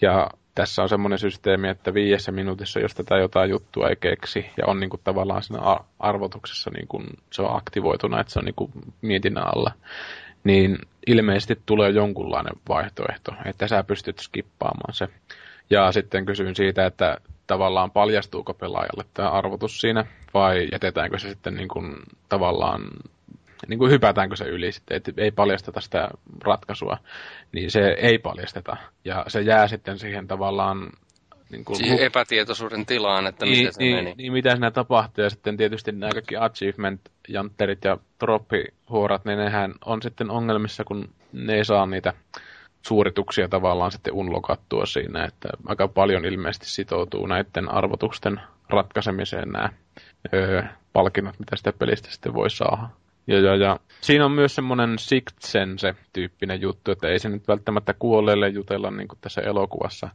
[0.00, 4.64] Ja tässä on semmoinen systeemi, että viidessä minuutissa, jos tätä jotain juttua ei keksi, ja
[4.66, 5.60] on niin kuin tavallaan siinä
[5.98, 8.72] arvotuksessa niin kuin se on aktivoituna, että se on niin kuin
[9.02, 9.72] mietinnän alla,
[10.44, 15.08] niin ilmeisesti tulee jonkunlainen vaihtoehto, että sä pystyt skippaamaan se.
[15.72, 17.16] Ja sitten kysyin siitä, että
[17.46, 20.04] tavallaan paljastuuko pelaajalle tämä arvotus siinä,
[20.34, 21.96] vai jätetäänkö se sitten niin kuin,
[22.28, 22.82] tavallaan
[23.68, 26.08] niin kuin hypätäänkö se yli sitten, että ei paljasteta sitä
[26.44, 26.98] ratkaisua,
[27.52, 28.76] niin se ei paljasteta.
[29.04, 30.90] Ja se jää sitten siihen tavallaan...
[31.50, 34.14] Niin kuin, siihen epätietoisuuden tilaan, että niin, miten se niin, meni.
[34.16, 35.24] Niin, mitä siinä tapahtuu.
[35.24, 41.54] Ja sitten tietysti nämä kaikki achievement-jantterit ja troppihuorat, niin nehän on sitten ongelmissa, kun ne
[41.54, 42.12] ei saa niitä
[42.82, 49.68] suorituksia tavallaan sitten unlokattua siinä, että aika paljon ilmeisesti sitoutuu näiden arvotusten ratkaisemiseen nämä
[50.34, 52.88] öö, palkinnot, mitä sitä pelistä sitten voi saada.
[53.26, 53.78] Ja, ja, ja.
[54.00, 59.08] Siinä on myös semmoinen Sixth Sense-tyyppinen juttu, että ei se nyt välttämättä kuolleelle jutella niin
[59.08, 60.08] kuin tässä elokuvassa,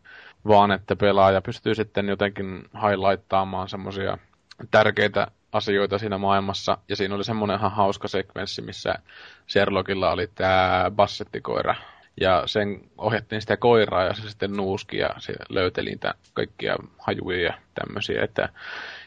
[0.47, 4.17] vaan että pelaaja pystyy sitten jotenkin highlighttaamaan semmoisia
[4.71, 6.77] tärkeitä asioita siinä maailmassa.
[6.89, 8.95] Ja siinä oli semmoinen ihan hauska sekvenssi, missä
[9.49, 11.75] Sherlockilla oli tämä bassettikoira.
[12.21, 15.99] Ja sen ohjattiin sitä koiraa ja se sitten nuuski ja se löyteli
[16.33, 18.23] kaikkia hajuja ja tämmöisiä.
[18.23, 18.49] Että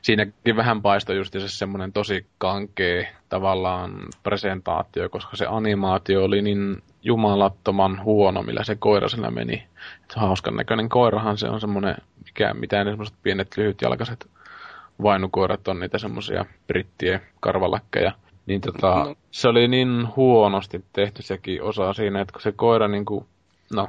[0.02, 3.92] siinäkin vähän paistoi just se semmoinen tosi kankee tavallaan
[4.22, 9.66] presentaatio, koska se animaatio oli niin jumalattoman huono, millä se koira sillä meni.
[10.04, 14.30] Et hauskan näköinen koirahan se on semmoinen, mikä, mitä ne semmoiset pienet lyhytjalkaiset
[15.02, 18.12] vainukoirat on niitä semmoisia brittien karvalakkeja.
[18.46, 19.14] Niin tota, no.
[19.30, 23.26] se oli niin huonosti tehty sekin osa siinä, että kun se koira niinku,
[23.72, 23.88] no,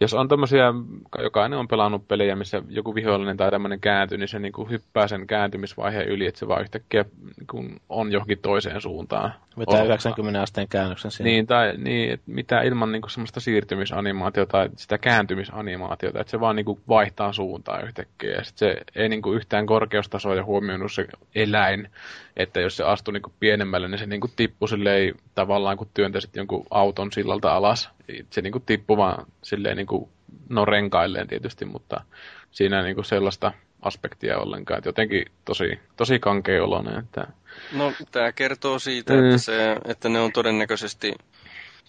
[0.00, 0.74] jos on tämmöisiä,
[1.22, 5.08] jokainen on pelannut pelejä, missä joku vihollinen tai tämmöinen kääntyy, niin se niin kuin hyppää
[5.08, 9.34] sen kääntymisvaiheen yli, että se vaan yhtäkkiä niin kuin on johonkin toiseen suuntaan.
[9.58, 11.30] Vetää 90 asteen käännöksen siinä.
[11.30, 16.40] Niin, tai niin, että mitä ilman niin kuin semmoista siirtymisanimaatiota tai sitä kääntymisanimaatiota, että se
[16.40, 18.30] vaan niin kuin vaihtaa suuntaa yhtäkkiä.
[18.30, 21.88] Ja sit se ei niin kuin yhtään korkeustasoa ja huomioinut se eläin,
[22.36, 25.88] että jos se astui niin kuin pienemmälle, niin se niin kuin tippui silleen tavallaan, kun
[25.94, 27.90] työntäisit jonkun auton sillalta alas.
[28.30, 30.08] Se niin kuin tippui vaan silleen niin kuin,
[30.48, 32.04] no renkailleen tietysti, mutta
[32.50, 33.52] siinä niin kuin sellaista
[33.82, 34.78] aspektia ollenkaan.
[34.78, 36.98] Että jotenkin tosi, tosi kankea oloinen.
[36.98, 37.26] Että...
[37.72, 39.24] No, tämä kertoo siitä, mm.
[39.24, 41.14] että, se, että ne on todennäköisesti,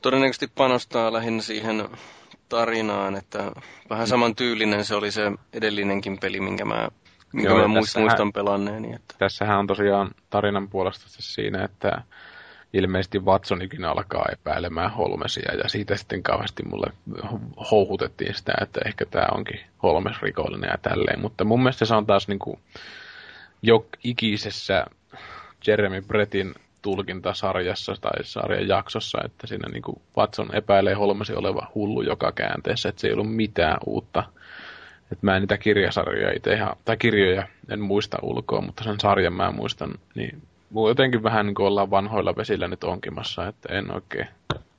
[0.01, 1.89] todennäköisesti panostaa lähinnä siihen
[2.49, 3.51] tarinaan, että
[3.89, 6.89] vähän saman tyylinen se oli se edellinenkin peli, minkä mä,
[7.33, 8.95] minkä Joo, mä muistan pelanneeni.
[8.95, 9.15] Että...
[9.17, 12.01] Tässähän on tosiaan tarinan puolesta se siinä, että
[12.73, 16.93] ilmeisesti Watsonikin alkaa epäilemään Holmesia ja siitä sitten kauheasti mulle
[17.71, 22.05] houhutettiin sitä, että ehkä tämä onkin Holmes rikollinen ja tälleen, mutta mun mielestä se on
[22.05, 22.59] taas niinku
[23.61, 24.85] jo ikisessä
[25.67, 32.31] Jeremy Brettin tulkintasarjassa tai sarjan jaksossa, että siinä niinku Watson epäilee Holmesi oleva hullu joka
[32.31, 34.23] käänteessä, että se ei ollut mitään uutta.
[35.11, 39.33] Et mä en niitä kirjasarjoja itse ihan, tai kirjoja en muista ulkoa, mutta sen sarjan
[39.33, 40.41] mä muistan, niin
[40.87, 44.27] jotenkin vähän niin kuin ollaan vanhoilla vesillä nyt onkimassa, että en oikein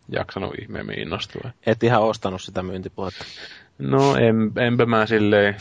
[0.08, 1.50] jaksanut ihmeemmin innostua.
[1.66, 3.24] Et ihan ostanut sitä myyntipuhetta?
[3.78, 5.56] No en, enpä mä silleen.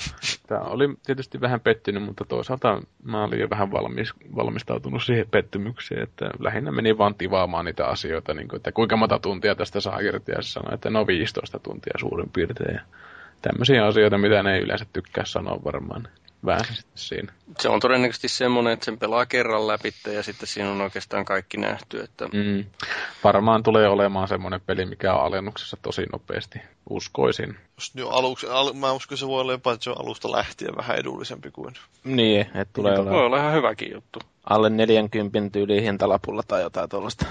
[0.47, 6.03] Tämä oli tietysti vähän pettynyt, mutta toisaalta mä olin jo vähän valmis, valmistautunut siihen pettymykseen,
[6.03, 9.99] että lähinnä meni vaan tivaamaan niitä asioita, niin kuin, että kuinka monta tuntia tästä saa
[9.99, 12.75] irti, ja sanoi, että no 15 tuntia suurin piirtein.
[12.75, 12.81] Ja
[13.41, 16.07] tämmöisiä asioita, mitä ne ei yleensä tykkää sanoa varmaan
[16.45, 17.33] vähän sitten siinä.
[17.59, 21.57] Se on todennäköisesti semmoinen, että sen pelaa kerran läpi ja sitten siinä on oikeastaan kaikki
[21.57, 21.99] nähty.
[21.99, 22.27] Että...
[22.27, 22.65] Mm.
[23.23, 26.59] Varmaan tulee olemaan semmoinen peli, mikä on alennuksessa tosi nopeasti,
[26.89, 27.57] uskoisin.
[27.77, 30.31] Just jo aluksi, al, mä uskon, että se voi olla jopa, että se on alusta
[30.31, 31.73] lähtien vähän edullisempi kuin...
[32.03, 33.15] Niin, että tulee olemaan...
[33.15, 34.19] Voi olla ihan hyväkin juttu.
[34.49, 37.25] Alle 40 tyyli hintalapulla tai jotain tuollaista.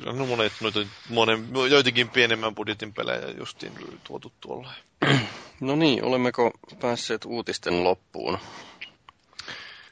[0.00, 3.72] Kyllä no monet, noita, monen, joitakin pienemmän budjetin pelejä justiin
[4.04, 4.72] tuotu tuolla.
[5.60, 6.50] No niin, olemmeko
[6.80, 8.38] päässeet uutisten loppuun?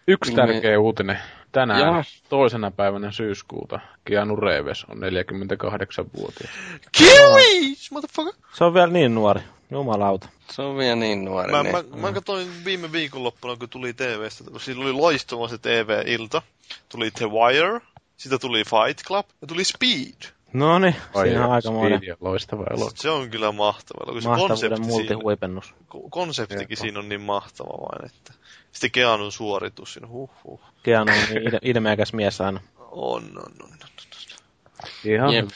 [0.06, 0.76] Yksi niin tärkeä me...
[0.76, 1.18] uutinen.
[1.52, 2.04] Tänään ja.
[2.28, 6.50] toisena päivänä syyskuuta Keanu Reeves on 48-vuotias.
[6.92, 8.34] Kiwis, motherfucker!
[8.52, 9.40] Se on vielä niin nuori.
[9.70, 10.28] Jumalauta.
[10.50, 11.52] Se on vielä niin nuori.
[11.52, 11.72] Mä, niin.
[11.72, 14.44] mä, mä katsoin viime viikonloppuna, kun tuli TVstä.
[14.58, 16.42] Siinä oli loistava se TV-ilta.
[16.88, 17.80] Tuli The Wire,
[18.18, 20.32] sitä tuli Fight Club ja tuli Speed.
[20.52, 22.00] No niin, siinä on aika monen.
[22.20, 22.90] loistava elokuva.
[22.94, 25.64] Se on kyllä mahtava Se Mahtavuuden multihuipennus.
[25.66, 26.80] Siinä, konseptikin Jepä.
[26.80, 28.32] siinä on niin mahtava vain, että
[28.72, 30.60] sitten Keanun suoritus siinä, huh huh.
[30.82, 32.60] Keanu on niin ilmeäkäs mies aina.
[32.78, 33.44] On, on, on.
[33.62, 34.88] on, on.
[35.04, 35.48] Ihan Jep.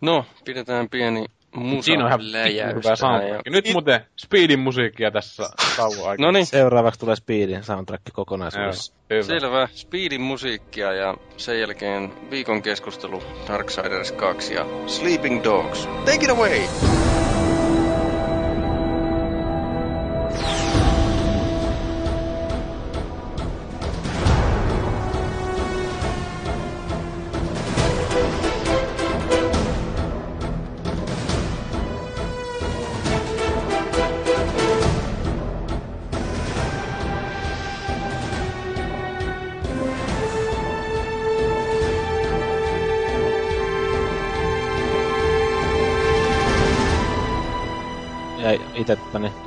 [0.00, 1.26] No, pidetään pieni
[1.56, 3.46] musa Siinä on ihan hyvä soundtrack.
[3.46, 3.52] Ja...
[3.52, 5.42] Nyt muuten Speedin musiikkia tässä
[5.76, 6.26] tauon aikana.
[6.26, 6.46] no niin.
[6.46, 8.94] Seuraavaksi tulee Speedin soundtrack kokonaisuudessa.
[9.22, 9.68] Selvä.
[9.74, 15.86] Speedin musiikkia ja sen jälkeen viikon keskustelu Darksiders 2 ja Sleeping Dogs.
[16.04, 16.60] Take it away!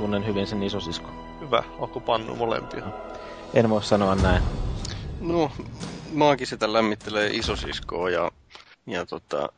[0.02, 1.10] Tunnen hyvin sen isosisko.
[1.40, 2.84] Hyvä, onko pannu molempia?
[3.54, 4.42] En voi sanoa näin.
[5.20, 5.50] No,
[6.12, 8.30] maakin sitä lämmittelee isosiskoa ja,
[8.86, 9.48] ja tota,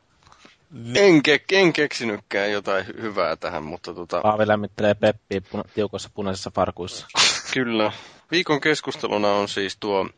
[0.95, 4.21] en, ke, en keksinytkään jotain hyvää tähän, mutta tota...
[4.21, 7.07] Paavi lämmittelee Peppiä puna, tiukossa punaisissa farkuissa.
[7.53, 7.91] Kyllä.
[8.31, 10.09] Viikon keskusteluna on siis tuo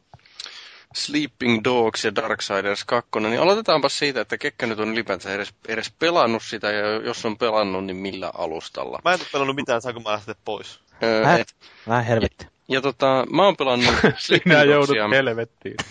[0.96, 5.92] Sleeping Dogs ja Darksiders 2, niin aloitetaanpa siitä, että Kekkä nyt on ylipäänsä edes, edes
[6.00, 9.00] pelannut sitä, ja jos on pelannut, niin millä alustalla?
[9.06, 10.80] Mä en ole pelannut mitään, saanko mä lähteä pois?
[11.04, 11.56] Öö, et,
[11.88, 12.48] vähän helvetti.
[12.68, 15.08] ja tota, mä oon pelannut Sleeping Sinä joudut Dogsia.
[15.08, 15.76] helvettiin.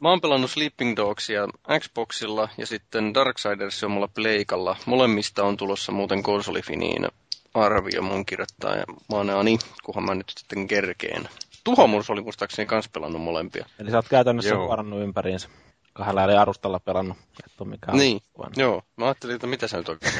[0.00, 1.48] Mä oon pelannut Sleeping Dogsia
[1.80, 4.76] Xboxilla ja sitten Darksiders on mulla Pleikalla.
[4.86, 7.06] Molemmista on tulossa muuten konsolifiniin
[7.54, 11.28] arvio mun kirjoittaa ja maanaani, kunhan mä nyt sitten kerkeen.
[11.66, 13.66] Tuhomurs oli muistaakseni kans pelannut molempia.
[13.78, 14.68] Eli sä oot käytännössä Joo.
[14.68, 15.48] varannut ympäriinsä.
[15.92, 17.16] Kahdella eri arustalla pelannut.
[17.46, 18.82] Et ole mikään Niin, vaan- joo.
[18.96, 20.12] Mä ajattelin, että mitä sä nyt oikein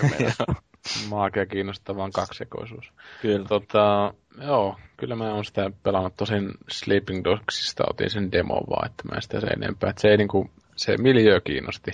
[1.51, 2.93] kiinnostaa vaan kaksijakoisuus.
[3.23, 3.49] Kyllä.
[3.49, 6.17] Tota, joo, kyllä mä oon sitä pelannut.
[6.17, 9.91] Tosin Sleeping Dogsista otin sen demo vaan, että mä en sitä sen enempää.
[9.91, 11.91] Et se ei niinku, se miljö kiinnosti.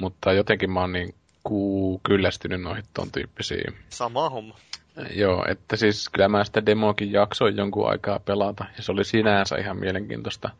[0.00, 3.74] Mutta jotenkin mä oon niin kuu kyllästynyt noihin ton tyyppisiin.
[3.88, 4.56] Sama homma.
[5.14, 9.56] Joo, että siis kyllä mä sitä demoakin jaksoin jonkun aikaa pelata, ja se oli sinänsä
[9.56, 10.50] ihan mielenkiintoista.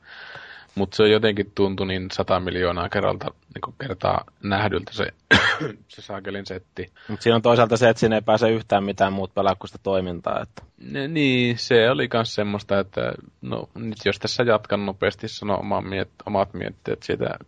[0.74, 5.06] Mutta se jotenkin tuntui niin sata miljoonaa kerralta, niin kertaa nähdyltä se,
[5.88, 6.92] se saakelin setti.
[7.08, 9.78] Mutta siinä on toisaalta se, että siinä ei pääse yhtään mitään muut pelaa kuin sitä
[9.82, 10.42] toimintaa.
[10.42, 10.62] Että...
[10.78, 13.12] Ne, niin, se oli myös semmoista, että
[13.42, 17.38] no nyt jos tässä jatkan nopeasti sanoa oma miet, omat mietteet siitä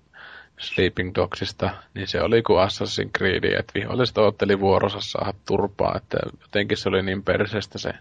[0.59, 6.19] Sleeping Dogsista, niin se oli kuin Assassin's Creed, että viholliset otteli vuorossa saada turpaa, että
[6.41, 7.93] jotenkin se oli niin perseestä se,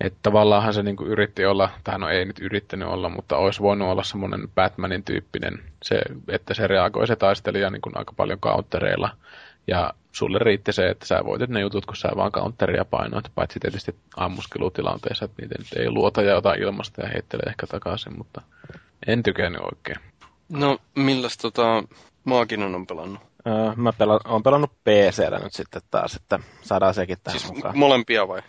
[0.00, 3.88] että tavallaanhan se niinku yritti olla, tai no ei nyt yrittänyt olla, mutta olisi voinut
[3.88, 9.10] olla semmoinen Batmanin tyyppinen, se, että se reagoi se taistelija niin kuin aika paljon countereilla,
[9.66, 13.60] ja sulle riitti se, että sä voitit ne jutut, kun sä vaan counteria painoit, paitsi
[13.60, 18.42] tietysti ammuskelutilanteessa, että niitä nyt ei luota ja ota ilmasta ja heittelee ehkä takaisin, mutta
[19.06, 19.96] en tykännyt oikein.
[20.48, 21.82] No, milläs tota
[22.24, 23.20] Maakinen on pelannut?
[23.46, 27.78] Öö, mä pela- oon pelannut PCllä nyt sitten taas, että saadaan sekin tähän Siis mukaan.
[27.78, 28.42] molempia vai?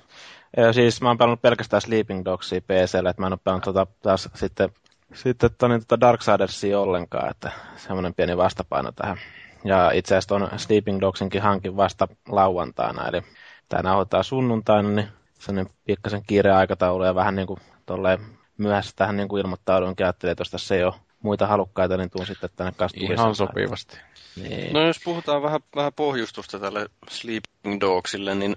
[0.58, 3.88] Öö, siis mä oon pelannut pelkästään Sleeping Dogsia PCllä, että mä en oo pelannut tota,
[4.02, 4.70] taas sitten,
[5.14, 9.18] sitten tonin, tota Darksidersia ollenkaan, että semmoinen pieni vastapaino tähän.
[9.66, 13.22] Ja itse asiassa ton Sleeping Dogsinkin hankin vasta lauantaina, eli
[13.70, 15.08] tää nauhoittaa sunnuntaina, niin
[15.40, 18.20] sellainen pikkasen kiire aikataulu ja vähän niin kuin tolleen
[18.58, 20.94] myöhässä tähän niin kuin ilmoittaudunkin, ajattelin, että jos tässä ei ole
[21.28, 23.14] muita halukkaita, niin tuun sitten tänne kastumaan.
[23.14, 23.98] Ihan sopivasti.
[24.36, 24.74] Niin.
[24.74, 28.56] No jos puhutaan vähän, vähän pohjustusta tälle Sleeping Dogsille, niin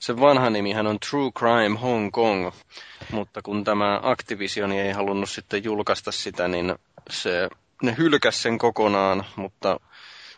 [0.00, 2.50] se vanha nimihän on True Crime Hong Kong,
[3.12, 6.74] mutta kun tämä Activision ei halunnut sitten julkaista sitä, niin
[7.10, 7.48] se,
[7.82, 9.80] ne hylkäs sen kokonaan, mutta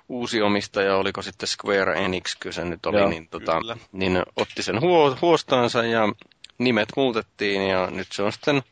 [0.09, 3.77] uusi omistaja, oliko sitten Square Enix, kyllä se nyt oli, Joo, niin, tota, kyllä.
[3.93, 6.03] niin otti sen huo, huostaansa ja
[6.59, 8.63] nimet muutettiin ja nyt se on sitten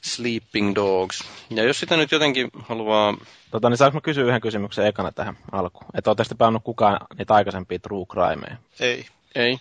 [0.00, 1.24] Sleeping Dogs.
[1.50, 3.14] Ja jos sitä nyt jotenkin haluaa
[3.50, 5.84] Tota, niin saanko mä kysyä yhden kysymyksen ekana tähän alkuun?
[5.94, 8.56] Että ootteko te pelannut kukaan niitä aikaisempia True Crimeja?
[8.80, 9.06] Ei.
[9.34, 9.58] Ei.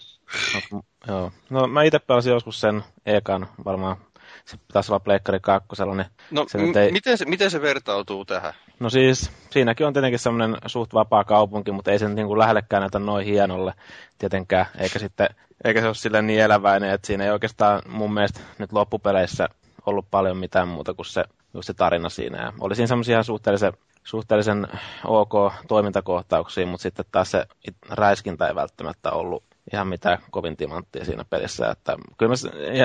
[0.72, 1.32] No, joo.
[1.50, 3.98] No mä itse pelasin joskus sen ekan, varmaan
[4.46, 6.06] se taisi olla Pleikkari 2 sellainen.
[6.32, 8.54] No, Se m- ei- miten, se, miten se vertautuu tähän?
[8.80, 12.82] No siis, siinäkin on tietenkin semmoinen suht vapaa kaupunki, mutta ei se niin kuin lähellekään
[12.82, 13.74] näytä noin hienolle
[14.20, 14.66] tietenkään.
[14.78, 15.30] Eikä, sitten,
[15.64, 19.48] eikä se ole silleen niin eläväinen, että siinä ei oikeastaan mun mielestä nyt loppupeleissä
[19.90, 22.42] ollut paljon mitään muuta kuin se, just se tarina siinä.
[22.42, 24.68] Ja oli siinä semmoisia suhteellisen, suhteellisen
[25.06, 25.34] ok
[25.68, 27.46] toimintakohtauksia, mutta sitten taas se
[27.90, 29.44] räiskintä ei välttämättä ollut
[29.74, 31.70] ihan mitään kovin timanttia siinä pelissä.
[31.72, 32.36] Että kyllä mä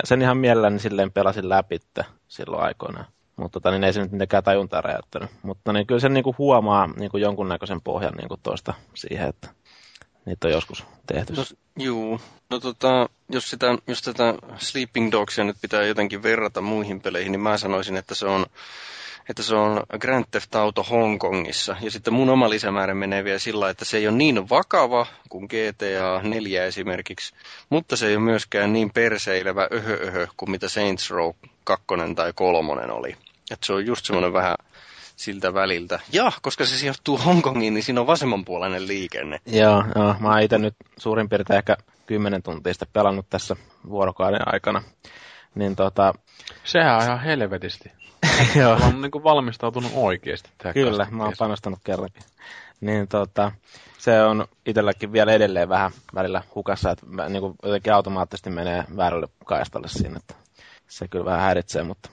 [0.04, 1.78] sen- ihan mielelläni silleen pelasin läpi
[2.28, 3.06] silloin aikoinaan.
[3.36, 5.30] Mutta tota, niin ei se nyt mitenkään tajuntaa räjäyttänyt.
[5.42, 9.48] Mutta niin kyllä sen niinku huomaa niinku jonkunnäköisen pohjan niinku toista siihen, että
[10.26, 11.32] niitä on joskus tehty.
[11.32, 11.44] No,
[11.78, 12.20] juu.
[12.50, 17.40] No tota, jos, sitä, jos tätä Sleeping Dogsia nyt pitää jotenkin verrata muihin peleihin, niin
[17.40, 18.46] mä sanoisin, että se on
[19.28, 21.76] että se on Grand Theft Auto Hongkongissa.
[21.80, 25.44] Ja sitten mun oma lisämäärä menee vielä sillä, että se ei ole niin vakava kuin
[25.44, 27.34] GTA 4 esimerkiksi,
[27.70, 31.30] mutta se ei ole myöskään niin perseilevä öhö öhö kuin mitä Saints Row
[31.64, 31.84] 2
[32.16, 33.16] tai 3 oli.
[33.50, 34.54] Että se on just semmoinen vähän
[35.16, 36.00] siltä väliltä.
[36.12, 39.40] Ja, koska se sijoittuu Hongkongiin, niin siinä on vasemmanpuoleinen liikenne.
[39.46, 41.76] Joo, joo, mä oon itse nyt suurin piirtein ehkä
[42.06, 43.56] 10 tuntia sitä pelannut tässä
[43.88, 44.82] vuorokauden aikana.
[45.54, 46.14] Niin tota,
[46.64, 47.92] Sehän on ihan helvetisti.
[48.60, 52.22] joo, Mä oon niinku valmistautunut oikeesti tähän kyllä, mä oon panostanut kerrankin.
[52.80, 53.52] Niin tota,
[53.98, 58.84] se on itselläkin vielä edelleen vähän välillä hukassa, että mä, niin kuin jotenkin automaattisesti menee
[58.96, 60.34] väärälle kaistalle siinä, että
[60.88, 62.10] se kyllä vähän häiritsee, mutta...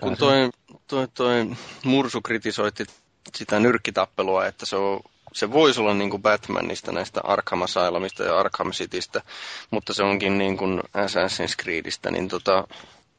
[0.00, 0.50] Kun toi,
[0.86, 1.50] toi, toi
[1.84, 2.84] Mursu kritisoitti
[3.34, 5.00] sitä nyrkkitappelua, että se on
[5.32, 9.22] se voisi olla niin kuin Batmanista, näistä Arkham Asylumista ja Arkham Citystä,
[9.70, 12.64] mutta se onkin niin kuin Assassin's Creedistä, niin tota,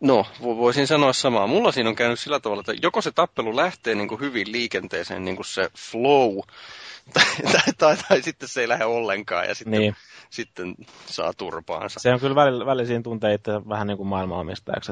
[0.01, 1.47] No, voisin sanoa samaa.
[1.47, 5.25] Mulla siinä on käynyt sillä tavalla, että joko se tappelu lähtee niin kuin hyvin liikenteeseen,
[5.25, 6.39] niin kuin se flow,
[7.13, 9.95] tai, tai, tai, tai sitten se ei lähde ollenkaan ja sitten, niin.
[10.29, 10.75] sitten
[11.05, 11.99] saa turpaansa.
[11.99, 14.91] Se on kyllä välillä, välillä siinä tuntee itse vähän niin kuin maailmanomistajaksi.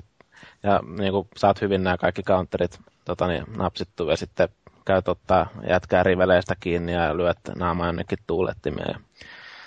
[0.63, 4.49] Ja niin kuin saat hyvin nämä kaikki counterit tota niin, napsittu ja sitten
[4.85, 8.95] käyt ottaa jätkää riveleistä kiinni ja lyöt naamaa jonnekin tuulettimeen.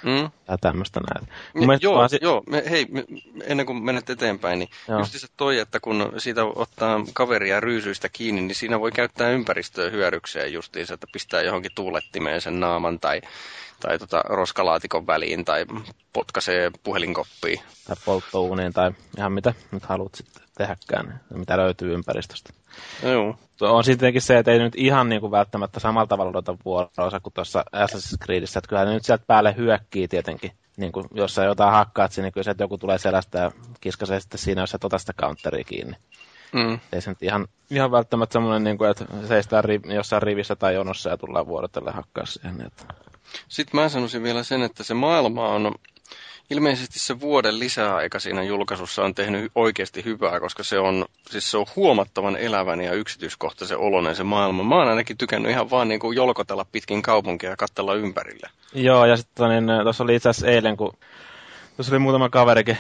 [0.03, 0.31] Mm.
[0.49, 1.29] Ja tämmöistä näin.
[1.55, 3.05] Niin, joo, si- joo me, hei, me,
[3.45, 4.99] ennen kuin menet eteenpäin, niin joo.
[4.99, 9.91] just se toi, että kun siitä ottaa kaveria ryysyistä kiinni, niin siinä voi käyttää ympäristöä
[9.91, 13.21] hyödykseen justiinsa, että pistää johonkin tuulettimeen sen naaman tai,
[13.81, 15.67] tai tota roskalaatikon väliin tai
[16.13, 17.61] potkaisee puhelinkoppiin.
[17.87, 22.62] Tai polttouuniin tai ihan mitä nyt haluat sitten tehdäkään, mitä löytyy ympäristöstä.
[23.03, 23.37] Joo.
[23.61, 27.33] On sittenkin se, että ei nyt ihan niin kuin välttämättä samalla tavalla odota vuorosa kuin
[27.35, 30.53] tuossa Assassin's Creedissä, että kyllä ne nyt sieltä päälle hyökkii tietenkin.
[30.77, 33.51] Niin kuin, jos sä jotain hakkaat sinne, niin kyllä se, että joku tulee selästä ja
[33.81, 35.97] kiskasee sitten siinä, jos sä tota sitä counteria kiinni.
[36.53, 36.79] Mm.
[36.93, 40.75] Ei se nyt ihan, ihan välttämättä semmoinen, niin kuin, että seistään ri, jossain rivissä tai
[40.75, 42.61] jonossa ja tullaan vuorotelle hakkaa siihen.
[42.67, 42.95] Että...
[43.49, 45.75] Sitten mä sanoisin vielä sen, että se maailma on
[46.53, 51.57] ilmeisesti se vuoden lisäaika siinä julkaisussa on tehnyt oikeasti hyvää, koska se on, siis se
[51.57, 54.65] on huomattavan elävän ja yksityiskohtaisen oloinen se maailma.
[54.65, 58.49] Mä oon ainakin tykännyt ihan vaan niin kuin jolkotella pitkin kaupunkia ja katsella ympärille.
[58.75, 60.97] Joo, ja sitten niin, tuossa oli itse asiassa eilen, kun
[61.83, 62.79] tuossa oli muutama kaverikin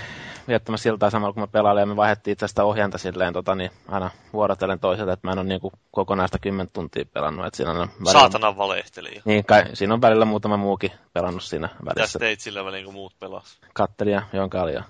[0.49, 3.71] viettämässä siltaa samalla, kun me pelailin, ja me vaihdettiin itse sitä ohjanta silleen, tota, niin
[3.89, 7.47] aina vuorotellen toiselta, että mä en ole niinku kokonaista kymmentä tuntia pelannut.
[7.47, 8.13] Että siinä on välillä...
[8.13, 9.23] Saatana valehteli.
[9.25, 12.19] Niin, kai, siinä on välillä muutama muukin pelannut siinä välissä.
[12.19, 13.59] Mitä teit sillä välin, kun muut pelas?
[13.75, 14.85] Kattelin ja kaljaa.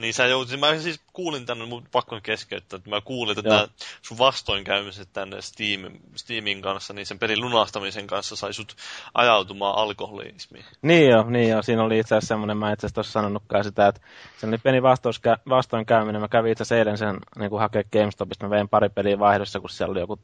[0.00, 3.68] Niin sä joutuisit, mä siis kuulin tänne, mutta pakko keskeyttää, että mä kuulin, että nämä
[4.02, 5.80] sun vastoinkäymiset tänne Steam,
[6.14, 8.76] Steamin kanssa, niin sen pelin lunastamisen kanssa sai sut
[9.14, 10.64] ajautumaan alkoholismiin.
[10.82, 11.62] Niin joo, niin joo.
[11.62, 14.00] Siinä oli itse asiassa semmoinen, mä itse asiassa sanonutkaan sitä, että
[14.38, 14.82] se oli pieni
[15.48, 16.20] vastoinkäyminen.
[16.20, 19.60] Mä kävin itse asiassa eilen sen niin kuin hakea GameStopista, mä vein pari peliä vaihdossa,
[19.60, 20.18] kun siellä oli joku,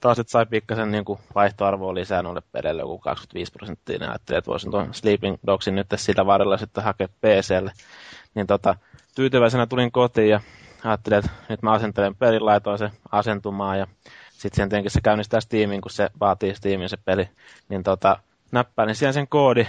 [0.00, 4.38] taas että sai pikkasen niin kuin vaihtoarvoa lisää noille peleille, joku 25 prosenttia, niin ajattelin,
[4.38, 7.72] että voisin tuon Sleeping Dogsin nyt sillä varrella sitten hakea PClle.
[8.34, 8.76] Niin tota,
[9.20, 10.40] tyytyväisenä tulin kotiin ja
[10.84, 13.86] ajattelin, että nyt mä asentelen pelin, laitoin se asentumaan ja
[14.32, 17.28] sitten sen tietenkin se käynnistää Steamin, kun se vaatii Steamin se peli,
[17.68, 18.16] niin tota,
[18.52, 19.66] näppäilin siihen sen koodi,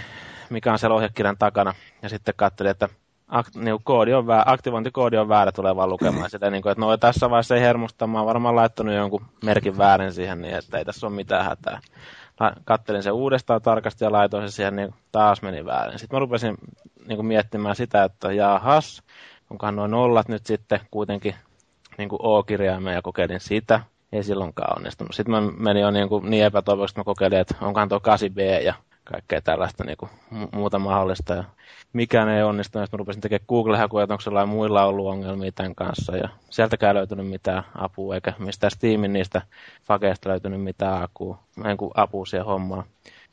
[0.50, 2.88] mikä on siellä ohjekirjan takana ja sitten katselin, että
[3.28, 6.80] akt, niin koodi on väärä, aktivointikoodi on väärä, tulee vaan lukemaan sitä, niin kuin, että
[6.80, 10.78] no tässä vaiheessa ei hermosta, mä oon varmaan laittanut jonkun merkin väärin siihen, niin että
[10.78, 11.80] ei tässä ole mitään hätää.
[12.64, 15.98] Kattelin sen uudestaan tarkasti ja laitoin sen siihen, niin taas meni väärin.
[15.98, 16.54] Sitten mä rupesin
[17.06, 19.02] niin kuin miettimään sitä, että jahas,
[19.52, 21.34] onkohan noin nollat nyt sitten kuitenkin
[21.98, 23.80] niin kuin O-kirjaimeen ja kokeilin sitä.
[24.12, 25.14] Ei silloinkaan onnistunut.
[25.14, 28.74] Sitten mä menin jo niin, kuin niin epätoivoisesti, mä kokeilin, että onkohan tuo 8B ja
[29.04, 30.10] kaikkea tällaista niin kuin
[30.52, 31.34] muuta mahdollista.
[31.34, 31.44] Ja
[31.92, 32.84] mikään ei onnistunut.
[32.86, 36.16] Sitten mä rupesin tekemään Google-hakuja, että onko sellainen muilla ollut ongelmia tämän kanssa.
[36.16, 39.42] Ja sieltäkään ei löytynyt mitään apua, eikä mistään Steamin niistä
[39.84, 41.08] fakeista löytynyt mitään
[41.64, 42.84] niin kuin apua siihen hommaan.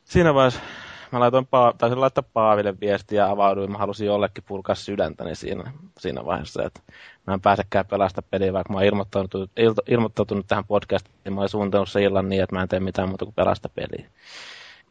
[0.03, 0.61] Siinä vaiheessa
[1.11, 3.71] mä laitoin pa- taisin laittaa Paaville viestiä ja avauduin.
[3.71, 6.79] Mä halusin jollekin purkaa sydäntäni siinä, siinä vaiheessa, että
[7.27, 11.33] mä en pääsekään pelasta peliä, vaikka mä oon ilmoittautunut, ilto, ilmoittautunut tähän podcastiin.
[11.33, 14.09] Mä olin suunnitellut se illan niin, että mä en tee mitään muuta kuin pelasta peliä.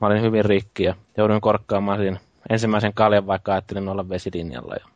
[0.01, 2.19] Mä olin hyvin rikki ja jouduin korkkaamaan siinä
[2.51, 4.75] ensimmäisen kaljan, vaikka ajattelin olla vesilinjalla.
[4.75, 4.87] Ja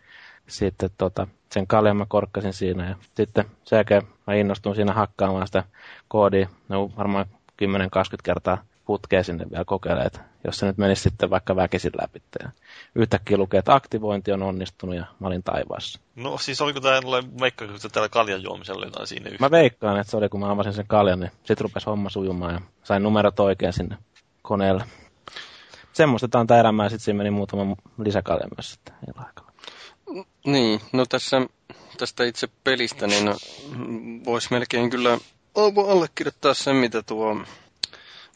[0.46, 5.46] sitten tota, sen kaljan mä korkkasin siinä ja sitten sen jälkeen mä innostuin siinä hakkaamaan
[5.46, 5.64] sitä
[6.08, 7.26] koodia, no varmaan
[7.62, 7.66] 10-20
[8.22, 12.22] kertaa putkea sinne vielä kokeilemaan, että jos se nyt menisi sitten vaikka väkisin läpi.
[12.42, 12.50] Ja
[12.94, 16.00] yhtäkkiä lukee, että aktivointi on onnistunut ja mä olin taivaassa.
[16.16, 17.00] No siis oliko tämä
[17.40, 19.44] veikkaako täällä kaljan juomisella jotain siinä yhtä?
[19.44, 22.54] Mä veikkaan, että se oli kun mä avasin sen kaljan, niin sitten rupesi homma sujumaan
[22.54, 23.96] ja sain numerot oikein sinne
[24.42, 24.84] koneelle.
[25.92, 29.52] Semmoista tämä elämää, sitten siinä meni muutama lisäkalja myös sitten aikana.
[30.46, 31.36] Niin, no tässä
[31.98, 33.30] tästä itse pelistä, niin
[34.24, 35.18] voisi melkein kyllä
[35.86, 37.36] allekirjoittaa sen, mitä tuo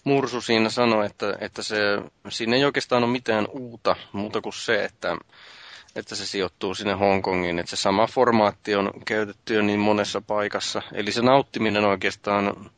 [0.07, 1.77] Mursu siinä sanoi, että, että se,
[2.29, 5.17] siinä ei oikeastaan ole mitään uutta muuta kuin se, että,
[5.97, 7.59] että se sijoittuu sinne Hongkongiin.
[7.59, 10.83] Että se sama formaatti on käytetty jo niin monessa paikassa.
[10.93, 12.71] Eli se nauttiminen oikeastaan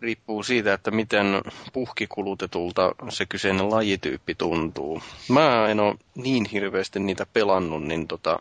[0.00, 1.26] riippuu siitä, että miten
[1.72, 5.02] puhkikulutetulta se kyseinen lajityyppi tuntuu.
[5.28, 8.38] Mä en ole niin hirveästi niitä pelannut, niin tota,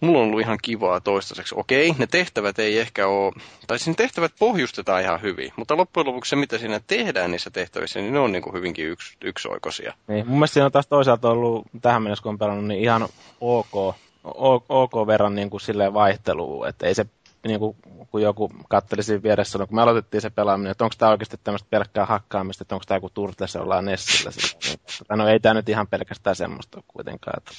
[0.00, 1.54] mulla on ollut ihan kivaa toistaiseksi.
[1.58, 3.32] Okei, ne tehtävät ei ehkä ole,
[3.66, 8.00] tai siinä tehtävät pohjustetaan ihan hyvin, mutta loppujen lopuksi se, mitä siinä tehdään niissä tehtävissä,
[8.00, 9.94] niin ne on niin kuin hyvinkin yks, yksioikoisia.
[10.08, 13.08] Niin, mun mielestä siinä on taas toisaalta ollut tähän mennessä, kun on pelannut, niin ihan
[13.40, 13.94] ok,
[14.24, 17.06] ok, ok verran niin kuin silleen vaihtelua, että ei se
[17.46, 17.76] niin kuin,
[18.10, 21.68] kun joku katteli siinä vieressä, kun me aloitettiin se pelaaminen, että onko tämä oikeasti tämmöistä
[21.70, 24.30] pelkkää hakkaamista, että onko tämä joku Turtles ollaan Nessillä.
[24.30, 27.34] Niin, no ei tämä nyt ihan pelkästään semmoista ole kuitenkaan.
[27.38, 27.50] Että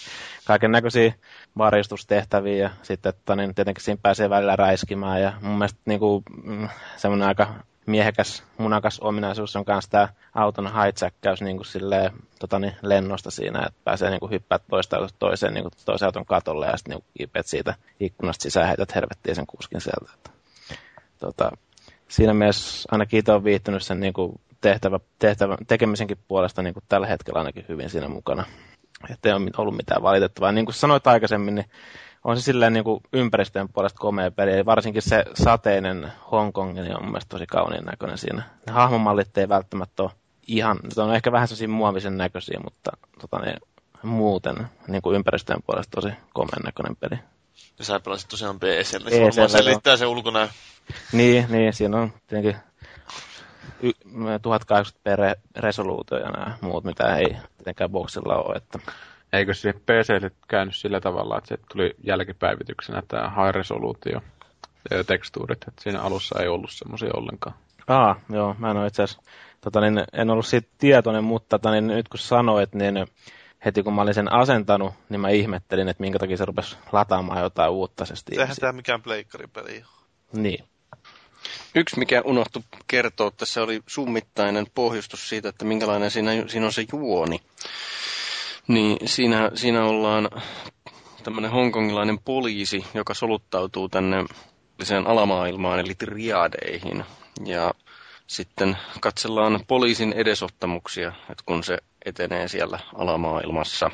[0.45, 1.13] kaiken näköisiä
[1.57, 6.23] varjostustehtäviä ja sitten että niin tietenkin siinä pääsee välillä räiskimään ja mun mielestä niin kuin,
[6.43, 7.53] mm, semmoinen aika
[7.85, 11.59] miehekäs, munakas ominaisuus on myös tämä auton hijackkäys niin
[12.39, 16.65] tota niin, lennosta siinä, että pääsee niin kuin hyppää toista toiseen niin toisen auton katolle
[16.65, 20.11] ja sitten niin kiipeät siitä ikkunasta sisään heität helvettiin sen kuskin sieltä.
[20.13, 20.31] Että,
[21.19, 21.51] tota,
[22.07, 24.13] siinä mielessä ainakin itse olen viihtynyt sen niin
[24.61, 28.45] tehtävä, tehtävä, tekemisenkin puolesta niin tällä hetkellä ainakin hyvin siinä mukana.
[29.09, 30.51] Että ei ole ollut mitään valitettavaa.
[30.51, 31.69] Niin kuin sanoit aikaisemmin, niin
[32.23, 34.52] on se silleen niin kuin ympäristön puolesta komea peli.
[34.52, 38.43] Eli varsinkin se sateinen Hongkong niin on mun mielestä tosi kauniin näköinen siinä.
[38.68, 40.11] Ne hahmomallit ei välttämättä ole
[40.48, 42.91] ihan, ne on ehkä vähän sellaisia muovisen näköisiä, mutta
[43.22, 43.56] tota, ne,
[44.03, 47.19] muuten niin kuin ympäristön puolesta tosi komeen näköinen peli.
[47.80, 50.48] Ja sä pelasit tosiaan PSL, se varmaan selittää se ulkonäö.
[51.11, 52.56] Niin, niin, siinä on tietenkin
[54.41, 55.19] 1080 per
[55.56, 58.56] resoluutio ja nämä muut, mitä ei tietenkään boxilla ole.
[58.56, 58.80] Että
[59.33, 64.21] Eikö se PC käynyt sillä tavalla, että se tuli jälkipäivityksenä tämä high resoluutio
[64.91, 67.55] ja tekstuurit, että siinä alussa ei ollut semmoisia ollenkaan.
[67.87, 69.23] Aa, joo, mä en ole itse asiassa,
[69.61, 73.07] tota, niin, en ollut siitä tietoinen, mutta tota, niin, nyt kun sanoit, niin
[73.65, 77.41] heti kun mä olin sen asentanut, niin mä ihmettelin, että minkä takia se rupesi lataamaan
[77.41, 78.41] jotain uutta se Steam.
[78.41, 79.83] Eihän tämä mikään pleikkaripeli
[80.33, 80.65] Niin.
[81.75, 86.85] Yksi, mikä unohtu kertoa tässä, oli summittainen pohjustus siitä, että minkälainen siinä, siinä on se
[86.93, 87.41] juoni.
[88.67, 90.29] Niin siinä, siinä ollaan
[91.23, 94.25] tämmöinen hongkongilainen poliisi, joka soluttautuu tänne
[95.05, 97.03] alamaailmaan, eli triadeihin.
[97.45, 97.73] Ja
[98.27, 103.91] sitten katsellaan poliisin edesottamuksia, että kun se etenee siellä alamaailmassa.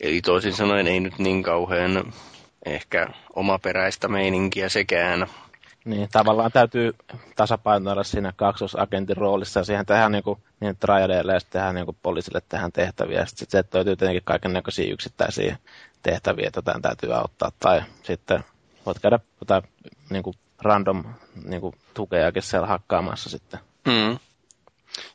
[0.00, 2.12] Eli toisin sanoen ei nyt niin kauhean
[2.66, 5.26] ehkä omaperäistä meininkiä sekään.
[5.88, 6.94] Niin, tavallaan täytyy
[7.36, 11.84] tasapainoida siinä kaksosagentin roolissa ja siihen tehdään niin kuin, niin triadeille ja sitten tehdään niin
[11.84, 13.26] kuin poliisille tehdään tehtäviä.
[13.26, 15.56] Sitten se löytyy tietenkin kaiken näköisiä yksittäisiä
[16.02, 17.52] tehtäviä, että jotain täytyy auttaa.
[17.60, 18.44] Tai sitten
[18.86, 19.62] voit käydä jotain
[20.10, 21.04] niin kuin random
[21.44, 23.60] niin kuin tukeakin siellä hakkaamassa sitten.
[23.86, 24.18] Mm.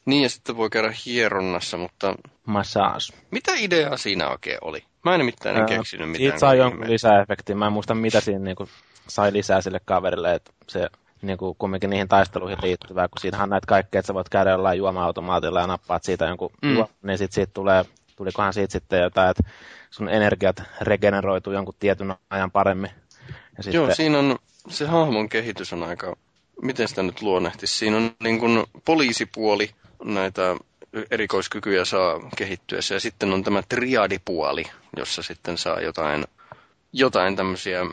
[0.05, 2.15] Niin, ja sitten voi käydä hieronnassa, mutta...
[2.45, 3.17] Massage.
[3.31, 4.83] Mitä ideaa siinä oikein oli?
[5.05, 6.23] Mä en nimittäin en keksinyt mitään.
[6.23, 7.57] Siitä saa jonkun lisäefektin.
[7.57, 8.69] Mä en muista, mitä siinä niin kuin,
[9.07, 10.89] sai lisää sille kaverille, että se
[11.21, 14.77] niin kuin kumminkin niihin taisteluihin liittyvää, kun siinähän näitä kaikkea, että sä voit käydä jollain
[14.77, 16.75] juoma-automaatilla ja nappaat siitä jonkun mm.
[16.75, 17.85] juo, niin sit siitä tulee,
[18.15, 19.43] tulikohan siitä sitten jotain, että
[19.89, 22.91] sun energiat regeneroituu jonkun tietyn ajan paremmin.
[23.57, 23.73] Ja sitten...
[23.73, 24.39] Joo, siinä on,
[24.69, 26.15] se hahmon kehitys on aika,
[26.61, 29.69] miten sitä nyt luonnehtisi, siinä on niin kuin poliisipuoli,
[30.03, 30.55] näitä
[31.11, 34.63] erikoiskykyjä saa kehittyessä, ja sitten on tämä triadipuoli,
[34.97, 36.25] jossa sitten saa jotain,
[36.93, 37.85] jotain tämmöisiä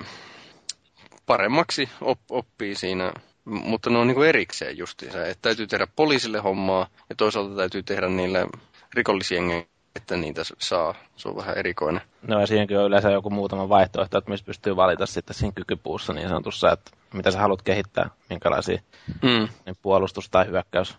[1.31, 3.12] paremmaksi op, oppii siinä,
[3.44, 5.27] mutta ne on niin erikseen justiinsa.
[5.27, 8.47] Että täytyy tehdä poliisille hommaa ja toisaalta täytyy tehdä niille
[8.94, 9.66] rikollisjengeille,
[9.97, 10.94] että niitä saa.
[11.16, 12.02] Se on vähän erikoinen.
[12.23, 16.12] No ja siihenkin on yleensä joku muutama vaihtoehto, että missä pystyy valita sitten siinä kykypuussa
[16.12, 18.81] niin sanotussa, että mitä sä haluat kehittää, minkälaisia
[19.23, 19.48] mm.
[19.66, 20.97] niin puolustus- tai hyökkäys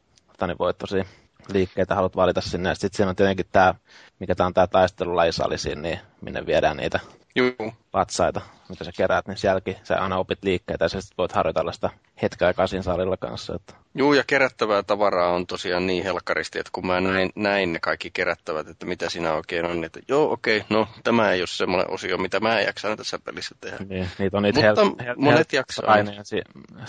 [0.48, 1.06] niin voittoisia
[1.54, 2.76] liikkeitä haluat valita sinne.
[2.76, 3.76] Sitten siinä on tietenkin tämä,
[4.20, 7.00] mikä tämä on tämä taistelulajisali siinä, niin minne viedään niitä
[7.36, 7.74] Juu.
[7.92, 11.90] patsaita, mitä sä keräät, niin sielläkin sä aina opit liikkeitä ja sä voit harjoitella sitä
[12.22, 13.56] hetken aikaa siinä salilla kanssa.
[13.56, 13.74] Että...
[13.96, 18.12] Juu, ja kerättävää tavaraa on tosiaan niin helkkaristi, että kun mä näin, näin ne kaikki
[18.12, 21.48] kerättävät, että mitä siinä oikein on, niin että joo, okei, okay, no tämä ei ole
[21.48, 23.78] semmoinen osio, mitä mä jaksan tässä pelissä tehdä.
[23.90, 25.86] Niin, niitä on niitä Mutta hel- hel- monet hel- jaksaa.
[25.86, 26.24] Raineja,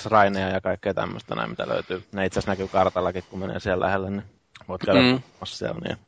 [0.05, 2.05] raineja ja kaikkea tämmöistä näin, mitä löytyy.
[2.13, 4.25] Ne itse asiassa näkyy kartallakin, kun menee siellä lähellä, niin
[4.69, 5.21] voit käydä mm.
[5.45, 5.81] siellä.
[5.85, 5.99] Niin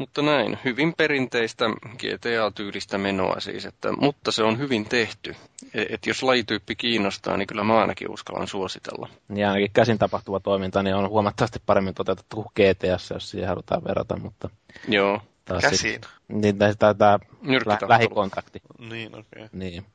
[0.00, 1.64] mutta näin, hyvin perinteistä
[1.98, 5.36] GTA-tyylistä menoa siis, että, mutta se on hyvin tehty.
[5.74, 9.08] Et, et jos lajityyppi kiinnostaa, niin kyllä mä ainakin uskallan suositella.
[9.34, 13.84] Ja ainakin käsin tapahtuva toiminta niin on huomattavasti paremmin toteutettu kuin GTS, jos siihen halutaan
[13.84, 14.50] verrata, mutta...
[14.88, 15.22] Joo.
[15.60, 15.78] Käsiin?
[15.78, 17.18] Sit, niin, tämä, tämä
[17.66, 18.62] lä- lähikontakti.
[18.78, 19.22] Niin, okei.
[19.44, 19.48] Okay.
[19.52, 19.86] Niin.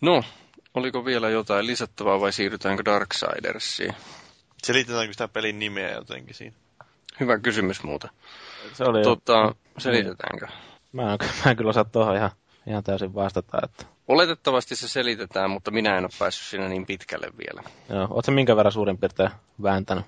[0.00, 0.24] No,
[0.74, 3.94] oliko vielä jotain lisättävää vai siirrytäänkö Darksidersiin?
[4.62, 6.56] Selitetäänkö sitä pelin nimeä jotenkin siinä?
[7.20, 8.10] Hyvä kysymys muuten.
[8.72, 10.46] Se oli tota, selitetäänkö?
[10.92, 12.30] Mä en, mä en kyllä osaa tuohon ihan,
[12.66, 13.58] ihan täysin vastata.
[13.64, 13.84] Että...
[14.08, 17.62] Oletettavasti se selitetään, mutta minä en ole päässyt siinä niin pitkälle vielä.
[17.88, 19.30] Joo, ootko minkä verran suurin piirtein
[19.62, 20.04] vääntänyt?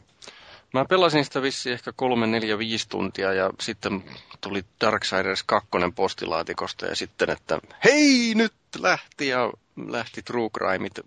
[0.74, 4.04] Mä pelasin sitä vissi ehkä 3, 4, 5 tuntia ja sitten
[4.40, 9.52] tuli Darksiders 2 postilaatikosta ja sitten, että hei nyt lähti ja
[9.86, 11.00] lähti True Crimeit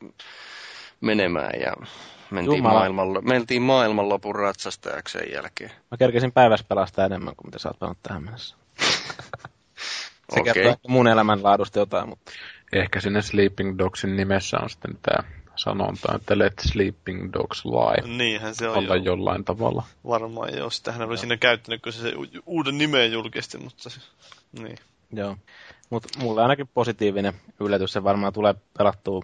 [1.01, 1.73] menemään ja
[2.31, 5.71] mentiin, maailmanlo- mentiin maailmanlopun ratsastajaksi sen jälkeen.
[5.91, 8.55] Mä kerkesin päivässä pelastaa enemmän kuin mitä sä oot pelannut tähän mennessä.
[10.33, 10.53] Se okay.
[10.53, 12.31] kertoo mun elämänlaadusta jotain, mutta...
[12.73, 18.17] Ehkä sinne Sleeping Dogsin nimessä on sitten tämä sanonta, että let sleeping dogs lie.
[18.17, 19.03] Niinhän se on Olla jo.
[19.03, 19.83] jollain tavalla.
[20.07, 20.69] Varmaan joo.
[20.69, 22.13] Sitähän oli siinä käyttänyt, kun se, se
[22.45, 23.99] uuden nimen julkisti, mutta se...
[24.59, 24.77] Niin.
[25.13, 25.37] Joo.
[25.89, 27.93] Mutta mulle ainakin positiivinen yllätys.
[27.93, 29.21] Se varmaan tulee pelattua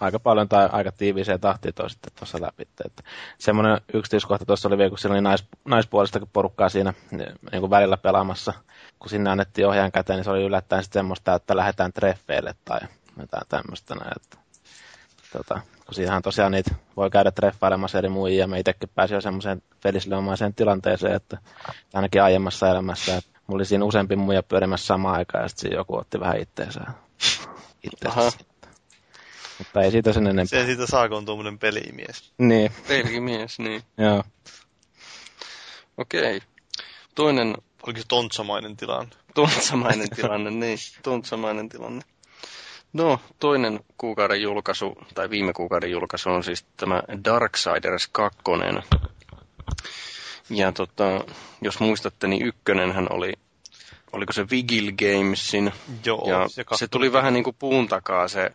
[0.00, 2.62] aika paljon tai aika tiiviiseen tahtiin toi sitten tuossa läpi.
[2.84, 3.02] Että
[3.38, 7.96] semmoinen yksityiskohta tuossa oli vielä, kun siellä oli nais, naispuolistakin porukkaa siinä niin kuin välillä
[7.96, 8.52] pelaamassa.
[8.98, 12.80] Kun sinne annettiin ohjaan käteen, niin se oli yllättäen sitten semmoista, että lähdetään treffeille tai
[13.20, 14.12] jotain tämmöistä näin.
[14.16, 14.36] Että,
[15.32, 19.20] tota, kun siinähän tosiaan niitä voi käydä treffailemassa eri muihin, ja me itsekin pääsin jo
[19.20, 21.38] semmoiseen felisleomaiseen tilanteeseen, että
[21.94, 25.76] ainakin aiemmassa elämässä, että mulla oli siinä useampi muija pyörimässä samaan aikaan, ja sitten siinä
[25.76, 26.80] joku otti vähän itteensä.
[27.82, 28.38] itteensä.
[29.58, 30.60] Mutta ei siitä sen enempää.
[30.60, 32.32] Se siitä saako on tuommoinen pelimies.
[32.38, 33.82] Niin, Pelimies, niin.
[33.98, 34.22] joo.
[35.98, 36.40] Okei.
[37.14, 39.10] Toinen Oliko se tontsamainen tilanne?
[39.34, 40.78] tuntsamainen tilanne, niin.
[41.02, 42.02] Tuntsamainen tilanne.
[42.92, 48.38] No, toinen kuukauden julkaisu, tai viime kuukauden julkaisu on siis tämä Darksiders 2.
[50.50, 51.04] Ja tota,
[51.62, 53.32] jos muistatte, niin ykkönenhän oli,
[54.12, 55.72] oliko se Vigil Gamesin,
[56.04, 56.24] Joo.
[56.28, 58.50] ja kakkonen- se tuli vähän niin kuin puun takaa se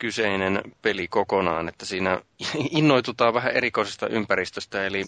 [0.00, 2.20] kyseinen peli kokonaan, että siinä
[2.70, 5.04] innoitutaan vähän erikoisesta ympäristöstä, eli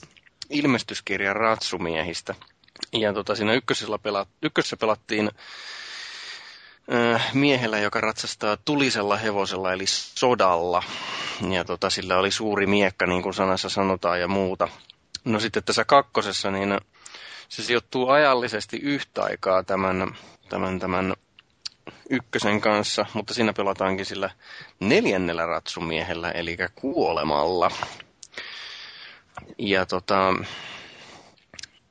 [0.50, 2.34] ilmestyskirjan ratsumiehistä.
[2.92, 5.30] Ja tota, siinä ykkösessä, pela, ykkösessä pelattiin
[7.32, 10.82] miehellä, joka ratsastaa tulisella hevosella, eli sodalla.
[11.50, 14.68] Ja tota, sillä oli suuri miekka, niin kuin sanassa sanotaan, ja muuta.
[15.24, 16.80] No sitten tässä kakkosessa, niin
[17.48, 20.16] se sijoittuu ajallisesti yhtä aikaa tämän,
[20.48, 21.14] tämän, tämän
[22.10, 24.30] ykkösen kanssa, mutta siinä pelataankin sillä
[24.80, 27.70] neljännellä ratsumiehellä, eli kuolemalla.
[29.58, 30.34] Ja tota,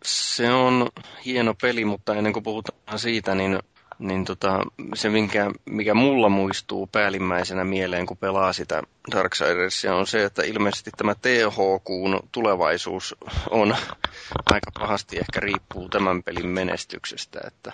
[0.04, 0.90] se on
[1.26, 3.60] hieno peli, mutta ennen kuin puhutaan siitä, niin,
[4.00, 4.60] niin tota,
[4.96, 8.82] se minkä, mikä mulla muistuu päällimmäisenä mieleen, kun pelaa sitä
[9.12, 13.16] Darksidersia, on se, että ilmeisesti tämä THQn tulevaisuus
[13.50, 13.76] on
[14.52, 17.72] aika pahasti ehkä riippuu tämän pelin menestyksestä, että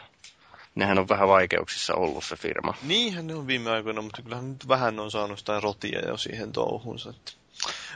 [0.77, 2.73] nehän on vähän vaikeuksissa ollut se firma.
[2.83, 6.51] Niinhän ne on viime aikoina, mutta kyllähän nyt vähän on saanut sitä rotia jo siihen
[6.51, 7.09] touhunsa.
[7.09, 7.31] Että.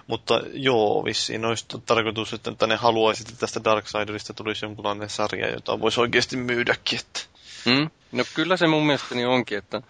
[0.08, 5.80] Mutta joo, vissiin olisi tarkoitus, että, ne haluaisi, että tästä Darksiderista tulisi jonkunlainen sarja, jota
[5.80, 7.00] voisi oikeasti myydäkin.
[7.00, 7.20] Että.
[7.66, 7.90] Hmm?
[8.12, 9.82] No kyllä se mun mielestäni onkin, että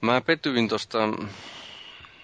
[0.00, 0.98] mä petyin tuosta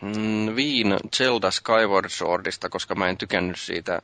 [0.01, 4.03] mm, Viin Zelda Skyward Swordista, koska mä en tykännyt siitä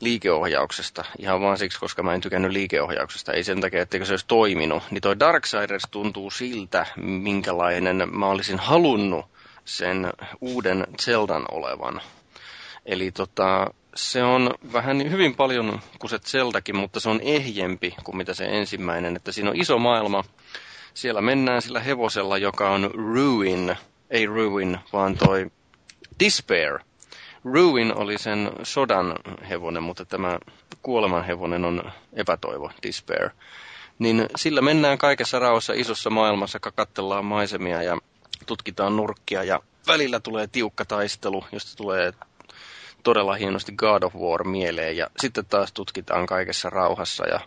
[0.00, 1.04] liikeohjauksesta.
[1.18, 3.32] Ihan vaan siksi, koska mä en tykännyt liikeohjauksesta.
[3.32, 4.82] Ei sen takia, etteikö se olisi toiminut.
[4.90, 9.26] Niin toi Darksiders tuntuu siltä, minkälainen mä olisin halunnut
[9.64, 12.00] sen uuden Zeldan olevan.
[12.86, 18.16] Eli tota, se on vähän hyvin paljon kuin se Zeldakin, mutta se on ehjempi kuin
[18.16, 19.16] mitä se ensimmäinen.
[19.16, 20.24] Että siinä on iso maailma.
[20.94, 23.76] Siellä mennään sillä hevosella, joka on Ruin,
[24.10, 25.50] ei Ruin, vaan toi
[26.20, 26.78] Despair.
[27.44, 29.14] Ruin oli sen sodan
[29.48, 30.38] hevonen, mutta tämä
[30.82, 33.30] kuoleman hevonen on epätoivo, Despair.
[33.98, 37.98] Niin sillä mennään kaikessa rauhassa isossa maailmassa, katsellaan maisemia ja
[38.46, 42.12] tutkitaan nurkkia ja välillä tulee tiukka taistelu, josta tulee
[43.02, 47.40] todella hienosti God of War mieleen ja sitten taas tutkitaan kaikessa rauhassa ja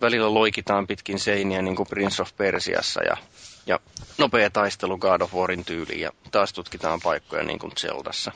[0.00, 3.16] välillä loikitaan pitkin seiniä niin kuin Prince of Persiassa ja,
[3.66, 3.80] ja
[4.18, 8.32] nopea taistelu God of Warin tyyliin ja taas tutkitaan paikkoja niin kuin Zeldassa.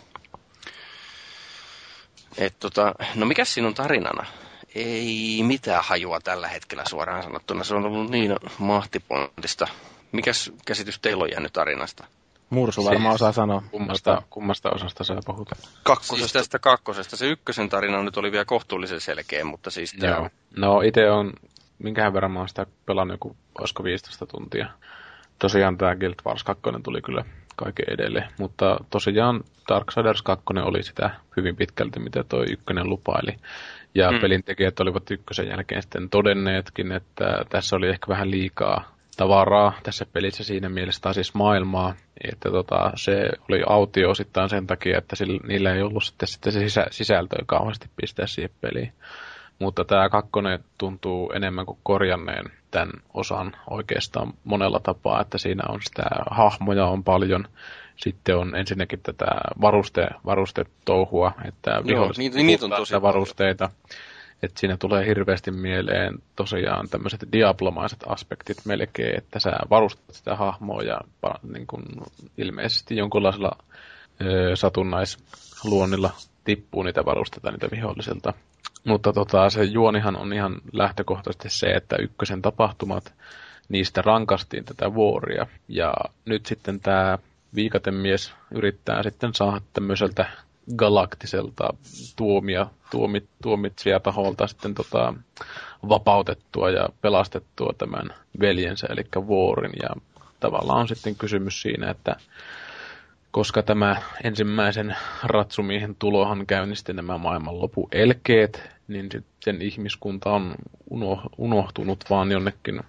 [2.39, 4.27] Et tota, no mikä siinä on tarinana?
[4.74, 7.65] Ei mitään hajua tällä hetkellä suoraan sanottuna.
[7.65, 9.66] Se on ollut niin mahtipontista.
[10.12, 12.05] Mikäs käsitys teillä on jäänyt tarinasta?
[12.51, 13.62] Mursu varmaan osaa sanoa.
[13.70, 15.48] Kummasta, kummasta osasta sä puhut?
[15.82, 16.16] Kakkosesta.
[16.16, 17.16] Siis tästä kakkosesta.
[17.16, 20.11] Se ykkösen tarina nyt oli vielä kohtuullisen selkeä, mutta siis tää...
[20.11, 20.28] Joo.
[20.57, 21.32] No itse on,
[21.78, 24.66] minkähän verran mä oon sitä pelannut joku, olisiko 15 tuntia.
[25.39, 27.24] Tosiaan tämä Guild Wars 2 tuli kyllä
[27.57, 33.37] kaiken edelleen, mutta tosiaan Darksiders 2 oli sitä hyvin pitkälti, mitä toi ykkönen lupaili.
[33.95, 34.21] Ja hmm.
[34.21, 40.45] pelintekijät olivat ykkösen jälkeen sitten todenneetkin, että tässä oli ehkä vähän liikaa tavaraa tässä pelissä
[40.45, 41.95] siinä mielessä, tai siis maailmaa,
[42.33, 46.53] että tota, se oli autio osittain sen takia, että sillä, niillä ei ollut sitten, sitten
[46.53, 48.93] se sisä, sisältöä kauheasti pistää siihen peliin.
[49.61, 55.82] Mutta tämä kakkonen tuntuu enemmän kuin korjanneen tämän osan oikeastaan monella tapaa, että siinä on
[55.82, 57.45] sitä hahmoja on paljon.
[57.97, 59.27] Sitten on ensinnäkin tätä
[59.61, 63.03] varuste, varustetouhua, että viholliset niitä- niitä on tosi paljon.
[63.03, 63.70] varusteita.
[64.43, 70.82] Että siinä tulee hirveästi mieleen tosiaan tämmöiset diablomaiset aspektit melkein, että sä varustat sitä hahmoa
[70.82, 71.01] ja
[71.53, 71.82] niin kun
[72.39, 73.51] ilmeisesti jonkunlaisella
[74.20, 76.11] ö, satunnaisluonnilla
[76.45, 78.33] tippuu niitä varusteita niitä vihollisilta.
[78.85, 83.15] Mutta tota, se juonihan on ihan lähtökohtaisesti se, että ykkösen tapahtumat,
[83.69, 85.47] niistä rankastiin tätä vuoria.
[85.69, 85.95] Ja
[86.25, 87.19] nyt sitten tämä
[87.55, 90.27] viikatemies yrittää sitten saada tämmöiseltä
[90.77, 91.75] galaktiselta
[92.17, 95.15] tuomia, tuomit, tuomitsijataholta sitten tota,
[95.89, 99.73] vapautettua ja pelastettua tämän veljensä, eli vuorin.
[99.83, 99.89] Ja
[100.41, 102.17] tavallaan on sitten kysymys siinä, että
[103.31, 110.55] koska tämä ensimmäisen ratsumiehen tulohan käynnisti nämä maailmanlopu elkeet, niin sitten ihmiskunta on
[111.39, 112.81] unohtunut vaan jonnekin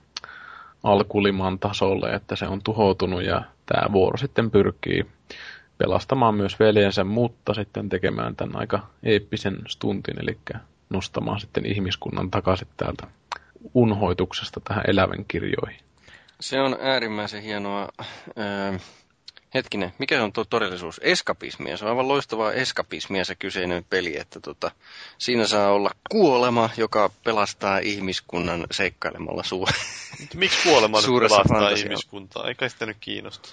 [0.84, 5.06] alkuliman tasolle, että se on tuhoutunut ja tämä vuoro sitten pyrkii
[5.78, 10.38] pelastamaan myös veljensä, mutta sitten tekemään tämän aika eeppisen stuntin, eli
[10.90, 13.08] nostamaan sitten ihmiskunnan takaisin täältä
[13.74, 15.80] unhoituksesta tähän elävän kirjoihin.
[16.40, 17.90] Se on äärimmäisen hienoa.
[19.54, 21.00] Hetkinen, mikä on tuo todellisuus?
[21.04, 21.78] Eskapismia.
[21.78, 24.72] Se on aivan loistavaa eskapismia se kyseinen peli, että tota,
[25.18, 29.68] siinä saa olla kuolema, joka pelastaa ihmiskunnan seikkailemalla suur...
[30.36, 32.48] Miksi kuolema pelastaa ihmiskuntaa?
[32.48, 33.50] Eikä sitä nyt kiinnosta.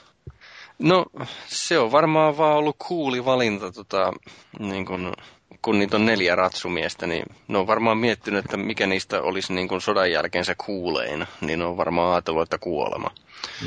[0.78, 1.06] No,
[1.46, 4.12] se on varmaan vaan ollut kuuli valinta, tota,
[4.58, 5.14] niin kun,
[5.62, 9.68] kun niitä on neljä ratsumiestä, niin ne on varmaan miettinyt, että mikä niistä olisi niin
[9.68, 13.10] kun sodan jälkeen se kuulein, niin ne on varmaan ajatellut, että kuolema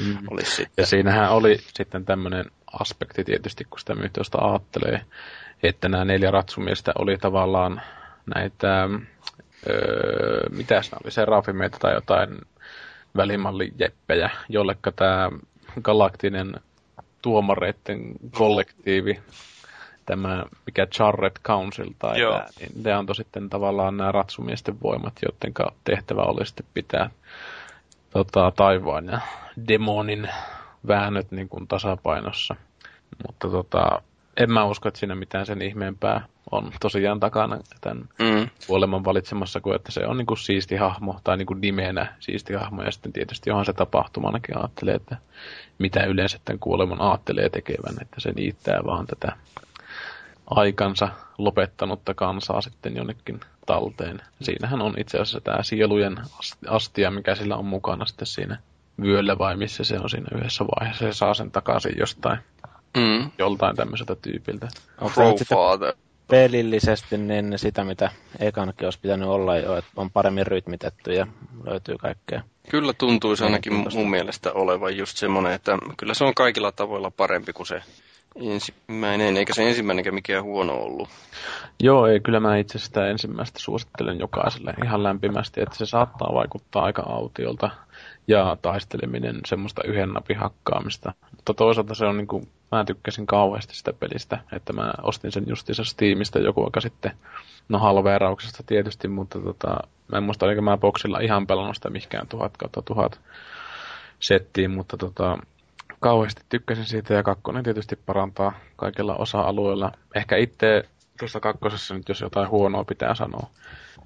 [0.05, 0.17] mm.
[0.29, 0.83] olisi sitten.
[0.83, 2.45] Ja siinähän oli sitten tämmöinen
[2.79, 5.01] aspekti tietysti, kun sitä mythiosta ajattelee,
[5.63, 7.81] että nämä neljä ratsumiestä oli tavallaan
[8.35, 8.89] näitä,
[9.69, 12.41] öö, mitä se oli, serafimeita tai jotain
[13.17, 15.29] välimallijeppejä, jollekka tämä
[15.81, 16.53] galaktinen
[17.21, 19.19] tuomareiden kollektiivi,
[20.11, 22.33] tämä mikä Charret Council tai Joo.
[22.33, 27.09] tämä, niin ne antoi sitten tavallaan nämä ratsumiesten voimat, joiden tehtävä oli sitten pitää
[28.09, 29.19] tota, taivaan ja
[29.67, 30.29] demonin
[30.87, 32.55] väännöt niin kuin tasapainossa.
[33.27, 34.01] Mutta tota,
[34.37, 38.49] en mä usko, että siinä mitään sen ihmeempää on tosiaan takana tämän mm.
[38.67, 42.53] kuoleman valitsemassa, kuin että se on niin kuin siisti hahmo, tai niin kuin nimenä siisti
[42.53, 45.17] hahmo, ja sitten tietysti johon se tapahtumanakin ajattelee, että
[45.79, 49.35] mitä yleensä tämän kuoleman ajattelee tekevän, että se niittää vaan tätä
[50.51, 54.21] aikansa lopettanutta kansaa sitten jonnekin talteen.
[54.41, 56.17] Siinähän on itse asiassa tämä sielujen
[56.67, 58.57] astia, mikä sillä on mukana sitten siinä
[59.01, 61.05] vyöllä vai missä se on siinä yhdessä vaiheessa.
[61.05, 62.39] Se saa sen takaisin jostain,
[62.97, 63.31] mm.
[63.37, 64.67] joltain tämmöiseltä tyypiltä.
[64.97, 65.93] Profile
[66.27, 71.27] pelillisesti niin sitä, mitä ekanakin olisi pitänyt olla jo, että on paremmin rytmitetty ja
[71.65, 72.41] löytyy kaikkea.
[72.69, 77.53] Kyllä tuntuisi ainakin mun mielestä olevan just semmoinen, että kyllä se on kaikilla tavoilla parempi
[77.53, 77.81] kuin se
[78.35, 81.09] ensimmäinen, eikä se ensimmäinenkään mikään huono ollut.
[81.79, 86.83] Joo, ei, kyllä mä itse sitä ensimmäistä suosittelen jokaiselle ihan lämpimästi, että se saattaa vaikuttaa
[86.83, 87.69] aika autiolta
[88.27, 91.13] ja taisteleminen semmoista yhden napin hakkaamista.
[91.35, 95.43] Mutta toisaalta se on niin kuin, mä tykkäsin kauheasti sitä pelistä, että mä ostin sen
[95.47, 97.11] justiinsa Steamista joku aika sitten,
[97.69, 99.77] no halveerauksesta tietysti, mutta tota,
[100.11, 103.19] mä en muista, oliko mä boksilla ihan pelannut sitä mihinkään tuhat kautta tuhat
[104.19, 105.37] settiin, mutta tota,
[106.01, 109.91] kauheasti tykkäsin siitä ja kakkonen tietysti parantaa kaikilla osa-alueilla.
[110.15, 110.83] Ehkä itse
[111.19, 113.49] tuossa kakkosessa nyt, jos jotain huonoa pitää sanoa,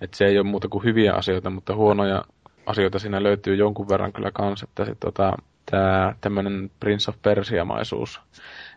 [0.01, 2.23] että se ei ole muuta kuin hyviä asioita, mutta huonoja
[2.65, 5.38] asioita siinä löytyy jonkun verran kyllä kans, että sit, tota,
[5.72, 8.22] tämä tämmöinen Prince of Persia-maisuus,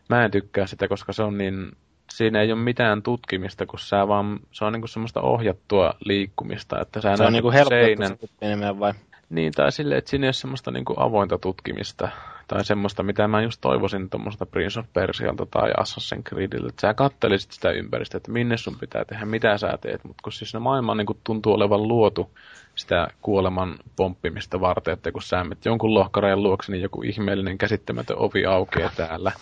[0.08, 1.72] mä en tykkää sitä, koska se on niin,
[2.10, 7.00] siinä ei ole mitään tutkimista, kun sä vaan, se on niinku semmoista ohjattua liikkumista, että
[7.00, 8.92] sä Se on niinku helpottu enemmän vai?
[9.30, 12.08] Niin, tai silleen, että siinä ei ole semmoista niinku avointa tutkimista,
[12.48, 16.94] tai semmoista, mitä mä just toivoisin tuommoista Prince of Persialta tai Assassin's Creediltä, että sä
[16.94, 20.60] kattelisit sitä ympäristöä, että minne sun pitää tehdä, mitä sä teet, mutta kun siis ne
[20.60, 22.30] maailma niinku tuntuu olevan luotu
[22.74, 28.18] sitä kuoleman pomppimista varten, että kun sä menet jonkun lohkareen luokse, niin joku ihmeellinen käsittämätön
[28.18, 29.32] ovi aukeaa täällä,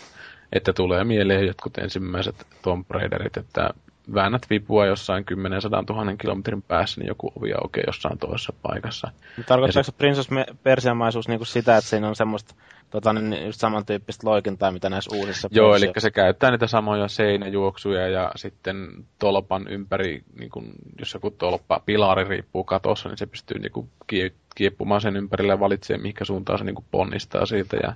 [0.53, 3.69] että tulee mieleen jotkut ensimmäiset Tomb Raiderit, että
[4.13, 9.11] väännät vipua jossain 10 100 000 kilometrin päässä, niin joku ovi aukeaa jossain toisessa paikassa.
[9.45, 10.29] Tarkoittaako se Princess
[10.63, 12.55] Persiamaisuus niin kuin sitä, että siinä on semmoista
[12.89, 18.07] tota, niin just samantyyppistä loikintaa, mitä näissä uusissa Joo, eli se käyttää niitä samoja seinäjuoksuja
[18.07, 18.87] ja sitten
[19.19, 25.01] tolpan ympäri, niin kun, jos joku tolppa, pilari riippuu katossa, niin se pystyy niin kieppumaan
[25.01, 27.93] sen ympärille ja valitsemaan, mihinkä suuntaan se niin ponnistaa siitä ja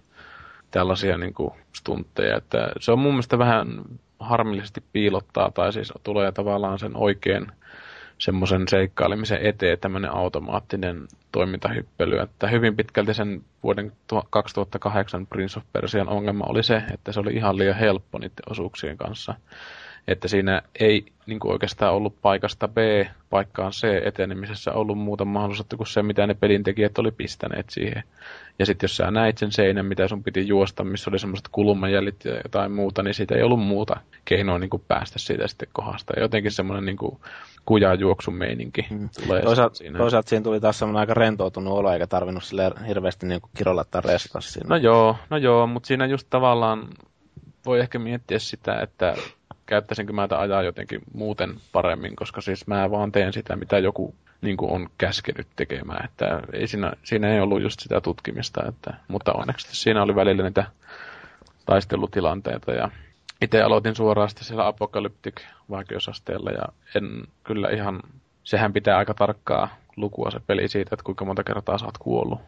[0.72, 2.38] tällaisia niin kuin, stuntteja.
[2.38, 3.68] Että se on mun mielestä vähän
[4.22, 7.48] harmillisesti piilottaa tai siis tulee tavallaan sen oikein
[8.18, 12.20] semmoisen seikkailemisen eteen tämmöinen automaattinen toimintahyppely.
[12.20, 13.92] Että hyvin pitkälti sen vuoden
[14.30, 18.98] 2008 Prince of Persian ongelma oli se, että se oli ihan liian helppo niiden osuuksien
[18.98, 19.34] kanssa.
[20.08, 22.78] Että siinä ei niin kuin oikeastaan ollut paikasta B
[23.30, 28.04] paikkaan C etenemisessä ollut muuta mahdollisuutta kuin se, mitä ne pelintekijät oli pistäneet siihen.
[28.60, 32.26] Ja sitten jos sä näit sen seinän, mitä sun piti juosta, missä oli semmoiset kulmajällit
[32.26, 36.20] ja jotain muuta, niin siitä ei ollut muuta keinoa niin kuin päästä siitä sitten kohdasta.
[36.20, 37.18] Jotenkin semmoinen niin kuin
[37.66, 37.96] kujaa
[38.32, 39.10] meininki mm.
[39.24, 39.98] tulee toisaalta, siinä.
[39.98, 43.84] Toisaalta siinä tuli taas semmoinen aika rentoutunut olo, eikä tarvinnut sille hirveästi niin kuin kirolla
[43.84, 44.70] tai restata siinä.
[44.70, 46.88] No joo, no joo, mutta siinä just tavallaan
[47.66, 49.16] voi ehkä miettiä sitä, että
[49.72, 54.58] käyttäisinkö mä ajaa jotenkin muuten paremmin, koska siis mä vaan teen sitä, mitä joku niin
[54.58, 56.06] kuin on käskenyt tekemään.
[56.06, 60.44] Että ei siinä, siinä ei ollut just sitä tutkimista, että, mutta onneksi siinä oli välillä
[60.44, 60.66] niitä
[61.66, 62.90] taistelutilanteita ja
[63.42, 66.66] itse aloitin suoraan siellä Apocalyptic vaikeusasteella ja
[66.96, 68.00] en kyllä ihan,
[68.44, 72.40] sehän pitää aika tarkkaa lukua se peli siitä, että kuinka monta kertaa sä oot kuollut.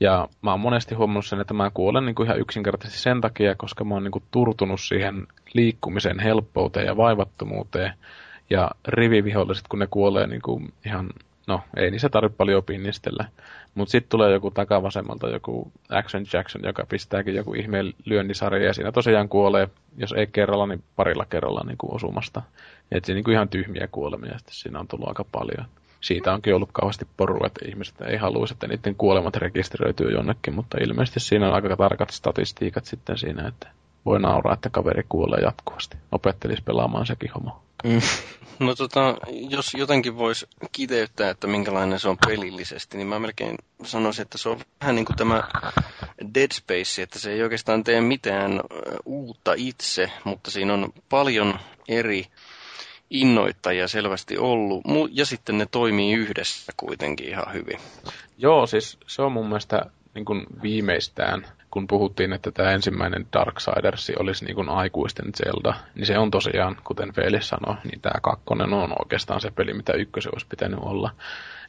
[0.00, 3.54] Ja mä oon monesti huomannut sen, että mä kuolen niin kuin ihan yksinkertaisesti sen takia,
[3.54, 7.92] koska mä oon niin kuin turtunut siihen liikkumisen helppouteen ja vaivattomuuteen.
[8.50, 11.10] Ja riviviholliset, kun ne kuolee niin kuin ihan,
[11.46, 13.24] no ei niissä tarvitse paljon pinnistellä.
[13.74, 18.92] Mutta sitten tulee joku takavasemmalta joku Action Jackson, joka pistääkin joku ihmeen lyönnisarja ja siinä
[18.92, 22.42] tosiaan kuolee, jos ei kerralla, niin parilla kerralla niin kuin osumasta.
[22.92, 25.66] Että se niin kuin ihan tyhmiä kuolemia sitten siinä on tullut aika paljon
[26.00, 30.78] siitä onkin ollut kauheasti porua, että ihmiset ei haluaisi, että niiden kuolemat rekisteröityy jonnekin, mutta
[30.80, 33.68] ilmeisesti siinä on aika tarkat statistiikat sitten siinä, että
[34.06, 35.96] voi nauraa, että kaveri kuolee jatkuvasti.
[36.12, 37.62] Opettelisi pelaamaan sekin homo.
[37.84, 38.00] Mm.
[38.58, 39.16] No tota,
[39.50, 44.48] jos jotenkin voisi kiteyttää, että minkälainen se on pelillisesti, niin mä melkein sanoisin, että se
[44.48, 45.42] on vähän niin kuin tämä
[46.34, 48.60] Dead Space, että se ei oikeastaan tee mitään
[49.04, 51.58] uutta itse, mutta siinä on paljon
[51.88, 52.26] eri
[53.10, 57.78] innoittajia selvästi ollut, ja sitten ne toimii yhdessä kuitenkin ihan hyvin.
[58.38, 59.82] Joo, siis se on mun mielestä
[60.14, 66.06] niin kuin viimeistään, kun puhuttiin, että tämä ensimmäinen Darksiders olisi niin kuin aikuisten Zelda, niin
[66.06, 70.34] se on tosiaan, kuten Felis sanoi, niin tämä kakkonen on oikeastaan se peli, mitä ykkösen
[70.34, 71.10] olisi pitänyt olla.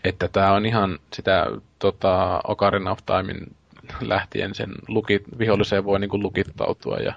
[0.04, 1.46] Että tämä on ihan sitä
[1.80, 3.56] tota, Ocarina of Timein
[4.02, 7.14] lähtien sen lukit, viholliseen voi niin kuin lukittautua ja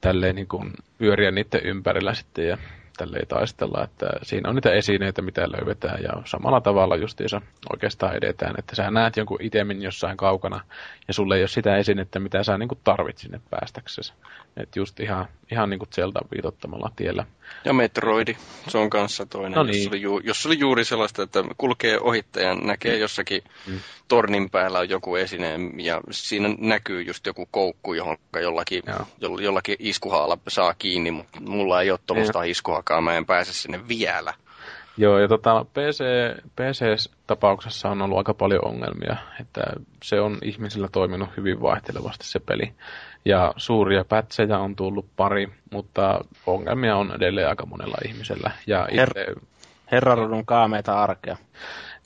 [0.00, 2.58] tälleen niin kuin pyöriä niiden ympärillä sitten ja
[3.00, 7.40] tälleen taistella, että siinä on niitä esineitä, mitä löydetään ja samalla tavalla justiinsa
[7.72, 10.60] oikeastaan edetään, että sä näet jonkun itemin jossain kaukana
[11.08, 14.12] ja sulle ei ole sitä esinettä, mitä sä niin tarvit sinne päästäksesi.
[14.56, 17.26] Että just ihan, ihan niin kuin Zelda viitottamalla tiellä.
[17.64, 18.36] Ja Metroidi,
[18.68, 19.78] se on kanssa toinen, no niin.
[19.78, 23.00] jos, oli ju, jos oli juuri sellaista, että kulkee ohittajan, näkee mm.
[23.00, 23.80] jossakin mm.
[24.08, 28.82] tornin päällä on joku esine ja siinä näkyy just joku koukku, johon jollakin,
[29.40, 32.42] jollakin iskuhaalla saa kiinni, mutta mulla ei ole tuollaista
[32.90, 34.34] iskuhakaa, mä en pääse sinne vielä.
[34.96, 36.04] Joo, ja tota, PC,
[36.56, 39.62] PC-tapauksessa on ollut aika paljon ongelmia, että
[40.02, 42.72] se on ihmisillä toiminut hyvin vaihtelevasti se peli.
[43.24, 48.50] Ja suuria pätsejä on tullut pari, mutta ongelmia on edelleen aika monella ihmisellä.
[48.66, 49.04] Ja itse...
[49.04, 49.40] Her-
[49.92, 51.36] Herrarodun kaameita arkea.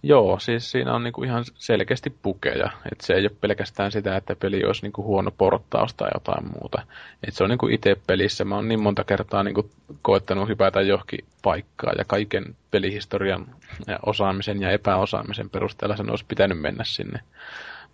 [0.07, 2.71] Joo, siis siinä on niinku ihan selkeästi pukeja.
[2.93, 6.83] Et se ei ole pelkästään sitä, että peli olisi niinku huono porttaus tai jotain muuta.
[7.29, 8.45] Et se on niinku itse pelissä.
[8.45, 9.71] Mä oon niin monta kertaa niinku
[10.03, 13.47] koettanut hypätä johonkin paikkaa ja kaiken pelihistorian
[13.87, 17.21] ja osaamisen ja epäosaamisen perusteella sen olisi pitänyt mennä sinne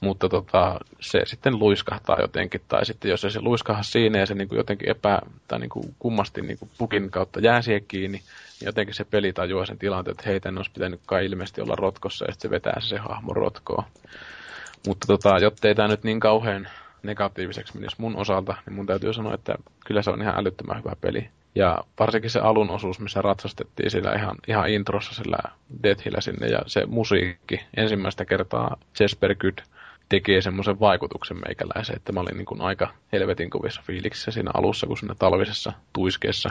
[0.01, 4.49] mutta tota, se sitten luiskahtaa jotenkin, tai sitten jos se luiskahtaa siinä ja se niin
[4.49, 8.67] kuin jotenkin epä, tai niin kuin kummasti niin kuin pukin kautta jää siihen kiinni, niin
[8.67, 12.33] jotenkin se peli tajuaa sen tilanteen, että hei, olisi pitänyt kai ilmeisesti olla rotkossa, ja
[12.33, 13.85] sitten se vetää se, se hahmo rotkoon.
[14.87, 16.69] Mutta tota, jottei tämä nyt niin kauhean
[17.03, 19.55] negatiiviseksi menisi mun osalta, niin mun täytyy sanoa, että
[19.87, 21.29] kyllä se on ihan älyttömän hyvä peli.
[21.55, 25.39] Ja varsinkin se alun osuus, missä ratsastettiin sillä ihan, ihan introssa sillä
[25.83, 29.59] Deathillä sinne, ja se musiikki ensimmäistä kertaa Jesper Good
[30.11, 34.87] tekee semmoisen vaikutuksen meikäläiseen, että mä olin niin kuin aika helvetin kovissa fiiliksissä siinä alussa,
[34.87, 36.51] kun sinne talvisessa tuiskeessa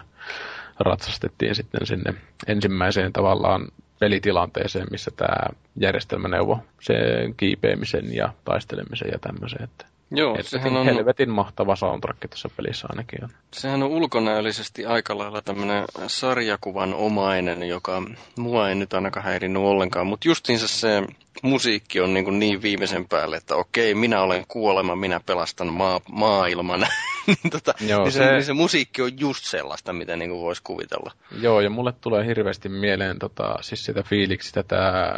[0.80, 2.14] ratsastettiin sitten sinne
[2.48, 3.68] ensimmäiseen tavallaan
[4.00, 9.64] pelitilanteeseen, missä tämä järjestelmä neuvo sen kiipeämisen ja taistelemisen ja tämmöisen.
[9.64, 10.86] Että Joo, Et sehän on...
[10.86, 13.30] Helvetin mahtava soundtrack tässä pelissä ainakin on.
[13.54, 18.04] Sehän on ulkonäöllisesti aika lailla tämmöinen sarjakuvan omainen, joka
[18.38, 21.04] mua ei nyt ainakaan häirinnyt ollenkaan, mutta justiinsa se
[21.44, 26.02] musiikki on niin, kuin niin viimeisen päälle, että okei, minä olen kuolema, minä pelastan maa,
[26.12, 26.80] maailman.
[27.28, 30.42] niin, tota, Joo, niin, se, se, niin se musiikki on just sellaista, mitä niin kuin
[30.42, 31.12] voisi kuvitella.
[31.42, 35.14] Joo, ja mulle tulee hirveästi mieleen tota, siis sitä fiiliksistä tämä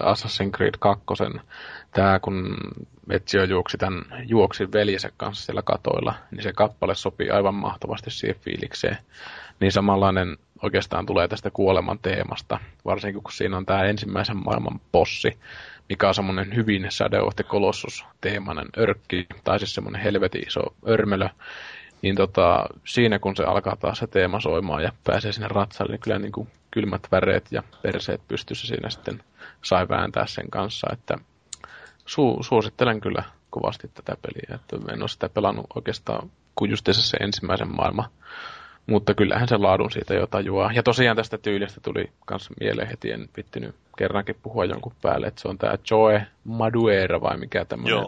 [0.00, 1.04] Assassin's Creed 2,
[1.92, 2.56] tämä kun
[3.10, 8.40] Ezio juoksi tämän juoksi veljensä kanssa siellä katoilla, niin se kappale sopii aivan mahtavasti siihen
[8.40, 8.96] fiilikseen.
[9.60, 15.38] Niin samanlainen oikeastaan tulee tästä kuoleman teemasta, varsinkin kun siinä on tämä ensimmäisen maailman possi,
[15.88, 21.28] mikä on semmoinen hyvin Shadow of the Colossus-teemainen örkki, tai siis semmoinen helvetin iso örmelö,
[22.02, 26.00] Niin tota, siinä kun se alkaa taas se teema soimaan ja pääsee sinne ratsalle, niin
[26.00, 29.22] kyllä niin kuin kylmät väreet ja perseet pystyssä siinä sitten
[29.62, 31.18] sai vääntää sen kanssa, että
[32.06, 37.16] su- suosittelen kyllä kovasti tätä peliä, että en ole sitä pelannut oikeastaan kuin just se
[37.16, 38.10] ensimmäisen maailman
[38.86, 40.72] mutta kyllähän se laadun siitä jo tajuaa.
[40.72, 45.40] Ja tosiaan tästä tyylistä tuli myös mieleen heti, en vittinyt kerrankin puhua jonkun päälle, että
[45.40, 47.98] se on tämä Joe Maduera vai mikä tämmöinen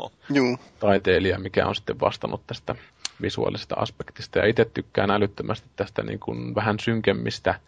[0.81, 2.75] taiteilija, mikä on sitten vastannut tästä
[3.23, 4.39] visuaalisesta aspektista.
[4.39, 7.61] Ja itse tykkään älyttömästi tästä niin kuin vähän synkemmistä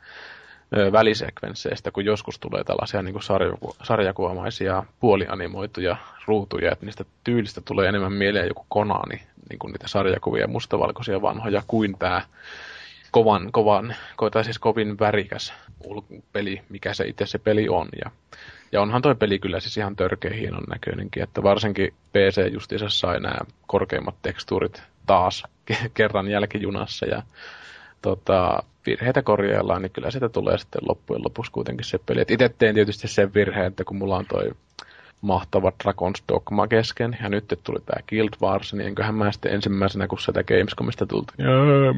[0.92, 8.12] välisekvensseistä, kun joskus tulee tällaisia niin sarjaku- sarjakuvamaisia puolianimoituja ruutuja, että niistä tyylistä tulee enemmän
[8.12, 12.22] mieleen joku Konani, niin kuin niitä sarjakuvia mustavalkoisia vanhoja, kuin tämä
[13.10, 13.94] kovan, kovan,
[14.32, 15.52] tai siis kovin värikäs
[16.32, 17.88] peli, mikä se itse se peli on.
[18.04, 18.10] Ja,
[18.72, 23.20] ja onhan toi peli kyllä siis ihan törkeä hienon näköinenkin, että varsinkin PC justiinsa sai
[23.20, 25.44] nämä korkeimmat tekstuurit taas
[25.94, 27.22] kerran jälkijunassa ja
[28.02, 32.24] tota, virheitä korjaillaan, niin kyllä sitä tulee sitten loppujen lopuksi kuitenkin se peli.
[32.28, 34.50] Itse teen tietysti sen virheen, että kun mulla on toi
[35.20, 40.06] mahtava Dragon's Dogma kesken, ja nyt tuli tämä Guild Wars, niin enköhän mä sitten ensimmäisenä,
[40.06, 41.32] kun sitä Gamescomista tulta,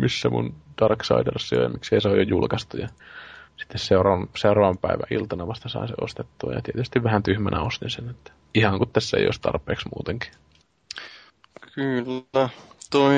[0.00, 2.88] missä mun Darksiders on, ja miksi se on jo julkaistu, ja
[3.56, 8.08] sitten seuraavan, seuraavan päivän iltana vasta sain se ostettua, ja tietysti vähän tyhmänä ostin sen,
[8.08, 10.30] että ihan kun tässä ei olisi tarpeeksi muutenkin.
[11.74, 12.48] Kyllä,
[12.90, 13.14] toi...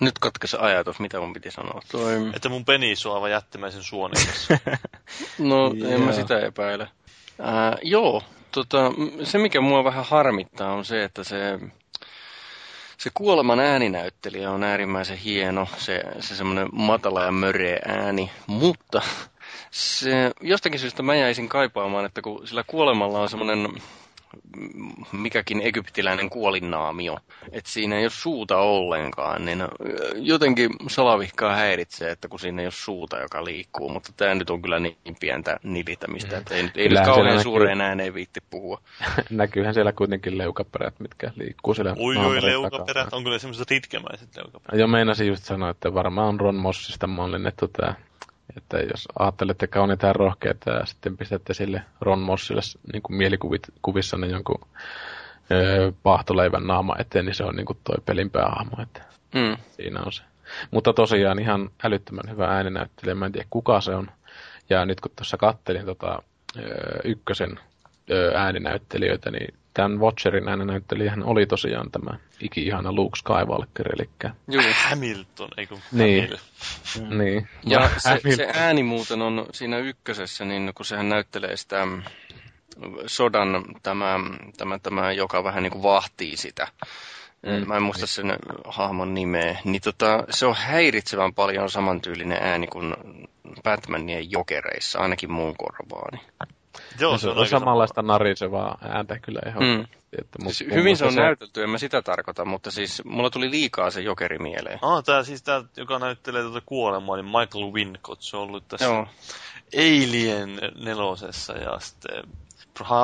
[0.00, 1.80] Nyt katkesi ajatus, mitä mun piti sanoa.
[1.92, 2.30] Toi...
[2.34, 4.22] Että mun peni suova jättimäisen suonen
[5.38, 6.88] no, en mä sitä epäile.
[7.40, 8.22] Ää, joo,
[8.52, 8.92] tota,
[9.22, 11.58] se mikä mua vähän harmittaa on se, että se,
[12.98, 19.02] se kuoleman ääninäyttelijä on äärimmäisen hieno, se, se semmoinen matala ja möreä ääni, mutta
[19.70, 23.68] se, jostakin syystä mä jäisin kaipaamaan, että kun sillä kuolemalla on semmoinen
[25.12, 27.18] mikäkin egyptiläinen kuolinnaamio,
[27.52, 29.64] että siinä ei ole suuta ollenkaan, niin
[30.14, 34.62] jotenkin salavihkaa häiritsee, että kun siinä ei ole suuta, joka liikkuu, mutta tämä nyt on
[34.62, 38.80] kyllä niin pientä nilitämistä, että ei, nyt, ei nyt kauhean suureen ääneen viitti puhua.
[39.30, 44.78] Näkyyhän siellä kuitenkin leukaperät, mitkä liikkuu siellä Ui, ui, leukaperät, onko ne semmoiset ritkemäiset leukaperät?
[44.78, 47.94] Joo, meinasin just sanoa, että varmaan on Ron Mossista mallinnettu tämä
[48.56, 52.60] että jos ajattelette kauniita ja rohkeita ja sitten pistätte sille Ron Mossille
[52.92, 54.60] niin kuin mielikuvissa niin jonkun
[55.50, 58.82] öö, pahtoleivän naama eteen, niin se on niin kuin toi pelin päähahmo.
[58.82, 59.02] Että
[59.34, 59.56] mm.
[59.70, 60.22] Siinä on se.
[60.70, 63.14] Mutta tosiaan ihan älyttömän hyvä ääninäyttelijä.
[63.14, 64.10] Mä en tiedä kuka se on.
[64.70, 66.22] Ja nyt kun tuossa kattelin tota,
[66.58, 67.60] öö, ykkösen
[68.10, 74.10] öö, ääninäyttelijöitä, niin tämän Watcherin ääninäyttelijähän oli tosiaan tämä iki-ihana Luke Skywalker, eli...
[74.48, 74.64] Joo.
[74.88, 76.30] Hamilton, eikö niin.
[77.00, 77.18] Mm.
[77.18, 77.48] niin.
[77.66, 82.02] Ja se, se, ääni muuten on siinä ykkösessä, niin kun sehän näyttelee sitä mm,
[83.06, 84.20] sodan tämä,
[84.56, 86.68] tämä, tämä joka vähän niin kuin vahtii sitä.
[87.42, 87.68] Mm.
[87.68, 89.58] Mä en muista sen hahmon nimeä.
[89.64, 92.94] Niin tota, se on häiritsevän paljon samantyylinen ääni kuin
[93.62, 96.20] Batmanien jokereissa, ainakin muun korvaani.
[97.00, 99.62] Joo, se on, on samanlaista narisevaa ääntä kyllä ihan.
[99.62, 99.86] Mm.
[100.18, 101.20] Että siis hyvin se on se...
[101.20, 104.78] näytelty, en mä sitä tarkoita, mutta siis mulla tuli liikaa se jokeri mieleen.
[104.82, 108.86] Ah, tää siis tää, joka näyttelee tuota kuolemaa, niin Michael Wincott, se on ollut tässä
[108.86, 109.06] Joo.
[109.76, 112.24] Alien nelosessa ja sitten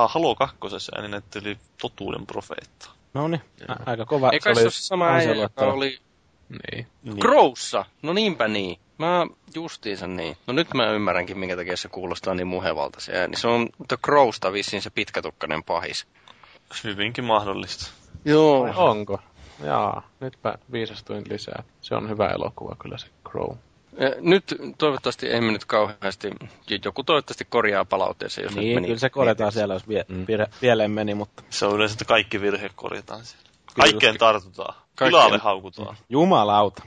[0.08, 2.90] Halo kakkosessa ääni näytteli Totuuden profeetta.
[3.14, 3.42] No niin,
[3.86, 4.30] aika kova.
[4.30, 5.98] Eikä se, se ole sama joka oli
[6.48, 6.86] niin.
[7.02, 7.18] niin.
[7.18, 8.78] Crowssa, no niinpä niin.
[9.00, 10.36] Mä justiinsa niin.
[10.46, 13.36] No nyt mä ymmärränkin, minkä takia se kuulostaa niin muhevalta se ääni.
[13.36, 16.06] Se on The Crowsta vissiin se pitkätukkainen pahis.
[16.84, 17.90] Hyvinkin mahdollista.
[18.24, 18.62] Joo.
[18.62, 19.20] Vai onko?
[19.64, 21.62] Jaa, nytpä viisastuin lisää.
[21.80, 23.56] Se on hyvä elokuva kyllä se Crow.
[24.20, 24.44] Nyt
[24.78, 26.30] toivottavasti ei mennyt kauheasti,
[26.84, 28.86] joku toivottavasti korjaa palautteessa, jos niin, nyt meni.
[28.86, 30.26] kyllä se korjataan siellä, jos vie, mm.
[30.60, 31.42] pieleen meni, mutta...
[31.50, 33.50] Se on yleensä, että kaikki virheet korjataan siellä.
[33.76, 34.74] Kaikkeen tartutaan.
[34.98, 35.96] Tilalle haukutaan.
[36.08, 36.82] Jumalauta.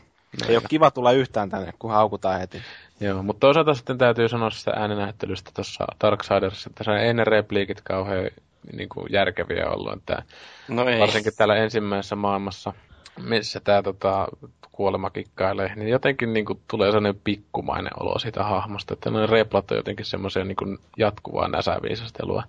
[0.48, 2.62] Ei ole kiva tulla yhtään tänne, kun haukutaan heti.
[3.00, 7.82] Joo, mutta toisaalta sitten täytyy sanoa sitä ääninäyttelystä tuossa Darksidersissa, että se ei ne repliikit
[7.82, 8.30] kauhean
[8.74, 9.94] niin kuin järkeviä ollut.
[9.94, 10.24] Että
[10.68, 11.00] no ei.
[11.00, 12.74] Varsinkin täällä ensimmäisessä maailmassa,
[13.20, 14.28] missä tämä tota,
[14.72, 19.72] kuolema kikkailee, niin jotenkin niin kuin, tulee sellainen pikkumainen olo siitä hahmosta, että ne replat
[19.72, 22.44] on jotenkin semmoisia niin jatkuvaa näsäviisastelua.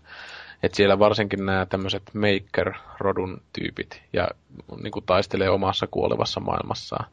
[0.63, 4.29] Että siellä varsinkin nämä tämmöiset maker-rodun tyypit ja
[4.83, 7.07] niin kuin taistelee omassa kuolevassa maailmassaan,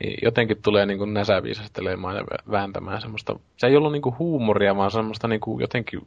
[0.00, 4.76] niin jotenkin tulee niin kuin näsäviisastelemaan ja vääntämään semmoista, se ei ollut niin kuin huumoria,
[4.76, 6.06] vaan semmoista niin kuin jotenkin,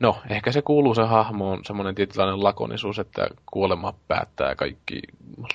[0.00, 5.02] no ehkä se kuuluu se hahmoon semmoinen tietynlainen lakonisuus, että kuolema päättää kaikki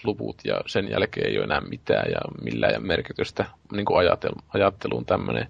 [0.03, 4.11] luvut ja sen jälkeen ei ole enää mitään ja millään merkitystä niin kuin
[4.53, 5.47] ajatteluun tämmöinen.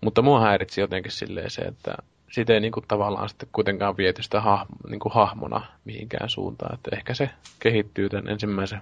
[0.00, 1.94] Mutta mua häiritsi jotenkin silleen se, että
[2.30, 6.74] siitä ei niin kuin, tavallaan sitten kuitenkaan viety sitä hahmo, niin kuin hahmona mihinkään suuntaan.
[6.74, 8.80] Että ehkä se kehittyy tämän ensimmäisen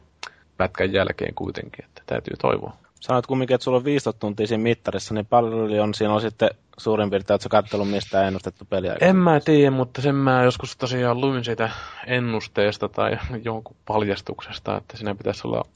[0.56, 2.76] pätkän jälkeen kuitenkin, että täytyy toivoa.
[3.00, 7.10] Sanoit kumminkin, että sulla on 15 tuntia siinä mittarissa, niin paljon siinä on sitten suurin
[7.10, 8.96] piirtein, että sä katsellut mistään ennustettu peliä?
[9.00, 11.70] En mä tiedä, mutta sen mä joskus tosiaan luin siitä
[12.06, 15.66] ennusteesta tai jonkun paljastuksesta, että siinä pitäisi olla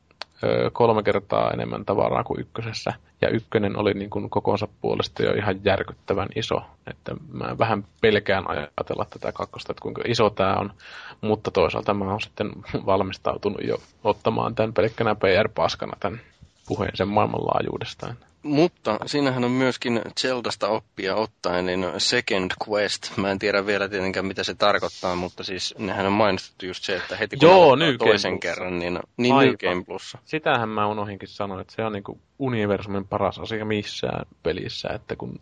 [0.72, 2.92] kolme kertaa enemmän tavaraa kuin ykkösessä.
[3.20, 6.62] Ja ykkönen oli niin kuin kokonsa puolesta jo ihan järkyttävän iso.
[6.86, 10.72] Että mä vähän pelkään ajatella tätä kakkosta, että kuinka iso tämä on.
[11.20, 12.50] Mutta toisaalta mä oon sitten
[12.86, 16.20] valmistautunut jo ottamaan tämän pelkkänä PR-paskana tämän
[16.68, 18.14] puheen sen maailmanlaajuudesta.
[18.42, 23.16] Mutta siinähän on myöskin Zeldasta oppia ottaen, niin Second Quest.
[23.16, 26.96] Mä en tiedä vielä tietenkään, mitä se tarkoittaa, mutta siis nehän on mainostettu just se,
[26.96, 29.56] että heti kun Joo, toisen Game kerran, niin, niin Aivan.
[29.62, 30.18] New Game Plussa.
[30.24, 35.40] Sitähän mä unohinkin sanoa, että se on niinku universumin paras asia missään pelissä, että kun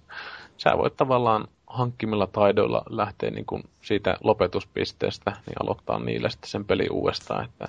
[0.56, 6.86] sä voit tavallaan hankkimilla taidoilla lähteä niinku siitä lopetuspisteestä, niin aloittaa niillä sitten sen peli
[6.90, 7.68] uudestaan, että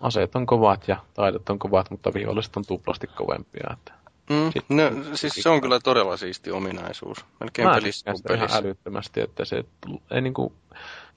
[0.00, 3.70] aseet on kovat ja taidot on kovat, mutta viholliset on tuplasti kovempia.
[3.72, 3.92] Että
[4.30, 4.82] Mm, no,
[5.14, 7.24] siis se on kyllä todella siisti ominaisuus.
[7.40, 8.58] Melkein Mä pelissä kuin ihan pelissä.
[8.58, 9.64] älyttömästi, että se
[10.10, 10.52] ei niinku,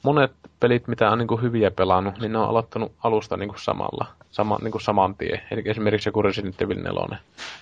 [0.03, 4.57] monet pelit, mitä on niinku hyviä pelannut, niin ne on aloittanut alusta niinku samalla, sama,
[4.61, 5.41] niinku saman tien.
[5.51, 7.17] Eli esimerkiksi joku Resident Evil 4.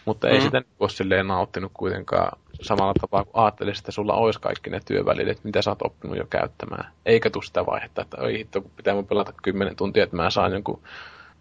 [0.05, 0.43] Mutta ei Mm.
[0.43, 4.80] sitä niinku ole silleen nauttinut kuitenkaan samalla tapaa, kun ajattelisit, että sulla olisi kaikki ne
[4.85, 6.91] työvälineet, mitä sä oot oppinut jo käyttämään.
[7.05, 10.30] Eikä tule sitä vaihetta, että oi hitto, kun pitää mun pelata 10 tuntia, että mä
[10.30, 10.81] saan jonkun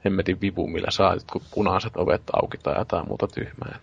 [0.05, 3.79] hemmetin vipu, millä saa jotkut punaiset ovet auki tai jotain muuta tyhmää.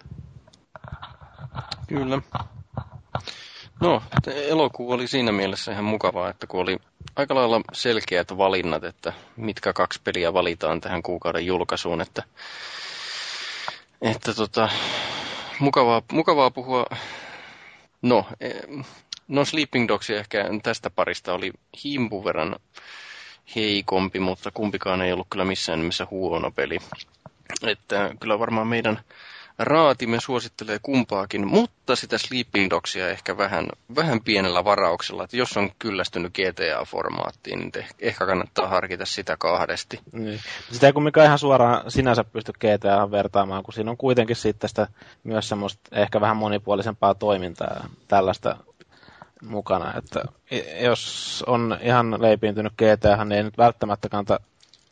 [1.88, 2.22] Kyllä.
[3.82, 6.78] No, elokuu oli siinä mielessä ihan mukavaa, että kun oli
[7.16, 12.24] aika lailla selkeät valinnat, että mitkä kaksi peliä valitaan tähän kuukauden julkaisuun, että,
[14.02, 14.70] että tota,
[15.60, 16.86] mukavaa, mukavaa puhua.
[18.02, 18.62] No, eh,
[19.28, 21.52] no Sleeping Dogs ehkä tästä parista oli
[21.84, 22.56] himpun verran
[23.56, 26.78] heikompi, mutta kumpikaan ei ollut kyllä missään nimessä huono peli.
[27.64, 29.00] Että kyllä varmaan meidän
[29.60, 35.70] raatimme suosittelee kumpaakin, mutta sitä Sleeping Dogsia ehkä vähän, vähän pienellä varauksella, että jos on
[35.80, 40.00] kyllästynyt GTA-formaattiin, niin te, ehkä kannattaa harkita sitä kahdesti.
[40.12, 40.40] Niin.
[40.72, 44.70] Sitä ei kumminkaan ihan suoraan sinänsä pysty GTA vertaamaan, kun siinä on kuitenkin sitten
[45.24, 48.56] myös semmoista ehkä vähän monipuolisempaa toimintaa tällaista
[49.42, 49.94] mukana.
[49.98, 50.24] Että
[50.82, 54.40] jos on ihan leipiintynyt GTA, niin ei nyt välttämättä kannata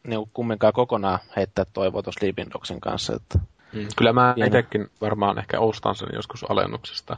[0.08, 3.16] niin kumminkaan kokonaan heittää toivoa tuossa Sleeping Dogsin kanssa.
[3.16, 3.40] Että
[3.74, 3.88] Mm.
[3.96, 7.18] Kyllä mä itsekin varmaan ehkä ostan sen joskus alennuksesta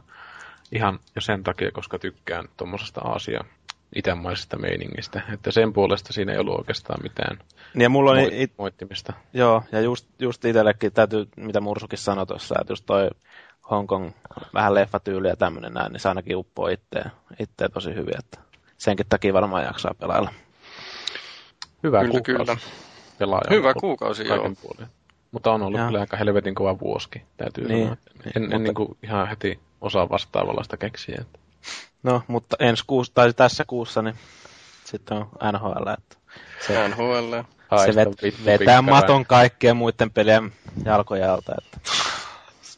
[0.72, 3.44] ihan jo sen takia, koska tykkään tuommoisesta Aasia
[3.96, 5.22] itämaisesta meiningistä.
[5.34, 7.38] Että sen puolesta siinä ei ollut oikeastaan mitään
[7.74, 9.14] niin ja mulla on moit- it, moittimista.
[9.34, 13.10] Joo, ja just, just itsellekin täytyy, mitä Mursukin sanoi tuossa, että just toi
[13.72, 14.12] Hongkong
[14.54, 18.38] vähän leffatyyli ja tämmöinen näin, niin se ainakin uppoo itteen, itteen tosi hyvin, että
[18.78, 20.32] senkin takia varmaan jaksaa pelailla.
[21.84, 22.46] Hyvä Kyllä, kuukausi.
[22.46, 22.58] kyllä.
[23.18, 24.56] Pelaaja Hyvä on kuukausi, kaiken joo.
[24.62, 24.88] puolin.
[25.32, 25.88] Mutta on ollut Joo.
[25.88, 27.84] kyllä aika helvetin kova vuoski, täytyy Niin.
[27.84, 27.98] sanoa.
[28.26, 31.18] En, en Mutta- niin kuin ihan heti osaa vastaavallaista keksiä.
[31.22, 31.40] Että.
[32.04, 34.16] No, mutta ensi kuussa, tai tässä kuussa, niin
[34.86, 36.18] sitten on NHL, että
[36.68, 37.34] se, NHL.
[37.86, 40.54] se vet, vittu vetää maton kaikkien muiden pelien
[40.86, 41.54] jalkoja alta.
[41.58, 41.78] Että.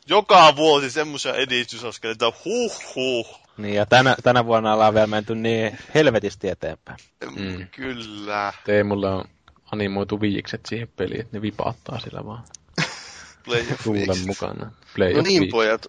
[0.07, 3.39] Joka vuosi semmoisia edistysaskeleita, huh huh.
[3.57, 6.97] Niin, ja tänä, tänä vuonna ollaan vielä menty niin helvetisti eteenpäin.
[7.35, 7.67] Mm.
[7.67, 8.53] Kyllä.
[8.65, 9.23] Teemulle on
[9.71, 12.43] animoitu viikset siihen peliin, että ne vipaattaa sillä vaan
[13.45, 14.71] Play of tuulen mukana.
[14.95, 15.51] Play No of niin, Week.
[15.51, 15.87] pojat.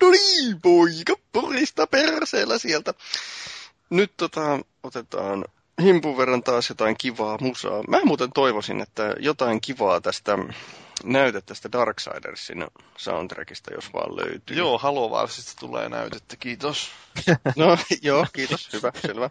[0.00, 2.94] No niin, poika, porista perseellä sieltä.
[3.90, 5.44] Nyt tota, otetaan
[5.82, 7.82] himpun verran taas jotain kivaa musaa.
[7.88, 10.38] Mä muuten toivoisin, että jotain kivaa tästä
[11.04, 12.66] näytä tästä Darksidersin
[12.96, 14.56] soundtrackista, jos vaan löytyy.
[14.56, 16.90] Joo, Halo Warsista tulee näytettä, kiitos.
[17.56, 18.72] No, joo, kiitos.
[18.72, 19.30] Hyvä, selvä.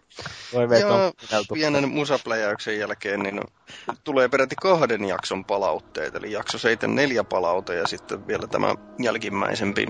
[0.53, 1.13] Voi Ja
[1.53, 3.41] pienen musapläjäyksen jälkeen niin
[4.03, 9.85] tulee peräti kahden jakson palautteet, eli jakso 74 palaute ja sitten vielä tämä jälkimmäisempi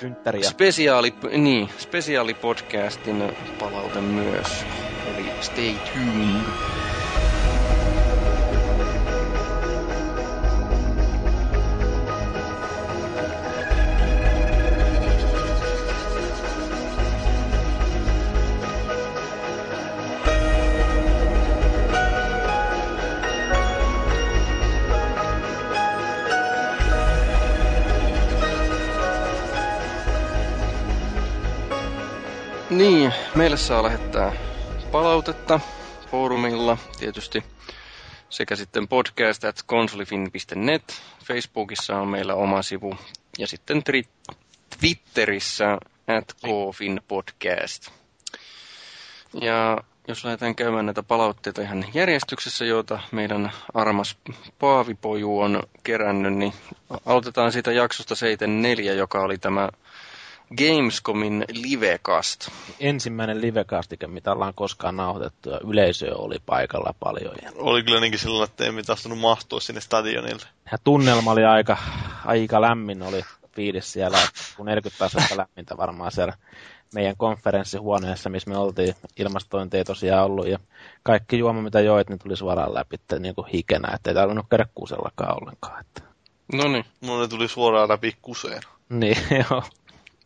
[0.00, 0.50] synttäriä.
[0.50, 4.64] spesiaali, niin, spesiaalipodcastin palaute myös.
[5.06, 6.79] Eli stay tuned.
[33.34, 34.32] Meille saa lähettää
[34.92, 35.60] palautetta
[36.10, 37.44] foorumilla tietysti
[38.30, 41.02] sekä sitten podcast at konsolifin.net.
[41.24, 42.96] Facebookissa on meillä oma sivu
[43.38, 44.34] ja sitten tri-
[44.80, 45.78] Twitterissä
[46.18, 47.90] at kofin podcast.
[49.40, 49.78] Ja
[50.08, 54.18] jos lähdetään käymään näitä palautteita ihan järjestyksessä, joita meidän armas
[54.58, 56.52] Paavipoju on kerännyt, niin
[57.06, 59.68] aloitetaan siitä jaksosta 74, joka oli tämä
[60.58, 62.48] Gamescomin livecast.
[62.80, 67.34] Ensimmäinen livecastike, mitä ollaan koskaan nauhoitettu, ja yleisö oli paikalla paljon.
[67.42, 70.46] Ja, Oli kyllä niinkin sillä että ei tahtonut mahtua sinne stadionille.
[70.72, 71.76] ja tunnelma oli aika,
[72.24, 74.18] aika lämmin, oli fiilis siellä,
[74.56, 76.32] kun 40 astetta lämmintä varmaan siellä
[76.94, 78.94] meidän konferenssihuoneessa, missä me oltiin.
[79.16, 80.58] Ilmastointi ei tosiaan ollut, ja
[81.02, 84.46] kaikki juoma, mitä joit, niin tuli suoraan läpi, että niin kuin hikenä, että ei tarvinnut
[84.50, 85.80] käydä kuusellakaan ollenkaan.
[85.80, 86.02] Että.
[86.52, 86.84] No niin.
[87.00, 88.62] Mulle tuli suoraan läpi kuseen.
[88.88, 89.16] Niin,
[89.50, 89.62] joo.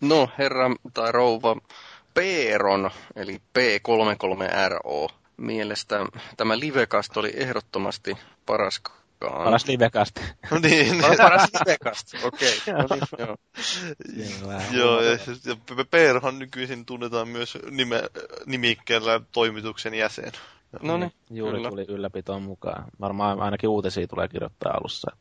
[0.09, 1.57] No, herra tai rouva
[2.15, 6.07] Peeron, eli P33RO, mielestä
[6.37, 8.17] tämä livecast oli ehdottomasti
[8.47, 8.81] paras
[9.21, 10.21] Paras livecast.
[10.51, 12.55] No niin, Paras, paras livecast, okei.
[12.67, 12.75] Okay.
[12.75, 13.37] No niin, joo.
[14.73, 15.11] Joo, ja,
[15.47, 18.03] ja Peerhan nykyisin tunnetaan myös nime,
[18.47, 20.33] nimikkeellä toimituksen jäsen.
[20.83, 21.69] No niin, Juuri kyllä.
[21.69, 22.85] tuli ylläpitoon mukaan.
[23.01, 25.17] Varmaan ainakin uutisia tulee kirjoittaa alussa.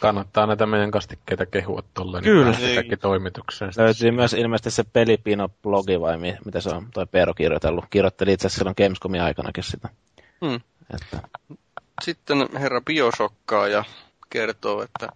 [0.00, 1.82] Kannattaa näitä meidän kastikkeita kehua.
[1.94, 2.20] Kyllä.
[2.20, 3.72] Niin pääsee kaikki toimitukseen.
[3.76, 7.84] Löytyy myös ilmeisesti se Pelipino-blogi vai mi- mitä se on, toi Peero kirjoitellut.
[7.90, 9.88] Kirjoitteli itse asiassa silloin Gamescomin aikanakin sitä.
[10.46, 10.60] Hmm.
[10.94, 11.28] Että,
[12.02, 13.84] Sitten herra Biosokkaaja
[14.30, 15.08] kertoo, että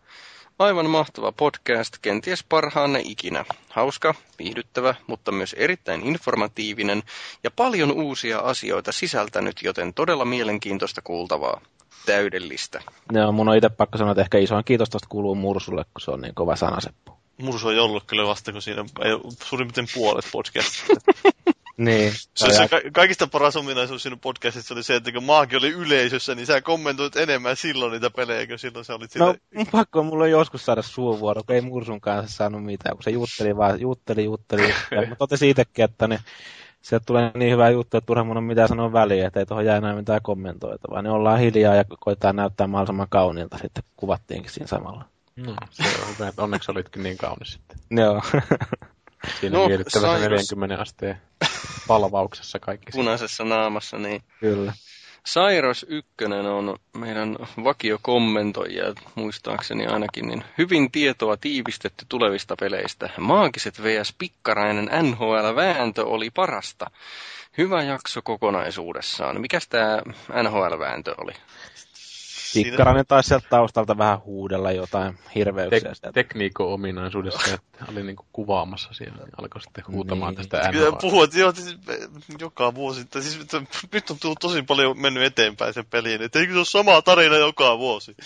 [0.59, 3.45] aivan mahtava podcast, kenties parhaanne ikinä.
[3.71, 7.03] Hauska, viihdyttävä, mutta myös erittäin informatiivinen
[7.45, 11.61] ja paljon uusia asioita sisältänyt, joten todella mielenkiintoista kuultavaa.
[12.07, 12.81] Täydellistä.
[13.27, 16.11] on mun on itse pakko sanoa, että ehkä isoin kiitos tosta kuuluu Mursulle, kun se
[16.11, 17.13] on niin kova sanaseppu.
[17.43, 19.13] Mursu on ollut kyllä vasta, kun siinä ei
[19.45, 20.95] suurin piirtein puolet podcastista.
[21.79, 22.13] Niin.
[22.35, 26.35] Se, se ka- kaikista paras ominaisuus siinä podcastissa oli se, että kun maakin oli yleisössä,
[26.35, 29.39] niin sä kommentoit enemmän silloin niitä pelejä, kun silloin sä olit No, siellä.
[29.55, 33.03] mun pakko on mulla on joskus saada suuvuoro, kun ei Mursun kanssa saanut mitään, kun
[33.03, 34.63] se jutteli vaan, jutteli, jutteli.
[34.69, 35.07] jutteli.
[35.07, 36.21] Mä totesin itsekin, että ne,
[36.83, 39.65] sieltä tulee niin hyvää juttu, että turha mun on mitään sanoa väliä, että ei tuohon
[39.65, 41.03] jää enää mitään kommentoitavaa.
[41.03, 45.05] Niin ollaan hiljaa ja koitetaan näyttää mahdollisimman kauniilta sitten, kuvattiinkin siinä samalla.
[45.37, 47.79] No, se on hyvä, että onneksi olitkin niin kaunis sitten.
[47.91, 48.23] Joo.
[49.41, 51.21] Siinä No, miellyttävässä Cyrus- 40 asteen
[51.89, 52.93] palvauksessa kaikki.
[52.97, 54.73] Punaisessa naamassa, niin Kyllä.
[55.27, 63.11] Sairos Ykkönen on meidän vakiokommentoija, muistaakseni ainakin, niin hyvin tietoa tiivistetty tulevista peleistä.
[63.19, 64.15] Maagiset vs.
[64.19, 66.91] Pikkarainen NHL-vääntö oli parasta.
[67.59, 69.41] Hyvä jakso kokonaisuudessaan.
[69.41, 70.03] Mikäs tämä
[70.43, 71.33] NHL-vääntö oli?
[72.65, 75.79] Pikkarainen taisi sieltä taustalta vähän huudella jotain hirveyksiä.
[75.79, 76.13] Tek- sieltä.
[76.13, 80.49] tekniikko-ominaisuudessa, että oli niinku kuvaamassa siellä, niin alkoi sitten huutamaan Niin.
[80.49, 80.99] tästä Kyllä NHL.
[81.01, 81.77] puhut, joo, siis,
[82.41, 83.05] joka vuosi.
[83.05, 83.63] Tai Siis, että
[83.93, 86.23] nyt on tullut tosi paljon mennyt eteenpäin sen peliin.
[86.23, 88.17] Että eikö se ole sama tarina joka vuosi?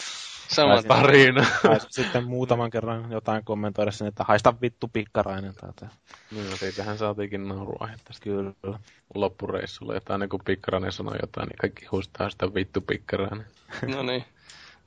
[0.53, 1.47] Sama Taisi- Tarina.
[1.63, 5.55] Taisi sitten muutaman kerran jotain kommentoida sen, että haista vittu pikkarainen.
[5.55, 5.91] Tai jotain.
[6.31, 8.79] No, siitähän saatiinkin nauruaihetta sitten Kyllä.
[9.15, 9.95] loppureissulla.
[9.95, 13.47] Jotain, niin kun Pikkarainen sanoi jotain, niin kaikki huistaa sitä vittu Pikkarainen.
[13.95, 14.25] No niin.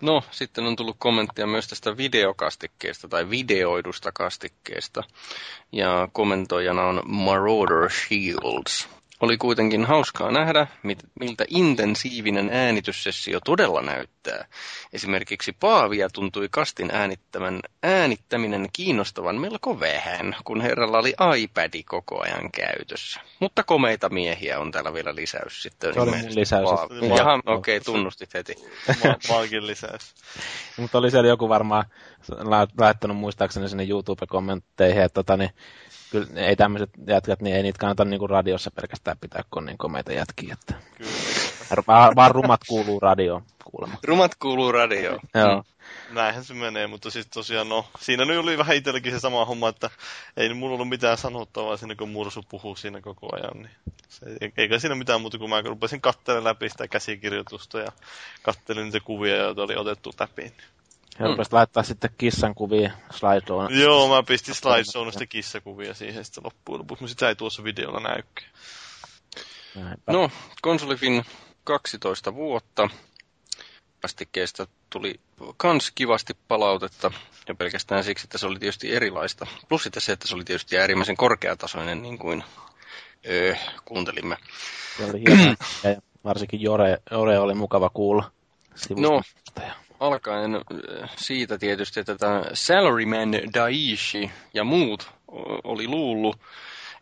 [0.02, 5.03] No, sitten on tullut kommenttia myös tästä videokastikkeesta tai videoidusta kastikkeesta.
[5.72, 8.90] Ja kommentoijana on Marauder Shields.
[9.23, 10.67] Oli kuitenkin hauskaa nähdä,
[11.19, 14.45] miltä intensiivinen äänityssessio todella näyttää.
[14.93, 22.51] Esimerkiksi Paavia tuntui kastin äänittämän, äänittäminen kiinnostavan melko vähän, kun herralla oli iPadi koko ajan
[22.51, 23.21] käytössä.
[23.39, 25.93] Mutta komeita miehiä on täällä vielä lisäys sitten.
[25.93, 26.69] Se oli mun ilmeisesti lisäys.
[26.69, 27.17] Paavi.
[27.17, 28.55] Jaha, okei, okay, tunnustit heti.
[29.03, 30.13] Ma- Maakin lisäys.
[30.77, 31.85] Mutta oli siellä joku varmaan
[32.29, 35.49] la- laittanut muistaakseni sinne YouTube-kommentteihin, että tota, niin,
[36.14, 39.77] kyllä ei tämmöiset jätkät, niin ei niitä kannata niinku radiossa pelkästään pitää, kun on niin
[39.77, 40.53] komeita jätkiä.
[40.61, 40.73] Että.
[40.98, 41.11] Kyllä.
[41.88, 43.98] Vaan, vaan rumat kuuluu radioon kuulemma.
[44.03, 45.19] Rumat kuuluu radioon.
[45.35, 45.64] Joo.
[46.11, 49.69] Näinhän se menee, mutta siis tosiaan no, siinä nyt oli vähän itselläkin se sama homma,
[49.69, 49.90] että
[50.38, 53.64] ei mulla ollut mitään sanottavaa siinä, kun Mursu puhuu siinä koko ajan.
[53.64, 54.26] Niin se,
[54.57, 57.91] eikä siinä mitään muuta, kun mä rupesin katselemaan läpi sitä käsikirjoitusta ja
[58.41, 60.41] kattelin niitä kuvia, joita oli otettu läpi.
[60.41, 60.53] Niin.
[61.19, 63.80] Ja rupesit laittaa sitten kissan kuvia slideshown.
[63.80, 68.52] Joo, mä pistin slideshowsta kissakuvia siihen sitten loppujen lopuksi, mutta sitä ei tuossa videolla näykään.
[69.76, 70.11] Näinpä.
[70.11, 70.30] No,
[70.61, 71.26] konsolifin
[71.64, 72.90] 12 vuotta.
[74.03, 75.19] Vastikkeesta tuli
[75.57, 77.11] kans kivasti palautetta,
[77.48, 79.48] ja pelkästään siksi, että se oli tietysti erilaista.
[79.69, 82.44] Plus sitten se, että se oli tietysti äärimmäisen korkeatasoinen, niin kuin
[83.30, 84.38] öö, kuuntelimme.
[84.98, 85.56] Se oli hieno.
[85.84, 88.31] ja varsinkin Jore, Jore oli mukava kuulla.
[88.98, 89.22] No.
[89.22, 89.61] sivusta.
[89.61, 90.51] Ja- Alkaen
[91.15, 95.11] siitä tietysti, että tämä Salaryman Daishi ja muut
[95.63, 96.39] oli luullut,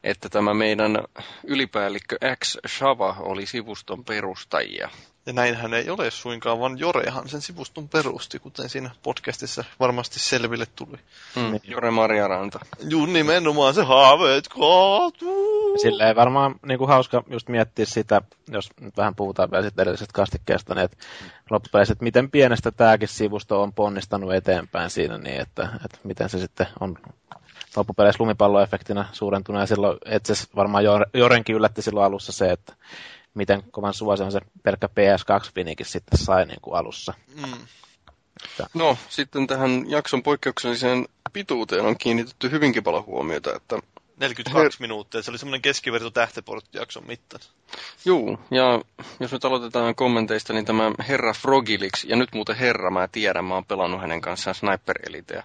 [0.04, 1.04] että tämä meidän
[1.44, 4.90] ylipäällikkö X Shava oli sivuston perustajia.
[5.26, 10.66] Ja näinhän ei ole suinkaan, vaan Jorehan sen sivuston perusti, kuten siinä podcastissa varmasti selville
[10.76, 10.98] tuli.
[11.36, 12.60] Mm, Jore Marjaranta.
[12.90, 15.61] Juu, nimenomaan se haaveet kaatuu.
[15.76, 20.14] Silleen varmaan niin kuin hauska just miettiä sitä, jos nyt vähän puhutaan vielä sitten edellisestä
[20.14, 20.98] kastikkeesta, niin että
[21.50, 26.40] loppupeleissä, että miten pienestä tämäkin sivusto on ponnistanut eteenpäin siinä, niin että, että miten se
[26.40, 26.98] sitten on
[27.76, 30.84] loppupeleissä lumipalloefektinä suurentunut, ja silloin itse varmaan
[31.14, 32.74] Jorenkin yllätti silloin alussa se, että
[33.34, 37.14] miten kovan suosion se pelkkä PS2-vinikin sitten sai niin kuin alussa.
[37.36, 37.68] Mm.
[38.74, 43.80] No, sitten tähän jakson poikkeukselliseen pituuteen on kiinnitetty hyvinkin paljon huomiota, että
[44.22, 44.72] 42 Her...
[44.80, 45.22] minuuttia.
[45.22, 47.48] Se oli semmoinen keskiverto tähteport-jakson mittainen.
[48.06, 48.82] Juu, ja
[49.20, 53.54] jos nyt aloitetaan kommenteista, niin tämä Herra Frogilix, ja nyt muuten Herra, mä tiedän, mä
[53.54, 55.44] oon pelannut hänen kanssaan Sniper Eliteä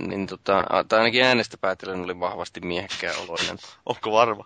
[0.00, 3.58] niin tota, tai ainakin äänestä päätellen oli vahvasti miehekkään oloinen.
[3.86, 4.44] Onko varma?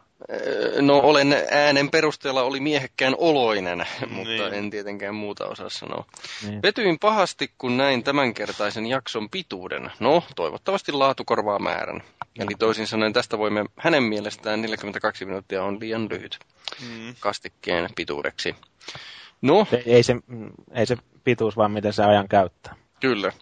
[0.81, 3.79] No olen äänen perusteella oli miehekkään oloinen,
[4.17, 4.55] mutta niin.
[4.55, 6.05] en tietenkään muuta osaa sanoa.
[6.47, 6.61] Niin.
[6.61, 9.91] Petyin pahasti, kun näin tämänkertaisen jakson pituuden.
[10.01, 11.97] No, toivottavasti laatu korvaa määrän.
[11.97, 12.43] Mm.
[12.43, 16.39] Eli toisin sanoen tästä voimme, hänen mielestään 42 minuuttia on liian lyhyt
[16.81, 17.15] mm.
[17.21, 18.55] kastikkeen pituudeksi.
[19.43, 19.67] No.
[19.73, 20.17] Ei, ei, se,
[20.73, 22.75] ei se pituus, vaan miten se ajan käyttää.
[23.01, 23.33] Kyllä.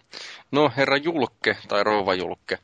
[0.51, 2.59] No, herra Julkke, tai rouva Julkke.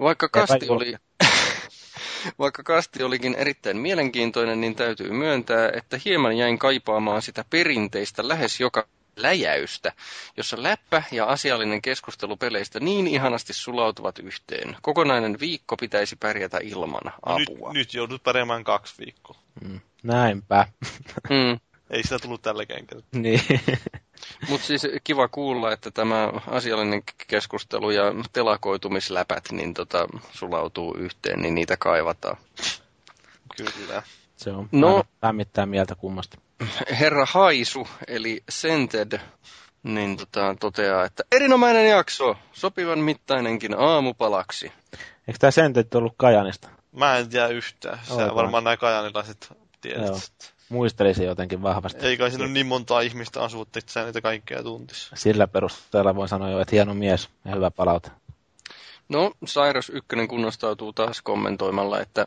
[0.00, 0.94] Vaikka kasti oli...
[2.38, 8.60] Vaikka kasti olikin erittäin mielenkiintoinen, niin täytyy myöntää, että hieman jäin kaipaamaan sitä perinteistä lähes
[8.60, 9.92] joka läjäystä,
[10.36, 14.76] jossa läppä ja asiallinen keskustelu peleistä niin ihanasti sulautuvat yhteen.
[14.82, 17.72] Kokonainen viikko pitäisi pärjätä ilman apua.
[17.72, 19.36] Nyt, nyt joudut pärjäämään kaksi viikkoa.
[19.64, 20.66] Mm, näinpä.
[21.30, 21.60] Mm.
[21.90, 23.08] Ei sitä tullut tälläkään kertaa.
[23.20, 23.40] Niin.
[24.48, 28.02] Mutta siis kiva kuulla, että tämä asiallinen keskustelu ja
[28.32, 32.36] telakoitumisläpät niin tota, sulautuu yhteen, niin niitä kaivataan.
[33.56, 34.02] Kyllä.
[34.36, 36.38] Se on no, lämmittää mieltä kummasta.
[37.00, 39.20] Herra Haisu, eli Sented,
[39.82, 44.72] niin tota, toteaa, että erinomainen jakso, sopivan mittainenkin aamupalaksi.
[45.28, 46.68] Eikö tämä Sented ollut Kajanista?
[46.92, 47.98] Mä en tiedä yhtään.
[48.02, 52.06] Se varmaan nämä kajanilaiset tiedät muistelisin jotenkin vahvasti.
[52.06, 55.10] Ei kai siinä ole niin montaa ihmistä asuutta, että sä niitä kaikkea tuntisi.
[55.14, 58.10] Sillä perusteella voin sanoa jo, että hieno mies ja hyvä palaute.
[59.08, 62.26] No, Sairos Ykkönen kunnostautuu taas kommentoimalla, että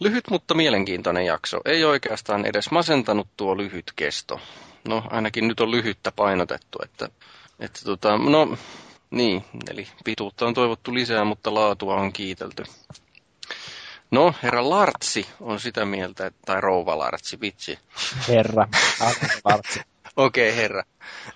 [0.00, 1.60] lyhyt mutta mielenkiintoinen jakso.
[1.64, 4.40] Ei oikeastaan edes masentanut tuo lyhyt kesto.
[4.88, 7.08] No, ainakin nyt on lyhyttä painotettu, että,
[7.60, 8.56] että tota, no,
[9.10, 12.64] niin, eli pituutta on toivottu lisää, mutta laatua on kiitelty.
[14.10, 17.78] No, herra Lartsi on sitä mieltä, tai rouva Lartsi, vitsi.
[18.28, 18.68] Herra,
[19.44, 19.80] Lartsi.
[20.16, 20.82] Okei, okay, herra.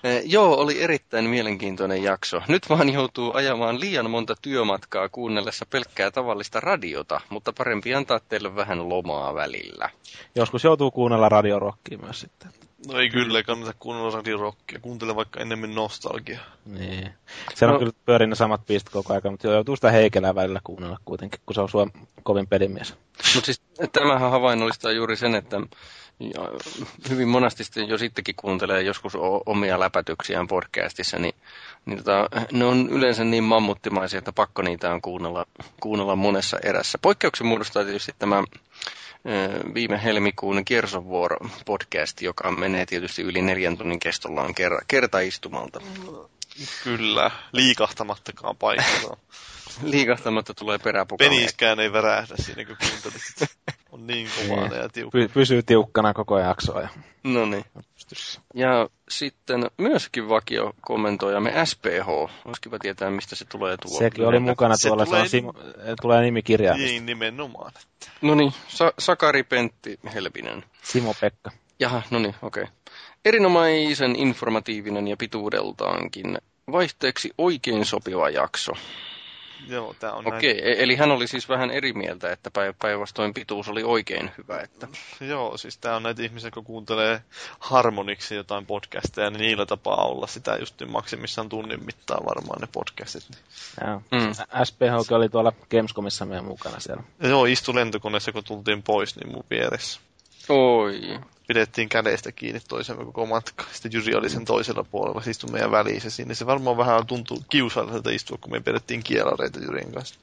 [0.05, 2.43] Eh, joo, oli erittäin mielenkiintoinen jakso.
[2.49, 8.57] Nyt vaan joutuu ajamaan liian monta työmatkaa kuunnellessa pelkkää tavallista radiota, mutta parempi antaa teille
[8.57, 9.91] vähän lomaa välillä.
[10.35, 12.51] Joskus joutuu kuunnella radiorokkia myös sitten.
[12.87, 14.79] No ei kyllä, kannata kuunnella radiorockia.
[14.79, 16.41] Kuuntele vaikka enemmän nostalgia.
[16.67, 17.11] Niin.
[17.55, 17.79] Se on no.
[17.79, 21.55] kyllä pyörin ne samat pistit koko ajan, mutta joutuu sitä heikelää välillä kuunnella kuitenkin, kun
[21.55, 21.87] se on sua
[22.23, 22.95] kovin pelimies.
[23.35, 23.63] Mutta siis
[23.93, 25.61] tämähän havainnollistaa juuri sen, että
[27.09, 29.13] hyvin monesti sitten jo sittenkin kuuntelee joskus
[29.47, 31.35] omia läpätyksiään podcastissa, niin,
[31.87, 35.47] niin tota, ne on yleensä niin mammuttimaisia, että pakko niitä on kuunnella,
[35.81, 36.99] kuunnella monessa erässä.
[37.03, 38.45] Poikkeuksen muodostaa tietysti tämä
[39.75, 41.37] viime helmikuun Kiersovuoro
[41.67, 45.81] podcast, joka menee tietysti yli neljän tunnin kestollaan kerta, kertaistumalta.
[46.85, 49.17] Kyllä, liikahtamattakaan paikalla.
[49.83, 51.31] Liikahtamatta tulee peräpukamia.
[51.31, 53.51] Peniskään ei värähdä siinä, kun kuuntelit.
[53.93, 55.19] On niin kovana ja tiukka.
[55.19, 56.89] Py- pysyy tiukkana koko jaksoa.
[57.25, 57.65] No niin.
[58.55, 62.09] Ja sitten myöskin vakio kommentoijamme SPH.
[62.45, 63.99] Olisi kiva tietää, mistä se tulee tuo.
[63.99, 65.21] Sekin oli mukana se tuolla, tulee...
[65.21, 65.53] se on Simo,
[66.01, 66.91] tulee nimikirjaimista.
[66.91, 67.73] Niin, nimenomaan.
[68.23, 70.65] No niin, Sa- Sakari Pentti Helvinen.
[70.83, 71.51] Simo-Pekka.
[71.81, 72.63] Jaha, no niin, okei.
[72.63, 72.75] Okay.
[73.25, 76.39] Erinomaisen informatiivinen ja pituudeltaankin.
[76.73, 78.73] Vaihteeksi oikein sopiva jakso.
[79.69, 80.65] Joo, tää on Okei, näin.
[80.65, 84.61] E- eli hän oli siis vähän eri mieltä, että päinvastoin pituus oli oikein hyvä.
[84.61, 84.89] Että...
[85.21, 87.23] Joo, siis tämä on näitä ihmisiä, kun kuuntelee
[87.59, 92.69] harmoniksi jotain podcasteja, niin niillä tapaa olla sitä just niin maksimissaan tunnin mittaan varmaan ne
[92.73, 93.25] podcastit.
[93.31, 93.89] Niin.
[93.89, 94.03] Joo.
[94.11, 94.33] Mm.
[94.65, 97.03] SPH oli tuolla Gamescomissa meidän mukana siellä.
[97.23, 100.01] Joo, istui lentokoneessa, kun tultiin pois, niin mun vieressä.
[100.49, 101.21] Oi.
[101.51, 103.65] Pidettiin kädestä kiinni toisemme koko matka.
[103.73, 106.35] Sitten Jyri oli sen toisella puolella, se istui meidän välissä siinä.
[106.35, 110.21] Se varmaan vähän tuntuu kiusalliselta istua, kun me pidettiin kielareita Jyrin kanssa.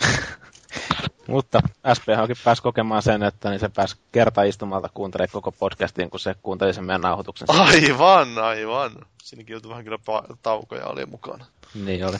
[1.28, 1.60] Mutta
[1.94, 6.74] SPHkin pääsi kokemaan sen, että niin se pääsi kertaistumalta kuuntelemaan koko podcastin, kun se kuunteli
[6.74, 7.50] sen meidän nauhoituksen.
[7.50, 8.92] Aivan, aivan.
[9.22, 9.98] Siinäkin joutui vähän kyllä
[10.42, 11.46] taukoja oli mukana.
[11.74, 12.16] Niin oli.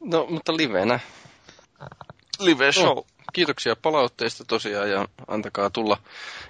[0.00, 1.00] No, mutta livenä.
[2.38, 2.96] Live show.
[2.96, 5.98] No, kiitoksia palautteista tosiaan ja antakaa tulla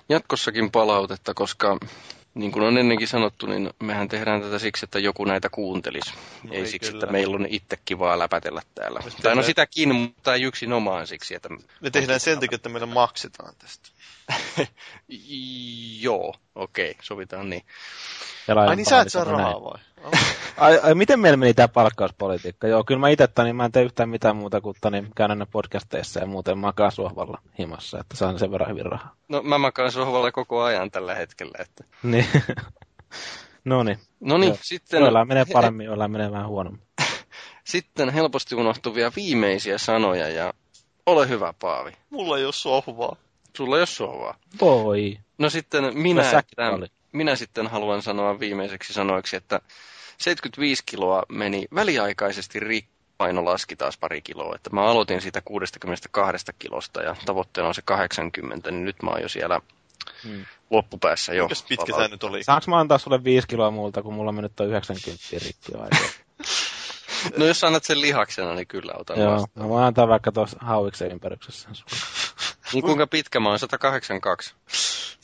[0.08, 1.78] jatkossakin palautetta, koska
[2.34, 6.12] niin kuin on ennenkin sanottu, niin mehän tehdään tätä siksi, että joku näitä kuuntelisi.
[6.44, 7.04] No ei ei siksi, kyllä.
[7.04, 9.00] että meillä on itse kivaa läpätellä täällä.
[9.04, 11.48] Me Tai no sitäkin, mutta ei yksin omaan siksi, että...
[11.80, 13.88] Me tehdään sen takia, että meillä maksetaan tästä.
[16.00, 17.64] Joo, okei, sovitaan niin.
[18.68, 19.80] Ai niin sä et saa rahaa vai?
[20.56, 22.66] Ai, ai, miten meillä meni tämä palkkauspolitiikka?
[22.66, 25.46] Joo, kyllä mä itse tani, mä en tee yhtään mitään muuta kuin tani, käyn aina
[25.46, 29.14] podcasteissa ja muuten makaan sohvalla himassa, että saan sen verran hyvin rahaa.
[29.28, 31.58] No mä makaan sohvalla koko ajan tällä hetkellä.
[31.58, 31.84] Että...
[32.02, 32.26] Niin.
[33.64, 33.98] no niin.
[34.20, 36.82] No niin, sitten, Joillain menee paremmin, joillain menee vähän huonommin.
[37.64, 40.54] sitten helposti unohtuvia viimeisiä sanoja ja
[41.06, 41.92] ole hyvä Paavi.
[42.10, 43.16] Mulla ei ole sohvaa.
[43.56, 44.34] Sulla ei ole sohvaa.
[44.60, 45.18] Voi.
[45.38, 46.86] No sitten minä, säkin että, oli.
[47.12, 49.60] Minä sitten haluan sanoa viimeiseksi sanoiksi, että
[50.18, 52.96] 75 kiloa meni väliaikaisesti rikki.
[53.18, 57.82] Paino laski taas pari kiloa, että mä aloitin siitä 62 kilosta ja tavoitteena on se
[57.84, 59.60] 80, niin nyt mä oon jo siellä
[60.24, 60.44] Hmm.
[60.70, 61.42] loppupäässä jo.
[61.44, 62.44] Mikäs pitkä tää nyt oli?
[62.44, 65.88] Saanko mä antaa sulle viisi kiloa multa, kun mulla mennyt on 90 rikki vai?
[67.36, 69.66] No jos annat sen lihaksena, niin kyllä otan Joo, vastaan.
[69.66, 71.68] mä voin antaa vaikka tuossa hauiksen ympäryksessä.
[72.72, 73.58] Niin kuinka pitkä mä oon?
[73.58, 74.54] 182.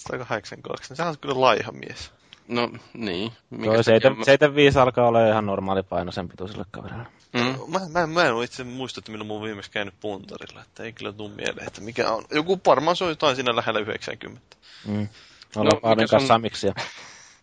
[0.09, 0.97] 182.
[0.97, 2.13] Sehän on kyllä laiha mies.
[2.49, 3.33] No niin.
[3.51, 7.07] Mikä Joo, takia 7, mä- 75 alkaa olla ihan normaali paino sen pituiselle kaverille.
[7.33, 7.55] Mm.
[7.73, 10.63] Mä, mä, mä en ole itse muista, että milloin mä oon viimeksi käynyt puntarilla.
[10.63, 12.25] Että ei kyllä tuu mieleen, että mikä on.
[12.31, 14.57] Joku varmaan se on jotain siinä lähellä 90.
[14.87, 15.09] Mm.
[15.57, 16.73] No, Ollaan Paavin sun- kanssa samiksia.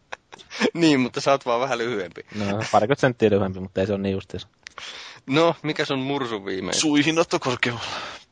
[0.73, 2.21] niin, mutta sä oot vaan vähän lyhyempi.
[2.35, 4.47] No, parikymmentä senttiä lyhyempi, mutta ei se ole niin justiinsa.
[5.27, 6.81] No, mikä on mursu viimeiset?
[6.81, 7.79] Suihin otto korkealla.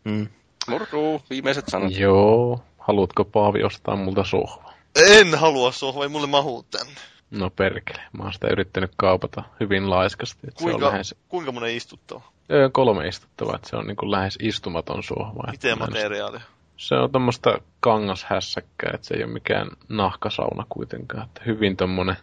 [0.03, 0.27] Mm.
[0.67, 1.91] Mursu, viimeiset sanat.
[1.97, 2.63] Joo.
[2.87, 4.73] Haluatko Paavi ostaa multa sohva?
[5.05, 6.93] En halua sohvaa, ei mulle mahuu tänne.
[7.31, 8.01] No perkele.
[8.13, 10.47] Mä oon sitä yrittänyt kaupata hyvin laiskasti.
[10.47, 12.21] Että se on Kuinka, lähes kuinka monen istuttava?
[12.51, 15.51] öö, kolme istuttavaa, että se on niinku lähes istumaton sohva.
[15.51, 16.41] Miten materiaalia?
[16.77, 21.23] Se on tommosta kangashässäkkää, että se ei ole mikään nahkasauna kuitenkaan.
[21.25, 22.17] Että hyvin tommonen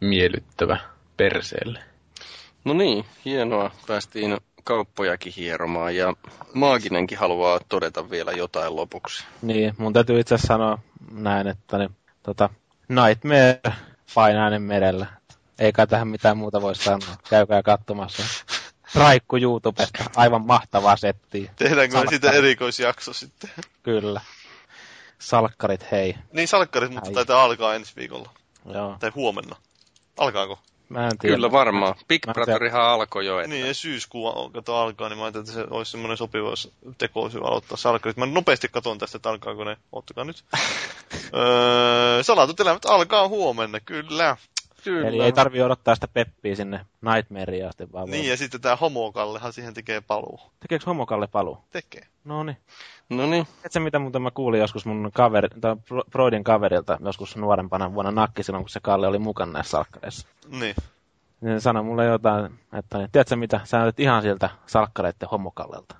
[0.00, 0.78] miellyttävä
[1.16, 1.80] perseelle.
[2.64, 3.70] No niin, hienoa.
[3.86, 6.14] Päästiin kauppojakin hieromaan ja
[6.54, 9.24] Maaginenkin haluaa todeta vielä jotain lopuksi.
[9.42, 10.78] Niin, mun täytyy itse asiassa sanoa
[11.10, 12.50] näin, että niin, tota,
[12.88, 13.60] Nightmare
[14.14, 15.06] painainen merellä.
[15.58, 17.16] Eikä tähän mitään muuta voi sanoa.
[17.30, 18.22] Käykää katsomassa.
[18.94, 20.04] Raikku YouTubesta.
[20.16, 21.52] Aivan mahtavaa settiä.
[21.56, 23.50] Tehdäänkö me siitä erikoisjakso sitten?
[23.82, 24.20] Kyllä.
[25.18, 26.14] Salkkarit, hei.
[26.32, 27.14] Niin salkkarit, mutta Ai.
[27.14, 28.30] taitaa alkaa ensi viikolla.
[28.74, 28.96] Joo.
[29.00, 29.56] Tai huomenna.
[30.18, 30.58] Alkaako?
[30.90, 31.34] Mä en tiedä.
[31.36, 31.94] Kyllä varmaan.
[32.08, 33.38] Big Brotherihan alkoi jo.
[33.40, 33.48] Että...
[33.48, 36.50] Niin, ja syyskuu on- kato alkaa, niin mä ajattelin, että se olisi semmoinen sopiva
[36.98, 38.16] teko olisi aloittaa salkkarit.
[38.16, 39.76] Mä nopeasti katon tästä, että alkaako ne.
[39.92, 40.44] Ottakaa nyt.
[41.34, 44.36] öö, salatut elämät alkaa huomenna, kyllä.
[44.84, 45.08] Kyllä.
[45.08, 48.30] Eli ei tarvi odottaa sitä peppiä sinne Nightmareen asti, vaan Niin, voi...
[48.30, 50.40] ja sitten tää homokallehan siihen tekee paluu.
[50.60, 51.58] Tekeekö homokalle paluu?
[51.70, 52.06] Tekee.
[52.24, 52.56] No niin.
[53.10, 53.46] No niin.
[53.46, 58.10] Tiedätkö mitä muuten mä kuulin joskus mun kaveri, tai Bro- Broidin kaverilta joskus nuorempana vuonna
[58.10, 60.28] nakki silloin, kun se Kalle oli mukana näissä salkkareissa.
[60.48, 60.74] Niin.
[61.40, 65.96] Niin se sanoi mulle jotain, että niin, tiedätkö mitä, sä näytät ihan siltä salkkareiden homokallelta.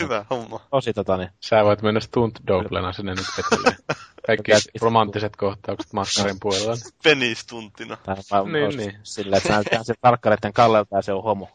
[0.00, 0.60] Hyvä homma.
[0.70, 3.76] Tosi tota niin, Sä voit mennä stunt doublena sinne nyt vetelee.
[4.26, 6.74] Kaikki romanttiset kohtaukset makkarin puolella.
[7.04, 7.96] Penistuntina.
[8.04, 11.48] tai mä Niin, niin, sillä, että ihan siltä salkkareiden kallelta ja se on homo.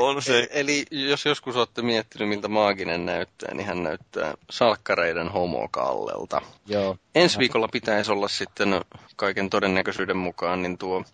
[0.00, 0.48] On se.
[0.50, 6.40] Eli jos joskus olette miettinyt, miltä Maaginen näyttää, niin hän näyttää salkkareiden homokallelta.
[6.66, 6.96] Joo.
[7.14, 8.80] Ensi viikolla pitäisi olla sitten
[9.16, 11.04] kaiken todennäköisyyden mukaan niin tuo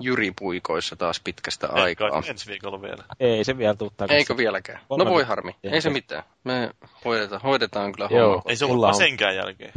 [0.00, 2.22] Jyri puikoissa taas pitkästä Ei aikaa.
[2.26, 3.04] ensi viikolla vielä.
[3.20, 4.16] Ei se vielä tuu takaisin.
[4.18, 4.80] Eikö vieläkään?
[4.90, 5.56] No voi harmi.
[5.62, 6.22] Ei se mitään.
[6.44, 6.70] Me
[7.04, 8.28] hoidetaan, hoidetaan kyllä Joo.
[8.28, 8.42] homma.
[8.46, 9.72] Ei se ollut on- senkään jälkeen.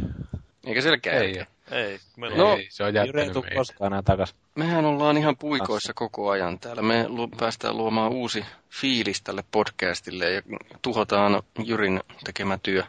[0.66, 1.22] Eikä käy.
[1.24, 1.98] Ei, Ei.
[2.16, 4.34] Meillä No, ei, se on ei jättänyt koskaan enää takas.
[4.54, 6.82] Mehän ollaan ihan puikoissa koko ajan täällä.
[6.82, 10.42] Me lu- päästään luomaan uusi fiilis tälle podcastille ja
[10.82, 12.82] tuhotaan Jyrin tekemä työ.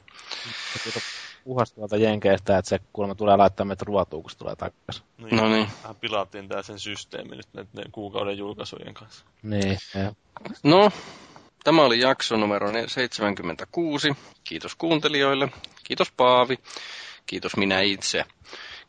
[0.83, 0.99] Tuota
[1.43, 5.03] puhas tuolta Jenkeistä, että se kuulemma tulee laittaa meitä ruotuun, kun se tulee takaisin.
[5.17, 5.35] Niin.
[5.35, 5.67] No niin.
[5.83, 9.25] Vähän pilattiin tää sen systeemi nyt näiden kuukauden julkaisujen kanssa.
[9.43, 10.13] Niin, ja
[10.63, 10.91] No,
[11.63, 14.13] tämä oli jakso numero 76.
[14.43, 15.49] Kiitos kuuntelijoille.
[15.83, 16.59] Kiitos Paavi.
[17.27, 18.25] Kiitos minä itse.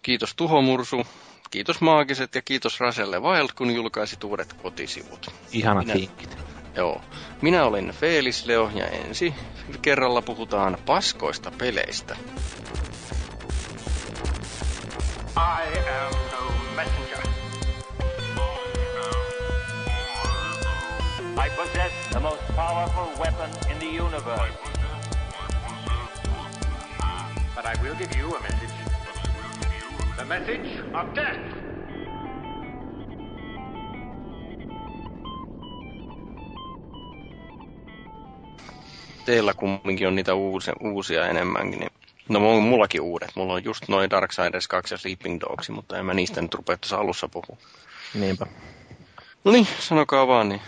[0.02, 1.06] Kiitos Tuhomursu.
[1.50, 5.30] Kiitos Maagiset ja kiitos Raselle Wild, kun julkaisit uudet kotisivut.
[5.52, 6.38] ihanat Minä- linkit.
[6.76, 7.00] Joo.
[7.42, 9.34] Minä olen Felis Leo ja ensi
[9.82, 12.16] kerralla puhutaan paskoista peleistä.
[15.36, 17.26] I am no messenger.
[21.46, 24.67] I possess the most powerful weapon in the universe.
[27.58, 28.74] But I will give you a message.
[30.16, 31.38] The message of death.
[39.24, 41.90] Teillä kumminkin on niitä uusia, uusia enemmänkin, niin
[42.28, 43.30] No mulla on mullakin uudet.
[43.36, 46.76] Mulla on just noin Darksiders 2 ja Sleeping Dogs, mutta en mä niistä nyt rupea
[46.76, 47.56] tuossa alussa puhua.
[48.14, 48.46] Niinpä.
[49.44, 50.62] No niin, sanokaa vaan niin.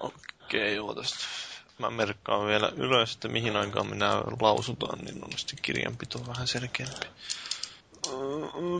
[0.00, 1.45] Okei, joo tästä.
[1.78, 7.06] Mä merkkaan vielä ylös, että mihin aikaan minä lausutaan, niin on sitten kirjanpito vähän selkeämpi.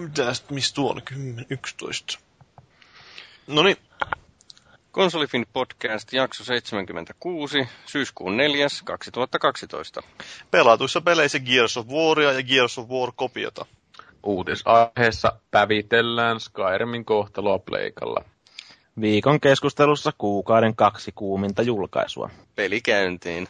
[0.00, 1.00] Mitäs, mistä tuo oli?
[1.00, 2.18] 10, 11.
[3.46, 3.76] No niin,
[4.96, 8.66] Konsolifin podcast, jakso 76, syyskuun 4.
[8.84, 10.02] 2012.
[10.50, 13.66] pelatuissa peleissä Gears of Waria ja Gears of War kopiota.
[14.22, 18.24] Uutisaiheessa pävitellään Skyrimin kohtaloa pleikalla.
[19.00, 22.30] Viikon keskustelussa kuukauden kaksi kuuminta julkaisua.
[22.54, 23.48] Peli käyntiin.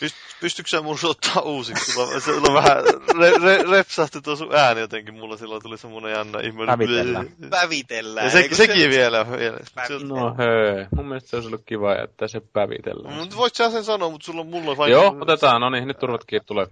[0.00, 1.92] Pyst, pystytkö sä mun ottaa uusiksi?
[1.92, 2.76] Sulla, se on vähän
[3.18, 5.14] re, re, repsahti tuo sun ääni jotenkin.
[5.14, 6.66] Mulla silloin tuli semmonen jännä ihme.
[6.66, 7.28] Pävitellään.
[7.50, 8.26] Pävitellään.
[8.26, 9.26] Ja se, sekin vielä.
[9.38, 9.58] vielä.
[9.74, 13.14] Pävi- No hei, mun mielestä se olisi ollut kiva jättää se pävitellään.
[13.14, 14.92] Mutta voit sä sen sanoa, mutta sulla on mulla vain...
[14.92, 16.66] Joo, otetaan, no niin, nyt turvatkin tulee.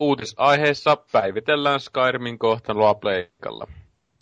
[0.00, 3.66] Uutisaiheessa päivitellään Skyrimin kohtaloa pleikalla.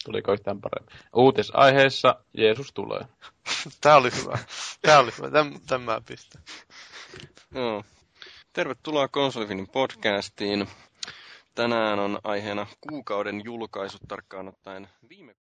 [0.07, 0.94] Tuliko yhtään paremmin?
[1.15, 3.01] Uutisaiheessa Jeesus tulee.
[3.81, 4.39] Tää oli hyvä.
[4.83, 5.31] Tää oli hyvä.
[5.31, 6.43] Täm, tämän mä pistän.
[7.55, 7.85] Joo.
[8.52, 10.68] Tervetuloa Konsolifinin podcastiin.
[11.55, 15.35] Tänään on aiheena kuukauden julkaisut tarkkaan ottaen viime